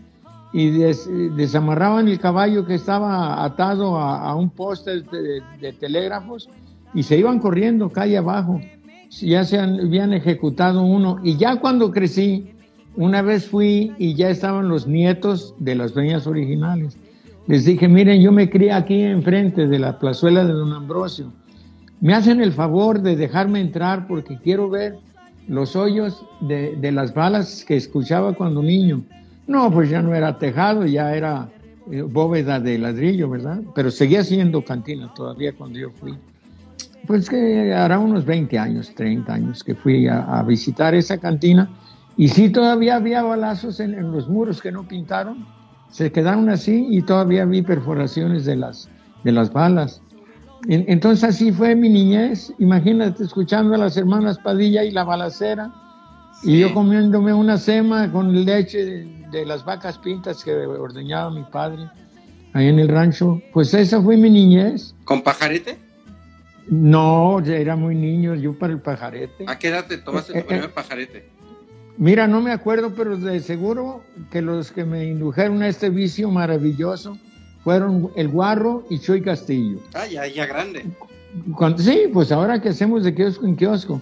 y 0.51 0.71
des- 0.71 1.07
desamarraban 1.35 2.07
el 2.07 2.19
caballo 2.19 2.65
que 2.65 2.73
estaba 2.75 3.43
atado 3.45 3.97
a, 3.97 4.19
a 4.29 4.35
un 4.35 4.49
poste 4.49 5.01
de, 5.03 5.41
de 5.61 5.73
telégrafos 5.73 6.49
y 6.93 7.03
se 7.03 7.17
iban 7.17 7.39
corriendo 7.39 7.89
calle 7.89 8.17
abajo. 8.17 8.61
Ya 9.21 9.43
se 9.43 9.59
habían 9.59 10.13
ejecutado 10.13 10.83
uno. 10.83 11.19
Y 11.23 11.37
ya 11.37 11.59
cuando 11.59 11.91
crecí, 11.91 12.51
una 12.95 13.21
vez 13.21 13.47
fui 13.47 13.93
y 13.97 14.13
ya 14.13 14.29
estaban 14.29 14.69
los 14.69 14.87
nietos 14.87 15.55
de 15.59 15.75
las 15.75 15.93
dueñas 15.93 16.27
originales. 16.27 16.97
Les 17.47 17.65
dije, 17.65 17.87
miren, 17.87 18.21
yo 18.21 18.31
me 18.31 18.49
crié 18.49 18.71
aquí 18.71 19.01
enfrente 19.01 19.67
de 19.67 19.79
la 19.79 19.97
plazuela 19.97 20.45
de 20.45 20.53
Don 20.53 20.73
Ambrosio. 20.73 21.31
Me 22.01 22.13
hacen 22.13 22.41
el 22.41 22.53
favor 22.53 23.01
de 23.01 23.15
dejarme 23.15 23.59
entrar 23.59 24.07
porque 24.07 24.37
quiero 24.37 24.69
ver 24.69 24.95
los 25.47 25.75
hoyos 25.75 26.23
de, 26.41 26.75
de 26.75 26.91
las 26.91 27.13
balas 27.13 27.65
que 27.65 27.75
escuchaba 27.75 28.33
cuando 28.33 28.61
niño. 28.61 29.01
No, 29.47 29.71
pues 29.71 29.89
ya 29.89 30.01
no 30.03 30.13
era 30.13 30.37
tejado, 30.37 30.85
ya 30.85 31.15
era 31.15 31.49
eh, 31.91 32.03
bóveda 32.03 32.59
de 32.59 32.77
ladrillo, 32.77 33.29
¿verdad? 33.29 33.61
Pero 33.73 33.89
seguía 33.89 34.23
siendo 34.23 34.63
cantina 34.63 35.11
todavía 35.15 35.53
cuando 35.53 35.79
yo 35.79 35.89
fui. 35.89 36.13
Pues 37.09 37.27
que 37.27 37.73
hará 37.73 37.97
unos 37.97 38.23
20 38.23 38.59
años, 38.59 38.93
30 38.93 39.33
años 39.33 39.63
que 39.63 39.73
fui 39.73 40.07
a, 40.07 40.19
a 40.25 40.43
visitar 40.43 40.93
esa 40.93 41.17
cantina 41.17 41.67
y 42.15 42.27
sí 42.27 42.49
todavía 42.51 42.97
había 42.97 43.23
balazos 43.23 43.79
en, 43.79 43.95
en 43.95 44.11
los 44.11 44.29
muros 44.29 44.61
que 44.61 44.71
no 44.71 44.87
pintaron, 44.87 45.43
se 45.89 46.11
quedaron 46.11 46.49
así 46.49 46.85
y 46.87 47.01
todavía 47.01 47.45
vi 47.45 47.63
perforaciones 47.63 48.45
de 48.45 48.57
las, 48.57 48.91
de 49.23 49.31
las 49.31 49.51
balas. 49.51 50.03
En- 50.67 50.85
entonces 50.87 51.23
así 51.23 51.51
fue 51.51 51.75
mi 51.75 51.89
niñez, 51.89 52.53
imagínate 52.59 53.23
escuchando 53.23 53.73
a 53.73 53.79
las 53.79 53.97
hermanas 53.97 54.37
Padilla 54.37 54.83
y 54.83 54.91
la 54.91 55.03
balacera 55.03 55.73
y 56.43 56.59
yo 56.59 56.71
comiéndome 56.75 57.33
una 57.33 57.57
sema 57.57 58.11
con 58.11 58.45
leche 58.45 58.85
de, 58.85 59.25
de 59.31 59.45
las 59.47 59.65
vacas 59.65 59.97
pintas 59.97 60.43
que 60.43 60.53
ordeñaba 60.53 61.31
mi 61.31 61.41
padre 61.41 61.89
ahí 62.53 62.67
en 62.67 62.77
el 62.77 62.87
rancho. 62.87 63.41
Pues 63.51 63.73
esa 63.73 63.99
fue 63.99 64.15
mi 64.15 64.29
niñez. 64.29 64.93
¿Con 65.05 65.23
pajarete? 65.23 65.88
No, 66.69 67.43
ya 67.43 67.55
era 67.55 67.75
muy 67.75 67.95
niño 67.95 68.35
yo 68.35 68.57
para 68.57 68.73
el 68.73 68.79
pajarete. 68.79 69.45
¿A 69.47 69.57
qué 69.57 69.69
edad 69.69 69.85
te 69.87 69.97
tomaste 69.97 70.31
Eh, 70.33 70.35
tu 70.35 70.39
eh, 70.41 70.43
primer 70.47 70.71
pajarete? 70.71 71.29
Mira, 71.97 72.27
no 72.27 72.41
me 72.41 72.51
acuerdo, 72.51 72.93
pero 72.95 73.17
de 73.17 73.39
seguro 73.39 74.03
que 74.31 74.41
los 74.41 74.71
que 74.71 74.85
me 74.85 75.05
indujeron 75.05 75.61
a 75.61 75.67
este 75.67 75.89
vicio 75.89 76.29
maravilloso 76.29 77.17
fueron 77.63 78.09
el 78.15 78.29
Guarro 78.29 78.85
y 78.89 78.99
Chuy 78.99 79.21
Castillo. 79.21 79.79
Ah, 79.93 80.05
ya, 80.07 80.25
ya 80.27 80.45
grande. 80.45 80.85
Cuando- 81.55 81.79
sí, 81.83 82.03
pues 82.13 82.31
ahora 82.31 82.61
que 82.61 82.69
hacemos 82.69 83.03
de 83.03 83.13
kiosco 83.13 83.45
en 83.45 83.55
kiosco. 83.55 84.01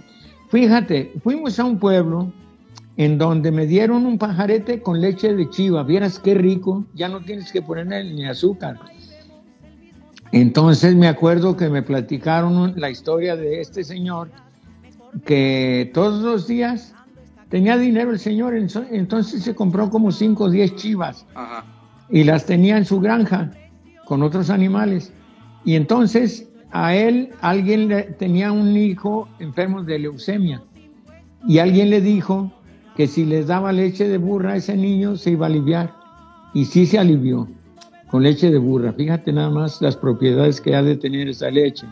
Fíjate, 0.49 1.11
fuimos 1.23 1.59
a 1.59 1.65
un 1.65 1.79
pueblo 1.79 2.31
en 2.97 3.17
donde 3.17 3.51
me 3.51 3.65
dieron 3.65 4.05
un 4.05 4.17
pajarete 4.17 4.81
con 4.81 5.01
leche 5.01 5.33
de 5.33 5.49
chiva. 5.49 5.83
Vieras 5.83 6.19
qué 6.19 6.33
rico, 6.35 6.85
ya 6.93 7.07
no 7.09 7.21
tienes 7.21 7.51
que 7.51 7.61
ponerle 7.61 8.13
ni 8.13 8.25
azúcar. 8.25 8.77
Entonces 10.31 10.95
me 10.95 11.07
acuerdo 11.07 11.55
que 11.55 11.69
me 11.69 11.81
platicaron 11.81 12.73
la 12.75 12.89
historia 12.89 13.35
de 13.35 13.61
este 13.61 13.83
señor 13.83 14.29
que 15.25 15.89
todos 15.93 16.21
los 16.21 16.47
días 16.47 16.93
tenía 17.49 17.77
dinero 17.77 18.11
el 18.11 18.19
señor, 18.19 18.55
entonces 18.55 19.43
se 19.43 19.55
compró 19.55 19.89
como 19.89 20.11
5 20.11 20.43
o 20.43 20.49
10 20.49 20.75
chivas 20.75 21.25
Ajá. 21.33 21.65
y 22.09 22.23
las 22.23 22.45
tenía 22.45 22.77
en 22.77 22.85
su 22.85 22.99
granja 22.99 23.51
con 24.05 24.21
otros 24.21 24.49
animales. 24.49 25.13
Y 25.63 25.75
entonces 25.75 26.47
a 26.71 26.95
él 26.95 27.29
alguien 27.41 27.87
le, 27.87 28.03
tenía 28.03 28.51
un 28.51 28.75
hijo 28.75 29.27
enfermo 29.39 29.83
de 29.83 29.99
leucemia 29.99 30.61
y 31.47 31.59
alguien 31.59 31.89
le 31.89 32.01
dijo 32.01 32.51
que 32.95 33.07
si 33.07 33.25
les 33.25 33.47
daba 33.47 33.71
leche 33.71 34.07
de 34.07 34.17
burra 34.17 34.53
a 34.53 34.55
ese 34.57 34.75
niño 34.75 35.15
se 35.15 35.31
iba 35.31 35.45
a 35.45 35.49
aliviar. 35.49 35.93
Y 36.53 36.65
sí 36.65 36.85
se 36.85 36.97
alivió 36.97 37.47
con 38.09 38.23
leche 38.23 38.49
de 38.51 38.57
burra. 38.57 38.93
Fíjate 38.93 39.31
nada 39.33 39.49
más 39.49 39.81
las 39.81 39.95
propiedades 39.95 40.61
que 40.61 40.75
ha 40.75 40.83
de 40.83 40.95
tener 40.95 41.27
esa 41.27 41.49
leche. 41.49 41.85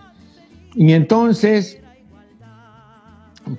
Y 0.76 0.92
entonces, 0.94 1.80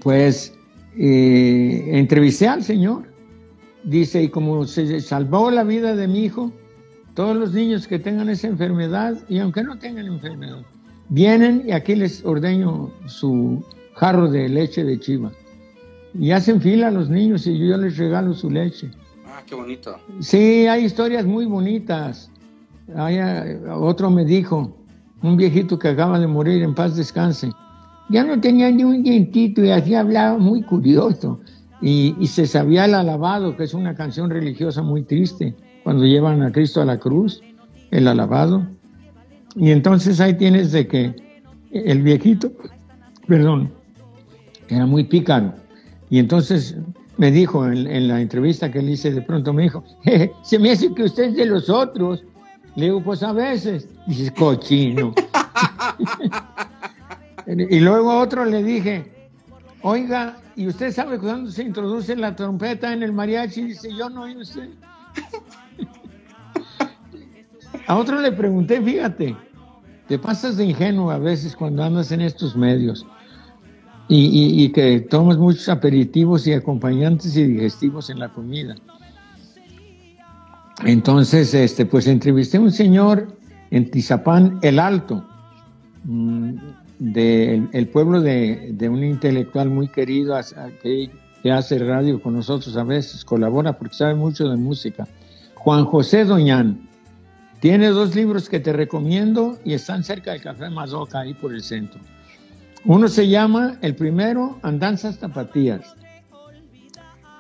pues, 0.03 0.55
eh, 0.99 1.85
entrevisté 1.93 2.49
al 2.49 2.63
señor. 2.63 3.05
Dice, 3.85 4.23
y 4.23 4.29
como 4.29 4.67
se 4.67 5.01
salvó 5.01 5.51
la 5.51 5.63
vida 5.63 5.95
de 5.95 6.09
mi 6.09 6.25
hijo, 6.25 6.53
todos 7.15 7.37
los 7.37 7.53
niños 7.53 7.87
que 7.87 7.99
tengan 7.99 8.29
esa 8.29 8.49
enfermedad, 8.49 9.17
y 9.29 9.39
aunque 9.39 9.63
no 9.63 9.79
tengan 9.79 10.07
enfermedad, 10.07 10.63
vienen 11.09 11.63
y 11.67 11.73
aquí 11.73 11.95
les 11.95 12.25
ordeño 12.25 12.91
su 13.07 13.65
jarro 13.95 14.29
de 14.29 14.49
leche 14.49 14.85
de 14.85 14.99
chiva. 14.99 15.33
Y 16.19 16.33
hacen 16.33 16.61
fila 16.61 16.89
a 16.89 16.91
los 16.91 17.09
niños 17.09 17.47
y 17.47 17.59
yo 17.59 17.77
les 17.77 17.97
regalo 17.97 18.35
su 18.35 18.51
leche. 18.51 18.91
Ah, 19.27 19.43
qué 19.47 19.55
bonito. 19.55 19.97
Sí, 20.21 20.67
hay 20.67 20.85
historias 20.85 21.25
muy 21.27 21.47
bonitas. 21.47 22.31
Eh, 22.89 23.61
otro 23.73 24.11
me 24.11 24.25
dijo, 24.25 24.77
un 25.23 25.37
viejito 25.37 25.79
que 25.79 25.89
acaba 25.89 26.19
de 26.19 26.27
morir, 26.27 26.63
en 26.63 26.75
paz 26.75 26.97
descanse, 26.97 27.51
ya 28.09 28.23
no 28.25 28.41
tenía 28.41 28.71
ni 28.71 28.85
un 28.85 29.03
dientito 29.03 29.65
y 29.65 29.71
así 29.71 29.95
hablaba 29.95 30.39
muy 30.39 30.63
curioso. 30.63 31.41
Y, 31.83 32.15
y 32.19 32.27
se 32.27 32.47
sabía 32.47 32.87
el 32.87 32.95
alabado, 32.95 33.57
que 33.57 33.65
es 33.65 33.75
una 33.75 33.95
canción 33.95 34.31
religiosa 34.31 34.83
muy 34.83 35.03
triste, 35.03 35.55
cuando 35.85 36.05
llevan 36.05 36.43
a 36.43 36.51
Cristo 36.53 36.81
a 36.81 36.85
la 36.85 36.99
cruz, 36.99 37.43
el 37.91 38.09
alabado. 38.09 38.67
Y 39.57 39.71
entonces 39.71 40.21
ahí 40.21 40.35
tienes 40.35 40.73
de 40.73 40.87
que 40.87 41.15
el 41.73 42.03
viejito, 42.03 42.53
perdón, 43.27 43.71
era 44.69 44.87
muy 44.87 45.05
pícaro. 45.05 45.53
Y 46.09 46.19
entonces 46.19 46.77
me 47.19 47.31
dijo 47.31 47.67
en, 47.67 47.87
en 47.87 48.09
la 48.09 48.21
entrevista 48.21 48.71
que 48.71 48.83
le 48.83 48.93
hice, 48.93 49.13
de 49.13 49.23
pronto 49.23 49.53
me 49.53 49.63
dijo, 49.65 49.83
"Jeje, 50.05 50.33
se 50.43 50.59
me 50.59 50.71
hace 50.71 50.93
que 50.95 51.05
usted 51.05 51.25
es 51.25 51.37
de 51.37 51.47
los 51.47 51.69
otros. 51.69 52.25
Le 52.77 52.85
digo, 52.87 53.03
pues 53.03 53.23
a 53.23 53.33
veces. 53.33 53.89
Dice, 54.07 54.33
cochino. 54.33 55.13
y 57.47 57.81
luego 57.81 58.11
a 58.13 58.21
otro 58.21 58.45
le 58.45 58.63
dije, 58.63 59.11
oiga, 59.83 60.37
¿y 60.57 60.67
usted 60.67 60.93
sabe 60.93 61.19
cuándo 61.19 61.51
se 61.51 61.63
introduce 61.63 62.15
la 62.17 62.35
trompeta 62.37 62.93
en 62.93 63.03
el 63.03 63.13
mariachi? 63.13 63.63
Dice, 63.63 63.89
yo 63.97 64.11
no, 64.11 64.29
¿y 64.29 64.37
usted? 64.37 64.69
a 67.87 67.97
otro 67.97 68.21
le 68.21 68.33
pregunté, 68.33 68.81
fíjate, 68.83 69.37
te 70.09 70.19
pasas 70.19 70.57
de 70.57 70.65
ingenuo 70.67 71.11
a 71.11 71.19
veces 71.19 71.55
cuando 71.57 71.83
andas 71.85 72.11
en 72.13 72.21
estos 72.21 72.57
medios 72.57 73.07
y, 74.09 74.27
y- 74.27 74.65
y 74.65 74.73
que 74.73 75.01
tomas 75.01 75.37
muchos 75.37 75.69
aperitivos 75.69 76.47
y 76.47 76.53
acompañantes 76.53 77.37
y 77.37 77.45
digestivos 77.45 78.11
en 78.11 78.19
la 78.21 78.29
comida. 78.29 78.75
Entonces, 80.85 81.55
este, 81.55 81.87
pues 81.87 82.07
entrevisté 82.07 82.59
a 82.59 82.61
un 82.61 82.73
señor 82.73 83.29
en 83.71 83.91
Tizapán, 83.91 84.59
El 84.63 84.79
Alto, 84.79 85.25
mm, 86.05 86.55
del 86.99 87.69
el 87.73 87.89
pueblo 87.89 88.21
de, 88.21 88.73
de 88.73 88.89
un 88.89 89.03
intelectual 89.05 89.71
muy 89.71 89.89
querido 89.89 90.39
que 91.43 91.53
hace 91.53 91.79
radio 91.79 92.21
con 92.21 92.35
nosotros 92.35 92.77
a 92.77 92.85
veces, 92.85 93.25
colabora 93.25 93.79
porque 93.79 93.95
sabe 93.95 94.15
mucho 94.15 94.49
de 94.49 94.57
música. 94.57 95.07
Juan 95.55 95.85
José 95.85 96.25
Doñán. 96.25 96.89
Tiene 97.61 97.89
dos 97.89 98.15
libros 98.15 98.49
que 98.49 98.61
te 98.61 98.73
recomiendo 98.73 99.59
y 99.65 99.73
están 99.73 100.05
cerca 100.05 100.33
del 100.33 100.43
Café 100.43 100.69
Mazoca, 100.71 101.21
ahí 101.21 101.35
por 101.35 101.55
el 101.55 101.63
centro. 101.63 102.01
Uno 102.85 103.09
se 103.09 103.27
llama, 103.29 103.79
el 103.81 103.97
primero, 103.97 104.59
Andanzas 104.63 105.19
Tapatías. 105.19 105.97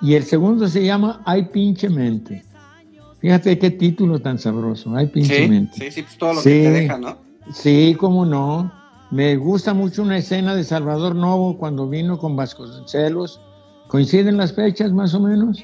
Y 0.03 0.15
el 0.15 0.25
segundo 0.25 0.67
se 0.69 0.85
llama 0.85 1.23
Ay 1.25 1.45
pinche 1.53 1.89
mente. 1.89 2.46
Fíjate 3.21 3.59
qué 3.59 3.71
título 3.71 4.21
tan 4.21 4.39
sabroso, 4.39 4.95
Ay 4.95 5.07
pinche 5.07 5.49
Sí, 5.49 5.69
sí, 5.73 5.91
sí, 5.91 6.03
pues 6.03 6.19
todo 6.19 6.35
lo 6.35 6.41
Sí. 6.41 6.51
que 6.51 6.63
te 6.63 6.71
deja, 6.71 6.99
¿no? 6.99 7.17
Sí, 7.53 7.97
cómo 7.99 8.27
no. 8.27 8.73
Me 9.11 9.37
gusta 9.37 9.73
mucho 9.73 10.03
una 10.03 10.19
escena 10.19 10.55
de 10.55 10.65
Salvador 10.65 11.15
Novo 11.15 11.57
cuando 11.59 11.89
vino 11.89 12.19
con 12.19 12.35
Vasconcelos. 12.37 13.41
¿Coinciden 13.89 14.37
las 14.37 14.53
fechas 14.53 14.93
más 14.93 15.15
o 15.15 15.21
menos? 15.21 15.63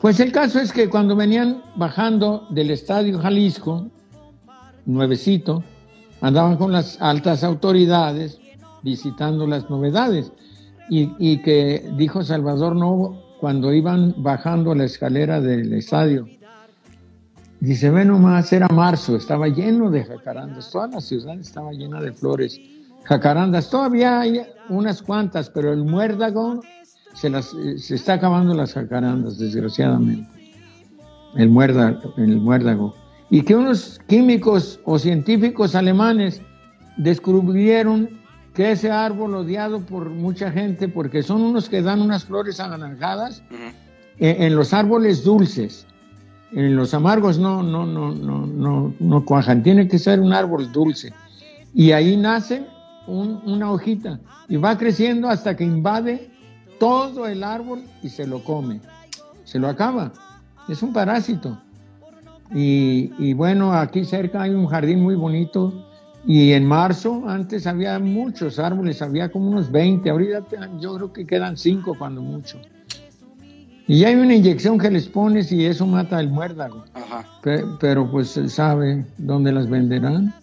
Pues 0.00 0.18
el 0.20 0.32
caso 0.32 0.58
es 0.58 0.72
que 0.72 0.88
cuando 0.88 1.14
venían 1.14 1.62
bajando 1.76 2.46
del 2.50 2.70
Estadio 2.70 3.18
Jalisco, 3.18 3.88
nuevecito, 4.86 5.62
andaban 6.20 6.56
con 6.56 6.72
las 6.72 7.00
altas 7.02 7.44
autoridades 7.44 8.40
visitando 8.82 9.46
las 9.46 9.68
novedades. 9.68 10.32
Y, 10.90 11.10
y 11.18 11.42
que 11.42 11.86
dijo 11.98 12.22
Salvador 12.24 12.74
Novo 12.74 13.22
cuando 13.40 13.74
iban 13.74 14.14
bajando 14.16 14.74
la 14.74 14.84
escalera 14.84 15.38
del 15.40 15.74
estadio. 15.74 16.26
Dice, 17.60 17.90
ve 17.90 18.04
nomás, 18.04 18.52
era 18.52 18.68
marzo, 18.68 19.16
estaba 19.16 19.48
lleno 19.48 19.90
de 19.90 20.04
jacarandas, 20.04 20.70
toda 20.70 20.86
la 20.86 21.00
ciudad 21.00 21.38
estaba 21.40 21.72
llena 21.72 22.00
de 22.00 22.12
flores. 22.12 22.60
Jacarandas, 23.02 23.68
todavía 23.68 24.20
hay 24.20 24.42
unas 24.68 25.02
cuantas, 25.02 25.50
pero 25.50 25.72
el 25.72 25.84
muérdago 25.84 26.60
se, 27.14 27.30
las, 27.30 27.52
eh, 27.54 27.78
se 27.78 27.96
está 27.96 28.14
acabando 28.14 28.54
las 28.54 28.74
jacarandas, 28.74 29.38
desgraciadamente. 29.38 30.28
El 31.34 31.48
muérdago, 31.48 32.14
el 32.16 32.36
muérdago. 32.36 32.94
Y 33.28 33.42
que 33.42 33.56
unos 33.56 34.00
químicos 34.06 34.78
o 34.84 34.98
científicos 34.98 35.74
alemanes 35.74 36.40
descubrieron 36.96 38.08
que 38.54 38.70
ese 38.72 38.90
árbol 38.90 39.34
odiado 39.34 39.80
por 39.80 40.10
mucha 40.10 40.52
gente, 40.52 40.88
porque 40.88 41.22
son 41.24 41.42
unos 41.42 41.68
que 41.68 41.82
dan 41.82 42.02
unas 42.02 42.24
flores 42.24 42.60
anaranjadas 42.60 43.42
en, 44.18 44.42
en 44.42 44.54
los 44.54 44.72
árboles 44.72 45.24
dulces. 45.24 45.86
En 46.52 46.76
los 46.76 46.94
amargos 46.94 47.38
no, 47.38 47.62
no, 47.62 47.84
no, 47.86 48.12
no, 48.12 48.46
no, 48.46 48.94
no 48.98 49.24
cuajan. 49.24 49.62
Tiene 49.62 49.86
que 49.86 49.98
ser 49.98 50.20
un 50.20 50.32
árbol 50.32 50.72
dulce. 50.72 51.12
Y 51.74 51.92
ahí 51.92 52.16
nace 52.16 52.64
un- 53.06 53.40
una 53.44 53.70
hojita 53.70 54.18
y 54.48 54.56
va 54.56 54.78
creciendo 54.78 55.28
hasta 55.28 55.56
que 55.56 55.64
invade 55.64 56.30
todo 56.78 57.26
el 57.26 57.42
árbol 57.44 57.82
y 58.02 58.08
se 58.08 58.26
lo 58.26 58.42
come. 58.42 58.80
Se 59.44 59.58
lo 59.58 59.68
acaba. 59.68 60.12
Es 60.68 60.82
un 60.82 60.92
parásito. 60.92 61.58
Y, 62.54 63.12
y 63.18 63.34
bueno, 63.34 63.72
aquí 63.74 64.04
cerca 64.04 64.42
hay 64.42 64.50
un 64.50 64.66
jardín 64.66 65.02
muy 65.02 65.14
bonito. 65.16 65.84
Y 66.26 66.52
en 66.52 66.66
marzo, 66.66 67.24
antes 67.28 67.66
había 67.66 67.98
muchos 67.98 68.58
árboles, 68.58 69.00
había 69.02 69.30
como 69.30 69.50
unos 69.50 69.70
20. 69.70 70.08
Ahorita 70.10 70.42
yo 70.80 70.94
creo 70.96 71.12
que 71.12 71.26
quedan 71.26 71.56
5 71.56 71.94
cuando 71.98 72.22
mucho. 72.22 72.58
Y 73.88 74.04
hay 74.04 74.14
una 74.14 74.34
inyección 74.34 74.78
que 74.78 74.90
les 74.90 75.08
pones 75.08 75.50
y 75.50 75.64
eso 75.64 75.86
mata 75.86 76.20
el 76.20 76.28
muérdago. 76.28 76.84
Ajá. 76.94 77.26
Pe- 77.42 77.64
Pero 77.80 78.08
pues 78.10 78.38
sabe 78.48 79.04
dónde 79.16 79.50
las 79.50 79.68
venderán. 79.68 80.34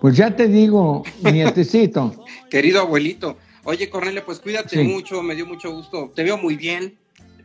Pues 0.00 0.16
ya 0.16 0.34
te 0.34 0.46
digo, 0.46 1.02
nietecito. 1.32 2.14
Querido 2.48 2.80
abuelito. 2.80 3.36
Oye, 3.64 3.90
Cornelio, 3.90 4.24
pues 4.24 4.38
cuídate 4.38 4.80
Sí. 4.80 4.84
mucho, 4.88 5.22
me 5.22 5.34
dio 5.34 5.46
mucho 5.46 5.72
gusto. 5.72 6.12
Te 6.14 6.22
veo 6.22 6.38
muy 6.38 6.56
bien, 6.56 6.94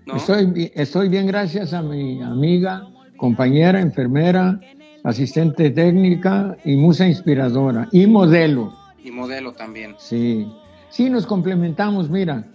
¿no? 0.06 0.16
Estoy, 0.16 0.72
estoy 0.76 1.10
bien 1.10 1.26
gracias 1.26 1.74
a 1.74 1.82
mi 1.82 2.22
amiga, 2.22 2.88
compañera, 3.18 3.82
enfermera, 3.82 4.60
asistente 5.04 5.72
técnica 5.72 6.56
y 6.64 6.76
musa 6.76 7.08
inspiradora 7.08 7.90
y 7.92 8.06
modelo. 8.06 8.74
Y 9.04 9.12
modelo 9.12 9.52
también. 9.54 9.96
Sí, 9.98 10.48
sí 10.90 11.10
nos 11.10 11.26
complementamos, 11.26 12.10
mira. 12.10 12.46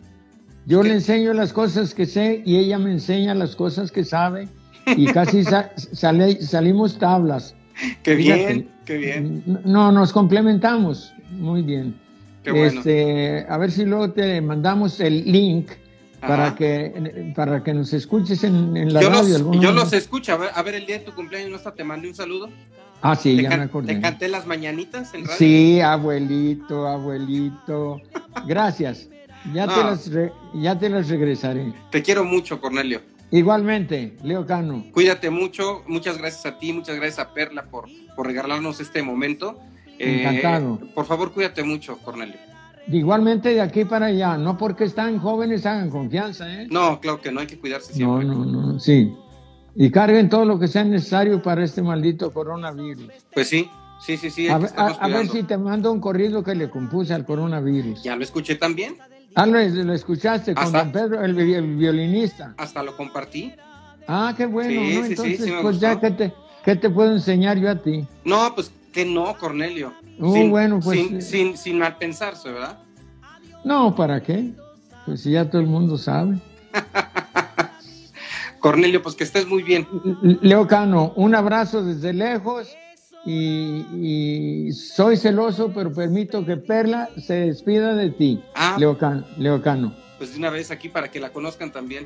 Yo 0.69 0.83
¿Qué? 0.83 0.89
le 0.89 0.95
enseño 0.95 1.33
las 1.33 1.53
cosas 1.53 1.95
que 1.95 2.07
sé 2.07 2.43
y 2.45 2.57
ella 2.59 2.79
me 2.79 2.93
enseña 2.93 3.35
las 3.35 3.57
cosas 3.57 3.91
que 3.91 4.05
sabe 4.05 4.49
y 4.97 5.07
casi 5.07 5.43
sa- 5.43 5.73
sale- 5.93 6.41
salimos 6.43 6.99
tablas. 6.99 7.55
Qué 8.03 8.17
Fíjate. 8.17 8.47
bien, 8.47 8.69
qué 8.85 8.97
bien. 8.99 9.43
No, 9.65 9.91
nos 9.93 10.13
complementamos. 10.13 11.13
Muy 11.31 11.63
bien. 11.63 11.97
Qué 12.45 12.51
bueno. 12.53 12.79
Este, 12.81 13.47
a 13.49 13.57
ver 13.59 13.71
si 13.73 13.85
luego 13.85 14.11
te 14.13 14.41
mandamos 14.41 15.01
el 15.01 15.25
link 15.31 15.71
para 16.21 16.55
que, 16.55 17.33
para 17.37 17.63
que 17.63 17.73
nos 17.75 17.93
escuches 17.93 18.43
en, 18.45 18.77
en 18.77 18.93
la 18.93 19.01
Yo 19.01 19.11
radio. 19.11 19.39
los, 19.39 19.61
yo 19.61 19.73
los 19.73 19.93
escucho. 19.93 20.33
A 20.33 20.37
ver, 20.37 20.51
a 20.55 20.63
ver, 20.63 20.75
el 20.75 20.87
día 20.87 20.99
de 20.99 21.05
tu 21.05 21.15
cumpleaños, 21.15 21.51
¿no 21.51 21.57
hasta 21.57 21.73
te 21.75 21.85
mandé 21.85 22.09
un 22.09 22.15
saludo? 22.15 22.49
Ah, 23.01 23.15
sí, 23.15 23.37
¿Te, 23.37 23.43
ya 23.45 23.51
me 23.57 23.63
acordé. 23.65 23.95
te 23.95 24.01
canté 24.01 24.29
las 24.29 24.47
mañanitas 24.47 25.15
en 25.15 25.23
radio? 25.25 25.37
Sí, 25.39 25.81
abuelito, 25.81 26.87
abuelito. 26.89 28.01
Gracias. 28.47 29.09
Ya, 29.53 29.67
te 29.67 29.77
No. 29.77 29.83
las 29.85 30.11
ya 30.55 30.79
te 30.79 30.89
las 30.89 31.09
regresaré. 31.09 31.73
Te 31.91 32.03
quiero 32.03 32.25
mucho, 32.25 32.61
Cornelio. 32.61 33.01
Igualmente, 33.31 34.17
Leo 34.25 34.47
Cano. 34.47 34.85
Cuídate 34.93 35.31
mucho. 35.31 35.83
Muchas 35.87 36.17
gracias 36.19 36.47
a 36.47 36.59
ti, 36.59 36.73
muchas 36.73 36.97
gracias 36.97 37.19
a 37.19 37.35
Perla 37.35 37.65
por, 37.65 37.87
por 38.17 38.27
regalarnos 38.27 38.81
este 38.81 39.03
momento. 39.03 39.59
Eh, 39.99 40.21
Encantado. 40.23 40.79
por 40.95 41.05
favor, 41.07 41.33
cuídate 41.33 41.63
mucho, 41.63 41.99
Cornelio. 41.99 42.37
Igualmente 42.91 43.51
de 43.51 43.61
aquí 43.61 43.85
para 43.85 44.07
allá. 44.07 44.39
No 44.39 44.57
porque 44.57 44.85
están 44.85 45.19
jóvenes 45.19 45.67
hagan 45.67 45.91
confianza, 45.91 46.51
¿eh? 46.63 46.69
No, 46.71 47.01
claro 47.01 47.21
que 47.21 47.31
no, 47.31 47.41
hay 47.41 47.47
que 47.47 47.59
cuidarse 47.59 47.93
No, 48.03 48.19
siempre. 48.19 48.27
no, 48.29 48.45
no, 48.47 48.81
sí. 48.81 49.13
Y 49.75 49.91
carguen 49.91 50.29
todo 50.31 50.45
lo 50.47 50.59
que 50.59 50.67
sea 50.69 50.85
necesario 50.85 51.43
para 51.43 51.63
este 51.65 51.83
maldito 51.83 52.33
coronavirus. 52.33 53.11
Pues 53.35 53.49
sí, 53.49 53.69
sí, 54.05 54.17
sí, 54.17 54.31
sí. 54.31 54.49
A, 54.49 54.55
a- 54.57 55.09
ver 55.09 55.29
si 55.29 55.43
te 55.43 55.59
mando 55.59 55.93
un 55.93 56.01
corrido 56.01 56.43
que 56.43 56.55
le 56.55 56.71
compuse 56.71 57.13
al 57.13 57.27
coronavirus. 57.27 58.03
Ya 58.03 58.17
lo 58.17 58.23
escuché 58.25 58.55
también. 58.55 58.97
Ah, 59.35 59.47
lo, 59.47 59.59
lo 59.61 59.93
escuchaste 59.93 60.55
con 60.55 60.65
Hasta- 60.65 60.79
don 60.85 60.93
Pedro, 60.93 61.23
el, 61.25 61.35
vi- 61.35 61.55
el 61.55 61.77
violinista. 61.77 62.55
Hasta 62.57 62.83
lo 62.83 62.97
compartí. 62.97 63.53
Ah, 64.07 64.33
qué 64.37 64.47
bueno, 64.47 64.71
Sí, 64.81 64.95
¿no? 64.97 65.03
sí, 65.05 65.11
Entonces, 65.11 65.45
sí 65.45 65.53
pues 65.63 65.81
ya. 65.81 66.01
¿qué 66.01 66.11
te, 66.11 66.33
¿qué 66.65 66.77
te 66.77 66.91
puedo 66.91 67.13
enseñar 67.13 67.59
yo 67.59 67.71
a 67.71 67.77
ti? 67.77 68.07
No, 68.25 68.55
pues 68.55 68.73
que 68.93 69.05
no, 69.05 69.37
Cornelio. 69.37 69.93
Oh, 70.21 70.49
bueno, 70.49 70.81
pues, 70.83 70.99
Sin, 70.99 71.17
eh. 71.19 71.21
sin, 71.23 71.57
sin 71.57 71.79
mal 71.79 71.97
pensarse, 71.99 72.51
¿verdad? 72.51 72.79
No, 73.65 73.95
¿para 73.95 74.21
qué? 74.23 74.51
Pues 75.05 75.21
si 75.23 75.33
ya 75.33 75.49
todo 75.49 75.61
el 75.61 75.67
mundo 75.69 75.99
sabe. 75.99 76.39
Cornelio, 78.61 79.03
pues 79.03 79.15
que 79.15 79.25
estés 79.25 79.47
muy 79.47 79.63
bien. 79.63 79.87
Leo 80.43 80.67
Cano, 80.67 81.13
un 81.17 81.35
abrazo 81.35 81.85
desde 81.85 82.13
lejos 82.13 82.69
y, 83.25 83.85
y 84.69 84.73
soy 84.73 85.17
celoso, 85.17 85.71
pero 85.75 85.93
permito 85.93 86.45
que 86.47 86.57
Perla 86.57 87.09
se 87.19 87.35
despida 87.35 87.95
de 87.95 88.11
ti, 88.11 88.43
Ah. 88.55 88.77
Leo, 88.79 88.97
Can- 88.99 89.27
Leo 89.37 89.61
Cano. 89.63 89.95
Pues 90.19 90.33
de 90.33 90.39
una 90.39 90.51
vez 90.51 90.71
aquí 90.71 90.89
para 90.89 91.11
que 91.11 91.21
la 91.21 91.31
conozcan 91.31 91.71
también. 91.71 92.05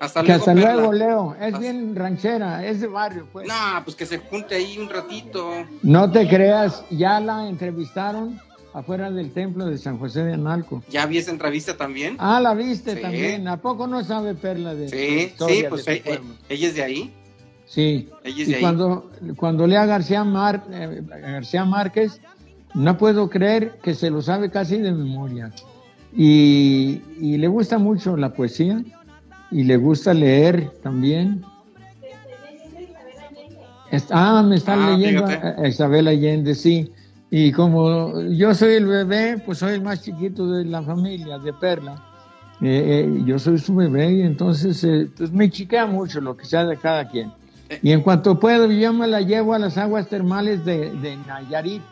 Hasta 0.00 0.22
luego, 0.22 0.34
hasta 0.34 0.54
Perla. 0.54 0.74
luego, 0.74 0.92
Leo. 0.92 1.34
Es 1.36 1.46
Hasta- 1.46 1.58
bien 1.58 1.94
ranchera, 1.96 2.64
es 2.66 2.80
de 2.80 2.86
barrio, 2.88 3.26
pues. 3.32 3.46
No, 3.48 3.54
pues 3.84 3.96
que 3.96 4.06
se 4.06 4.18
junte 4.18 4.54
ahí 4.56 4.78
un 4.78 4.88
ratito. 4.88 5.50
No 5.82 6.10
te 6.10 6.28
creas, 6.28 6.84
ya 6.90 7.20
la 7.20 7.48
entrevistaron 7.48 8.40
afuera 8.74 9.10
del 9.10 9.32
templo 9.32 9.66
de 9.66 9.78
San 9.78 9.98
José 9.98 10.24
de 10.24 10.34
Analco. 10.34 10.82
¿Ya 10.88 11.06
vi 11.06 11.18
esa 11.18 11.30
entrevista 11.30 11.76
también? 11.76 12.16
Ah, 12.18 12.40
la 12.40 12.54
viste 12.54 12.94
Sí. 12.96 13.00
también. 13.02 13.46
¿A 13.48 13.60
poco 13.60 13.86
no 13.86 14.02
sabe 14.04 14.34
Perla 14.34 14.74
de 14.74 14.88
sí, 14.88 15.32
sí, 15.46 15.64
pues 15.68 15.84
su 15.84 15.90
eh, 15.90 16.02
eh, 16.04 16.20
ella 16.48 16.68
es 16.68 16.74
de 16.74 16.82
ahí. 16.82 17.14
Sí. 17.72 18.06
Ella 18.22 18.42
es 18.42 18.48
Y 18.48 18.50
de 18.50 18.54
ahí. 18.56 18.60
cuando, 18.60 19.10
cuando 19.36 19.66
lea 19.66 19.86
García, 19.86 20.24
Mar, 20.24 20.62
eh, 20.70 21.02
García 21.08 21.64
Márquez, 21.64 22.20
no 22.74 22.98
puedo 22.98 23.30
creer 23.30 23.78
que 23.82 23.94
se 23.94 24.10
lo 24.10 24.20
sabe 24.20 24.50
casi 24.50 24.76
de 24.76 24.92
memoria. 24.92 25.50
Y, 26.14 27.00
y 27.18 27.38
le 27.38 27.48
gusta 27.48 27.78
mucho 27.78 28.14
la 28.18 28.34
poesía 28.34 28.82
y 29.50 29.64
le 29.64 29.78
gusta 29.78 30.12
leer 30.12 30.70
también. 30.82 31.42
Ah, 34.10 34.42
me 34.46 34.56
está 34.56 34.74
Ah, 34.74 34.96
leyendo 34.96 35.26
fíjate. 35.26 35.68
Isabel 35.68 36.08
Allende, 36.08 36.54
sí. 36.54 36.90
Y 37.30 37.52
como 37.52 38.20
yo 38.30 38.54
soy 38.54 38.74
el 38.74 38.86
bebé, 38.86 39.38
pues 39.44 39.58
soy 39.58 39.74
el 39.74 39.82
más 39.82 40.02
chiquito 40.02 40.46
de 40.50 40.64
la 40.66 40.82
familia, 40.82 41.38
de 41.38 41.52
Perla. 41.54 42.02
Eh, 42.60 43.06
eh, 43.06 43.22
yo 43.26 43.38
soy 43.38 43.58
su 43.58 43.74
bebé 43.74 44.12
y 44.12 44.22
entonces 44.22 44.84
eh, 44.84 45.08
pues 45.16 45.32
me 45.32 45.50
chiquea 45.50 45.86
mucho 45.86 46.20
lo 46.20 46.36
que 46.36 46.44
sea 46.44 46.64
de 46.66 46.76
cada 46.76 47.08
quien. 47.08 47.32
Y 47.82 47.92
en 47.92 48.02
cuanto 48.02 48.38
puedo, 48.38 48.70
yo 48.70 48.92
me 48.92 49.06
la 49.06 49.20
llevo 49.20 49.54
a 49.54 49.58
las 49.58 49.78
aguas 49.78 50.08
termales 50.08 50.64
de, 50.64 50.90
de 50.90 51.16
Nayarit, 51.16 51.82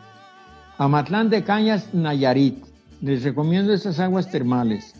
a 0.77 0.87
Matlán 0.87 1.29
de 1.29 1.43
Cañas, 1.43 1.93
Nayarit. 1.93 2.63
Les 3.01 3.23
recomiendo 3.23 3.73
esas 3.73 3.99
aguas 3.99 4.29
termales. 4.29 4.93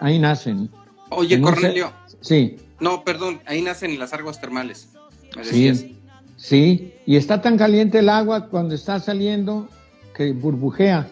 Ahí 0.00 0.18
nacen. 0.18 0.68
Oye, 1.10 1.40
Cornelio. 1.40 1.92
Sí, 2.20 2.56
No, 2.80 3.04
perdón, 3.04 3.40
ahí 3.46 3.62
nacen 3.62 3.98
las 3.98 4.12
aguas 4.12 4.40
termales. 4.40 4.90
Me 5.36 5.42
decías. 5.42 5.78
sí, 5.78 5.96
sí. 6.36 6.92
Y 7.06 7.16
está 7.16 7.40
tan 7.40 7.56
caliente 7.56 8.00
el 8.00 8.08
agua 8.08 8.48
cuando 8.48 8.74
está 8.74 9.00
saliendo 9.00 9.68
que 10.14 10.32
burbujea. 10.32 11.08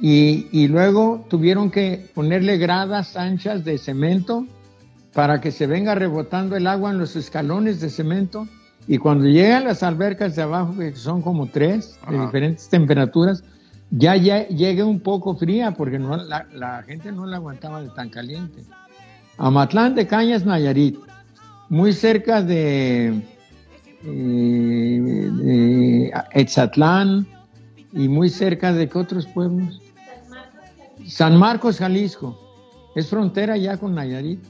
Y, 0.00 0.46
y 0.50 0.68
luego 0.68 1.24
tuvieron 1.28 1.70
que 1.70 2.08
ponerle 2.14 2.56
gradas 2.58 3.16
anchas 3.16 3.64
de 3.64 3.78
cemento 3.78 4.46
para 5.12 5.40
que 5.40 5.52
se 5.52 5.66
venga 5.66 5.94
rebotando 5.94 6.56
el 6.56 6.66
agua 6.66 6.90
en 6.90 6.98
los 6.98 7.16
escalones 7.16 7.80
de 7.80 7.90
cemento. 7.90 8.48
Y 8.88 8.98
cuando 8.98 9.26
llegan 9.26 9.64
las 9.64 9.82
albercas 9.82 10.34
de 10.36 10.42
abajo, 10.42 10.76
que 10.76 10.94
son 10.96 11.22
como 11.22 11.46
tres, 11.46 11.98
de 12.10 12.20
diferentes 12.20 12.68
temperaturas, 12.68 13.44
ya, 13.90 14.16
ya 14.16 14.46
llegue 14.48 14.82
un 14.82 15.00
poco 15.00 15.36
fría 15.36 15.72
porque 15.72 15.98
no, 15.98 16.16
la, 16.16 16.46
la 16.52 16.82
gente 16.82 17.12
no 17.12 17.26
la 17.26 17.36
aguantaba 17.36 17.82
de 17.82 17.90
tan 17.90 18.08
caliente. 18.10 18.62
Amatlán 19.38 19.94
de 19.94 20.06
Cañas, 20.06 20.44
Nayarit, 20.44 20.98
muy 21.68 21.92
cerca 21.92 22.42
de, 22.42 23.22
eh, 24.04 25.30
de 25.42 26.12
Etzatlán 26.32 27.26
y 27.92 28.08
muy 28.08 28.28
cerca 28.30 28.72
de 28.72 28.88
qué 28.88 28.98
otros 28.98 29.26
pueblos? 29.26 29.80
San 31.06 31.36
Marcos, 31.36 31.78
Jalisco. 31.78 32.38
Es 32.94 33.08
frontera 33.08 33.56
ya 33.56 33.76
con 33.76 33.94
Nayarit. 33.94 34.40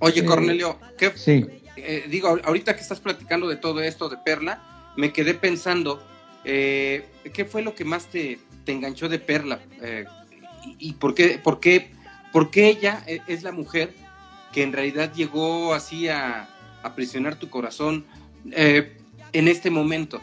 Oye, 0.00 0.20
Eh, 0.20 0.24
Cornelio, 0.24 0.78
¿qué, 0.98 1.12
Sí. 1.14 1.46
Eh, 1.76 2.06
digo, 2.08 2.38
ahorita 2.44 2.74
que 2.74 2.82
estás 2.82 3.00
platicando 3.00 3.48
de 3.48 3.56
todo 3.56 3.80
esto 3.80 4.08
de 4.08 4.16
Perla, 4.16 4.62
me 4.96 5.12
quedé 5.12 5.34
pensando, 5.34 6.02
eh, 6.44 7.06
¿qué 7.32 7.44
fue 7.44 7.62
lo 7.62 7.74
que 7.74 7.84
más 7.84 8.06
te, 8.06 8.38
te 8.64 8.72
enganchó 8.72 9.08
de 9.08 9.18
Perla? 9.18 9.60
Eh, 9.82 10.04
y, 10.78 10.90
y 10.90 10.92
por, 10.94 11.14
qué, 11.14 11.40
ella 12.56 13.02
e- 13.06 13.20
es 13.26 13.42
la 13.42 13.52
mujer 13.52 13.92
que 14.52 14.62
en 14.62 14.72
realidad 14.72 15.12
llegó 15.12 15.74
así 15.74 16.08
a 16.08 16.48
aprisionar 16.82 17.36
tu 17.36 17.50
corazón 17.50 18.04
eh, 18.52 18.96
en 19.32 19.48
este 19.48 19.70
momento? 19.70 20.20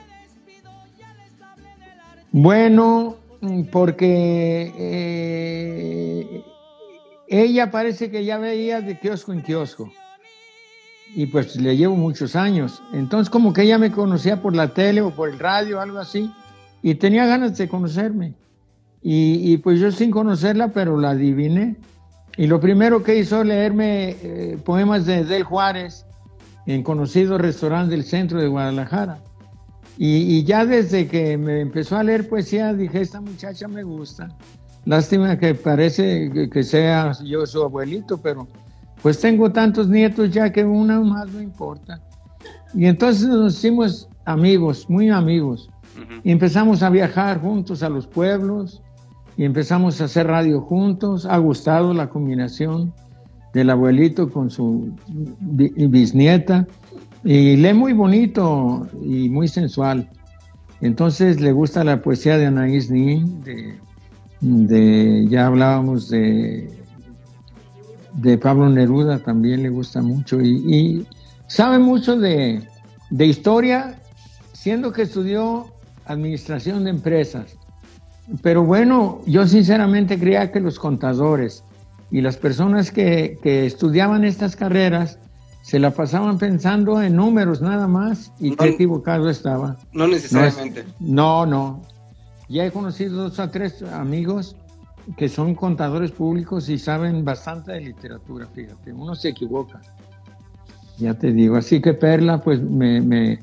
Bueno, 2.32 3.18
porque 3.72 4.72
eh, 4.78 6.44
ella 7.28 7.72
parece 7.72 8.10
que 8.10 8.24
ya 8.24 8.38
veía 8.38 8.82
de 8.82 8.98
kiosco 8.98 9.34
en 9.34 9.42
kiosco. 9.42 9.92
Y 11.14 11.26
pues 11.26 11.56
le 11.56 11.76
llevo 11.76 11.96
muchos 11.96 12.36
años. 12.36 12.82
Entonces 12.94 13.30
como 13.30 13.54
que 13.54 13.64
ella 13.64 13.78
me 13.78 13.92
conocía 13.92 14.42
por 14.42 14.56
la 14.56 14.74
tele 14.74 15.02
o 15.02 15.12
por 15.12 15.30
el 15.30 15.40
radio, 15.40 15.82
algo 15.82 16.00
así. 16.00 16.32
Y 16.82 16.96
tenía 16.96 17.26
ganas 17.26 17.58
de 17.58 17.68
conocerme. 17.68 18.34
Y, 19.04 19.52
y, 19.52 19.58
pues 19.58 19.80
yo 19.80 19.92
sin 19.92 20.12
conocerla, 20.12 20.70
pero 20.70 20.98
la 21.00 21.12
adiviné. 21.12 21.76
Y 22.38 22.48
lo 22.48 22.60
primero 22.60 23.04
que 23.04 23.18
hizo 23.18 23.44
leerme 23.44 24.16
eh, 24.22 24.58
poemas 24.64 25.06
de 25.06 25.26
Del 25.26 25.44
Juárez 25.44 26.06
en 26.68 26.84
conocido 26.84 27.38
restaurante 27.38 27.92
del 27.92 28.04
centro 28.04 28.40
de 28.40 28.48
Guadalajara. 28.48 29.20
Y, 29.98 30.38
y, 30.38 30.44
ya 30.44 30.66
desde 30.66 31.08
que 31.08 31.38
me 31.38 31.62
empezó 31.62 31.98
a 31.98 32.04
leer 32.04 32.30
poesía, 32.30 32.74
dije, 32.74 33.02
esta 33.02 33.22
muchacha 33.22 33.68
me 33.68 33.84
gusta. 33.84 34.30
Lástima 34.86 35.38
que 35.38 35.54
parece 35.54 36.50
que, 36.52 36.64
sea 36.64 37.12
yo 37.24 37.46
su 37.46 37.62
abuelito, 37.62 38.18
pero 38.18 38.48
pues 39.02 39.20
tengo 39.20 39.52
tantos 39.52 39.88
nietos 39.88 40.32
ya 40.32 40.52
que 40.52 40.64
una 40.64 41.00
más 41.00 41.32
no 41.32 41.42
importa. 41.42 42.02
Y 42.74 42.86
entonces 42.86 43.28
nos 43.28 43.58
hicimos 43.58 44.08
amigos, 44.26 44.90
muy 44.90 45.10
amigos. 45.10 45.70
Uh 45.96 46.00
-huh. 46.00 46.22
Y 46.24 46.32
empezamos 46.32 46.84
a 46.84 46.90
viajar 46.90 47.42
juntos 47.42 47.84
a 47.84 47.90
los 47.90 48.08
pueblos 48.08 48.82
y 49.38 49.44
empezamos 49.44 50.00
a 50.02 50.06
hacer 50.06 50.28
radio 50.28 50.62
juntos. 50.62 51.26
Ha 51.26 51.38
gustado 51.38 51.94
la 51.94 52.10
combinación 52.10 52.94
del 53.54 53.70
abuelito 53.70 54.30
con 54.30 54.50
su 54.50 54.92
bisnieta. 55.40 56.68
Y 57.24 57.56
lee 57.58 57.74
muy 57.74 57.94
bonito 57.94 58.88
y 59.04 59.30
muy 59.30 59.48
sensual. 59.48 60.10
Entonces 60.82 61.40
le 61.40 61.52
gusta 61.52 61.84
la 61.84 62.02
poesía 62.02 62.38
de 62.38 62.48
Anaís 62.48 62.90
Nin, 62.90 63.44
de, 63.44 63.76
de, 64.40 65.28
ya 65.30 65.46
hablábamos 65.46 66.10
de, 66.10 66.81
de 68.14 68.38
Pablo 68.38 68.70
Neruda, 68.70 69.20
también 69.20 69.64
le 69.64 69.70
gusta 69.70 70.02
mucho. 70.02 70.42
Y, 70.42 70.50
y 70.68 71.08
sabe 71.48 71.80
mucho 71.80 72.18
de, 72.18 72.68
de 73.10 73.26
historia, 73.26 74.00
siendo 74.54 74.92
que 74.92 75.04
estudió 75.04 75.68
administración 76.06 76.84
de 76.84 76.90
empresas. 76.92 77.56
Pero 78.42 78.64
bueno, 78.64 79.22
yo 79.26 79.48
sinceramente 79.48 80.18
creía 80.20 80.52
que 80.52 80.60
los 80.60 80.80
contadores 80.80 81.64
y 82.12 82.22
las 82.22 82.38
personas 82.38 82.92
que, 82.92 83.40
que 83.42 83.66
estudiaban 83.66 84.24
estas 84.24 84.56
carreras 84.56 85.18
se 85.64 85.80
la 85.80 85.92
pasaban 85.92 86.38
pensando 86.38 87.02
en 87.02 87.16
números 87.16 87.62
nada 87.62 87.88
más 87.88 88.32
y 88.40 88.52
No. 88.52 88.56
qué 88.58 88.70
equivocado 88.70 89.30
estaba. 89.30 89.78
No 89.94 90.08
necesariamente. 90.08 90.86
No, 91.00 91.46
no. 91.46 91.82
Ya 92.50 92.66
he 92.66 92.72
conocido 92.72 93.24
dos 93.24 93.40
a 93.40 93.52
tres 93.52 93.82
amigos 93.84 94.56
que 95.18 95.28
son 95.30 95.56
contadores 95.56 96.12
públicos 96.12 96.70
y 96.70 96.78
saben 96.78 97.24
bastante 97.26 97.72
de 97.74 97.82
literatura, 97.82 98.48
fíjate. 98.48 98.94
Uno 98.94 99.16
se 99.16 99.30
equivoca. 99.30 99.82
Ya 100.98 101.14
te 101.14 101.32
digo. 101.32 101.56
Así 101.58 101.82
que 101.82 101.94
Perla, 101.94 102.40
pues 102.42 102.62
me, 102.62 103.02
me, 103.02 103.40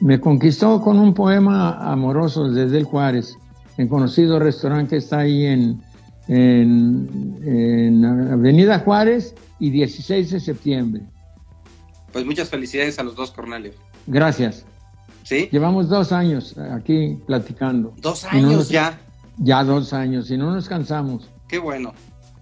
me 0.00 0.20
conquistó 0.20 0.80
con 0.80 0.98
un 0.98 1.12
poema 1.14 1.72
amoroso 1.92 2.48
desde 2.50 2.78
el 2.78 2.84
Juárez, 2.84 3.36
en 3.76 3.88
conocido 3.88 4.38
restaurante 4.38 4.90
que 4.90 4.96
está 4.96 5.18
ahí 5.20 5.44
en, 5.46 5.80
en, 6.28 7.38
en 7.44 8.04
Avenida 8.04 8.78
Juárez 8.80 9.34
y 9.58 9.70
16 9.70 10.30
de 10.30 10.40
septiembre. 10.40 11.02
Pues 12.12 12.24
muchas 12.26 12.48
felicidades 12.48 12.98
a 12.98 13.02
los 13.02 13.14
dos, 13.16 13.30
Cornelio. 13.30 13.72
Gracias. 14.06 14.64
¿Sí? 15.22 15.48
Llevamos 15.52 15.88
dos 15.88 16.12
años 16.12 16.56
aquí 16.58 17.18
platicando. 17.26 17.94
Dos 18.00 18.24
Y 18.32 18.36
no 18.40 18.48
años 18.48 18.52
nos- 18.54 18.68
ya. 18.70 18.98
Ya 19.38 19.64
dos 19.64 19.92
años 19.92 20.30
y 20.30 20.36
no 20.36 20.50
nos 20.54 20.68
cansamos. 20.68 21.28
Qué 21.48 21.58
bueno. 21.58 21.92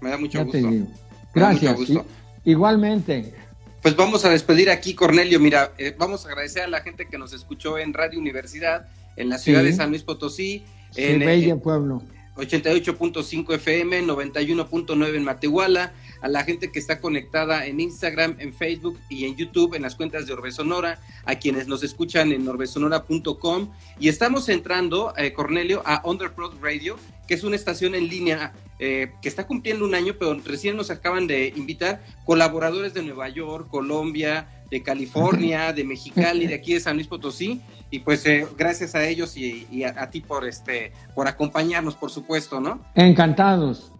Me 0.00 0.10
da 0.10 0.16
mucho 0.18 0.38
ya 0.38 0.44
gusto. 0.44 0.58
te 0.60 0.66
digo. 0.66 0.86
Gracias. 1.34 1.78
mucho 1.78 1.92
gusto. 1.94 2.06
Igualmente. 2.44 3.34
Pues 3.82 3.96
vamos 3.96 4.24
a 4.24 4.28
despedir 4.30 4.70
aquí, 4.70 4.94
Cornelio. 4.94 5.40
Mira, 5.40 5.72
eh, 5.78 5.94
vamos 5.98 6.24
a 6.24 6.28
agradecer 6.28 6.62
a 6.64 6.68
la 6.68 6.80
gente 6.82 7.06
que 7.06 7.16
nos 7.18 7.32
escuchó 7.32 7.78
en 7.78 7.94
Radio 7.94 8.18
Universidad, 8.18 8.86
en 9.16 9.28
la 9.28 9.38
ciudad 9.38 9.60
Sí. 9.60 9.66
de 9.66 9.72
San 9.72 9.90
Luis 9.90 10.02
Potosí, 10.02 10.64
Sí, 10.90 11.02
en 11.04 11.22
eh, 11.22 11.26
bella 11.26 11.56
pueblo. 11.56 12.02
88.5 12.36 13.54
FM, 13.54 14.02
91.9 14.02 15.16
en 15.16 15.24
Matehuala, 15.24 15.92
a 16.20 16.28
la 16.28 16.44
gente 16.44 16.70
que 16.70 16.78
está 16.78 17.00
conectada 17.00 17.66
en 17.66 17.80
Instagram, 17.80 18.36
en 18.38 18.52
Facebook 18.52 18.98
y 19.08 19.24
en 19.24 19.36
YouTube, 19.36 19.74
en 19.74 19.82
las 19.82 19.94
cuentas 19.94 20.26
de 20.26 20.32
Orbe 20.32 20.52
Sonora, 20.52 20.98
a 21.24 21.36
quienes 21.36 21.66
nos 21.66 21.82
escuchan 21.82 22.32
en 22.32 22.46
orbesonora.com. 22.46 23.70
Y 23.98 24.08
estamos 24.08 24.48
entrando, 24.48 25.14
eh, 25.16 25.32
Cornelio, 25.32 25.82
a 25.84 26.02
Underprod 26.04 26.54
Radio, 26.60 26.96
que 27.26 27.34
es 27.34 27.44
una 27.44 27.56
estación 27.56 27.94
en 27.94 28.08
línea 28.08 28.52
eh, 28.78 29.12
que 29.22 29.28
está 29.28 29.46
cumpliendo 29.46 29.84
un 29.84 29.94
año, 29.94 30.14
pero 30.18 30.34
recién 30.44 30.76
nos 30.76 30.90
acaban 30.90 31.26
de 31.26 31.52
invitar 31.56 32.02
colaboradores 32.24 32.94
de 32.94 33.02
Nueva 33.02 33.28
York, 33.28 33.68
Colombia, 33.70 34.48
de 34.70 34.82
California, 34.82 35.72
de 35.74 35.84
Mexicali, 35.84 36.46
de 36.46 36.54
aquí 36.54 36.74
de 36.74 36.80
San 36.80 36.96
Luis 36.96 37.06
Potosí. 37.06 37.60
Y 37.90 38.00
pues 38.00 38.24
eh, 38.26 38.46
gracias 38.56 38.94
a 38.94 39.04
ellos 39.06 39.36
y, 39.36 39.66
y 39.70 39.82
a, 39.82 39.94
a 40.00 40.10
ti 40.10 40.20
por 40.20 40.46
este 40.46 40.92
por 41.14 41.26
acompañarnos, 41.26 41.94
por 41.96 42.10
supuesto, 42.10 42.60
¿no? 42.60 42.80
Encantados. 42.94 43.92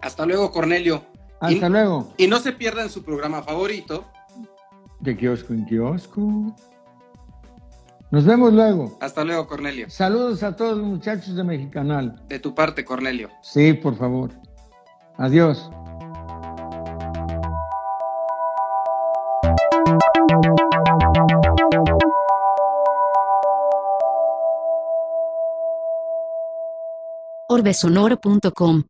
Hasta 0.00 0.26
luego, 0.26 0.52
Cornelio. 0.52 1.06
Hasta 1.46 1.66
y, 1.66 1.70
luego. 1.70 2.12
y 2.16 2.26
no 2.26 2.38
se 2.38 2.52
pierdan 2.52 2.88
su 2.88 3.02
programa 3.04 3.42
favorito. 3.42 4.04
De 5.00 5.16
kiosco 5.16 5.52
en 5.52 5.66
kiosco. 5.66 6.54
Nos 8.10 8.24
vemos 8.24 8.52
luego. 8.52 8.96
Hasta 9.00 9.24
luego, 9.24 9.46
Cornelio. 9.46 9.90
Saludos 9.90 10.42
a 10.42 10.54
todos 10.54 10.78
los 10.78 10.86
muchachos 10.86 11.34
de 11.34 11.44
Mexicanal. 11.44 12.22
De 12.28 12.38
tu 12.38 12.54
parte, 12.54 12.84
Cornelio. 12.84 13.28
Sí, 13.42 13.72
por 13.74 13.96
favor. 13.96 14.30
Adiós. 15.18 15.70
orbesonoro.com 27.48 28.84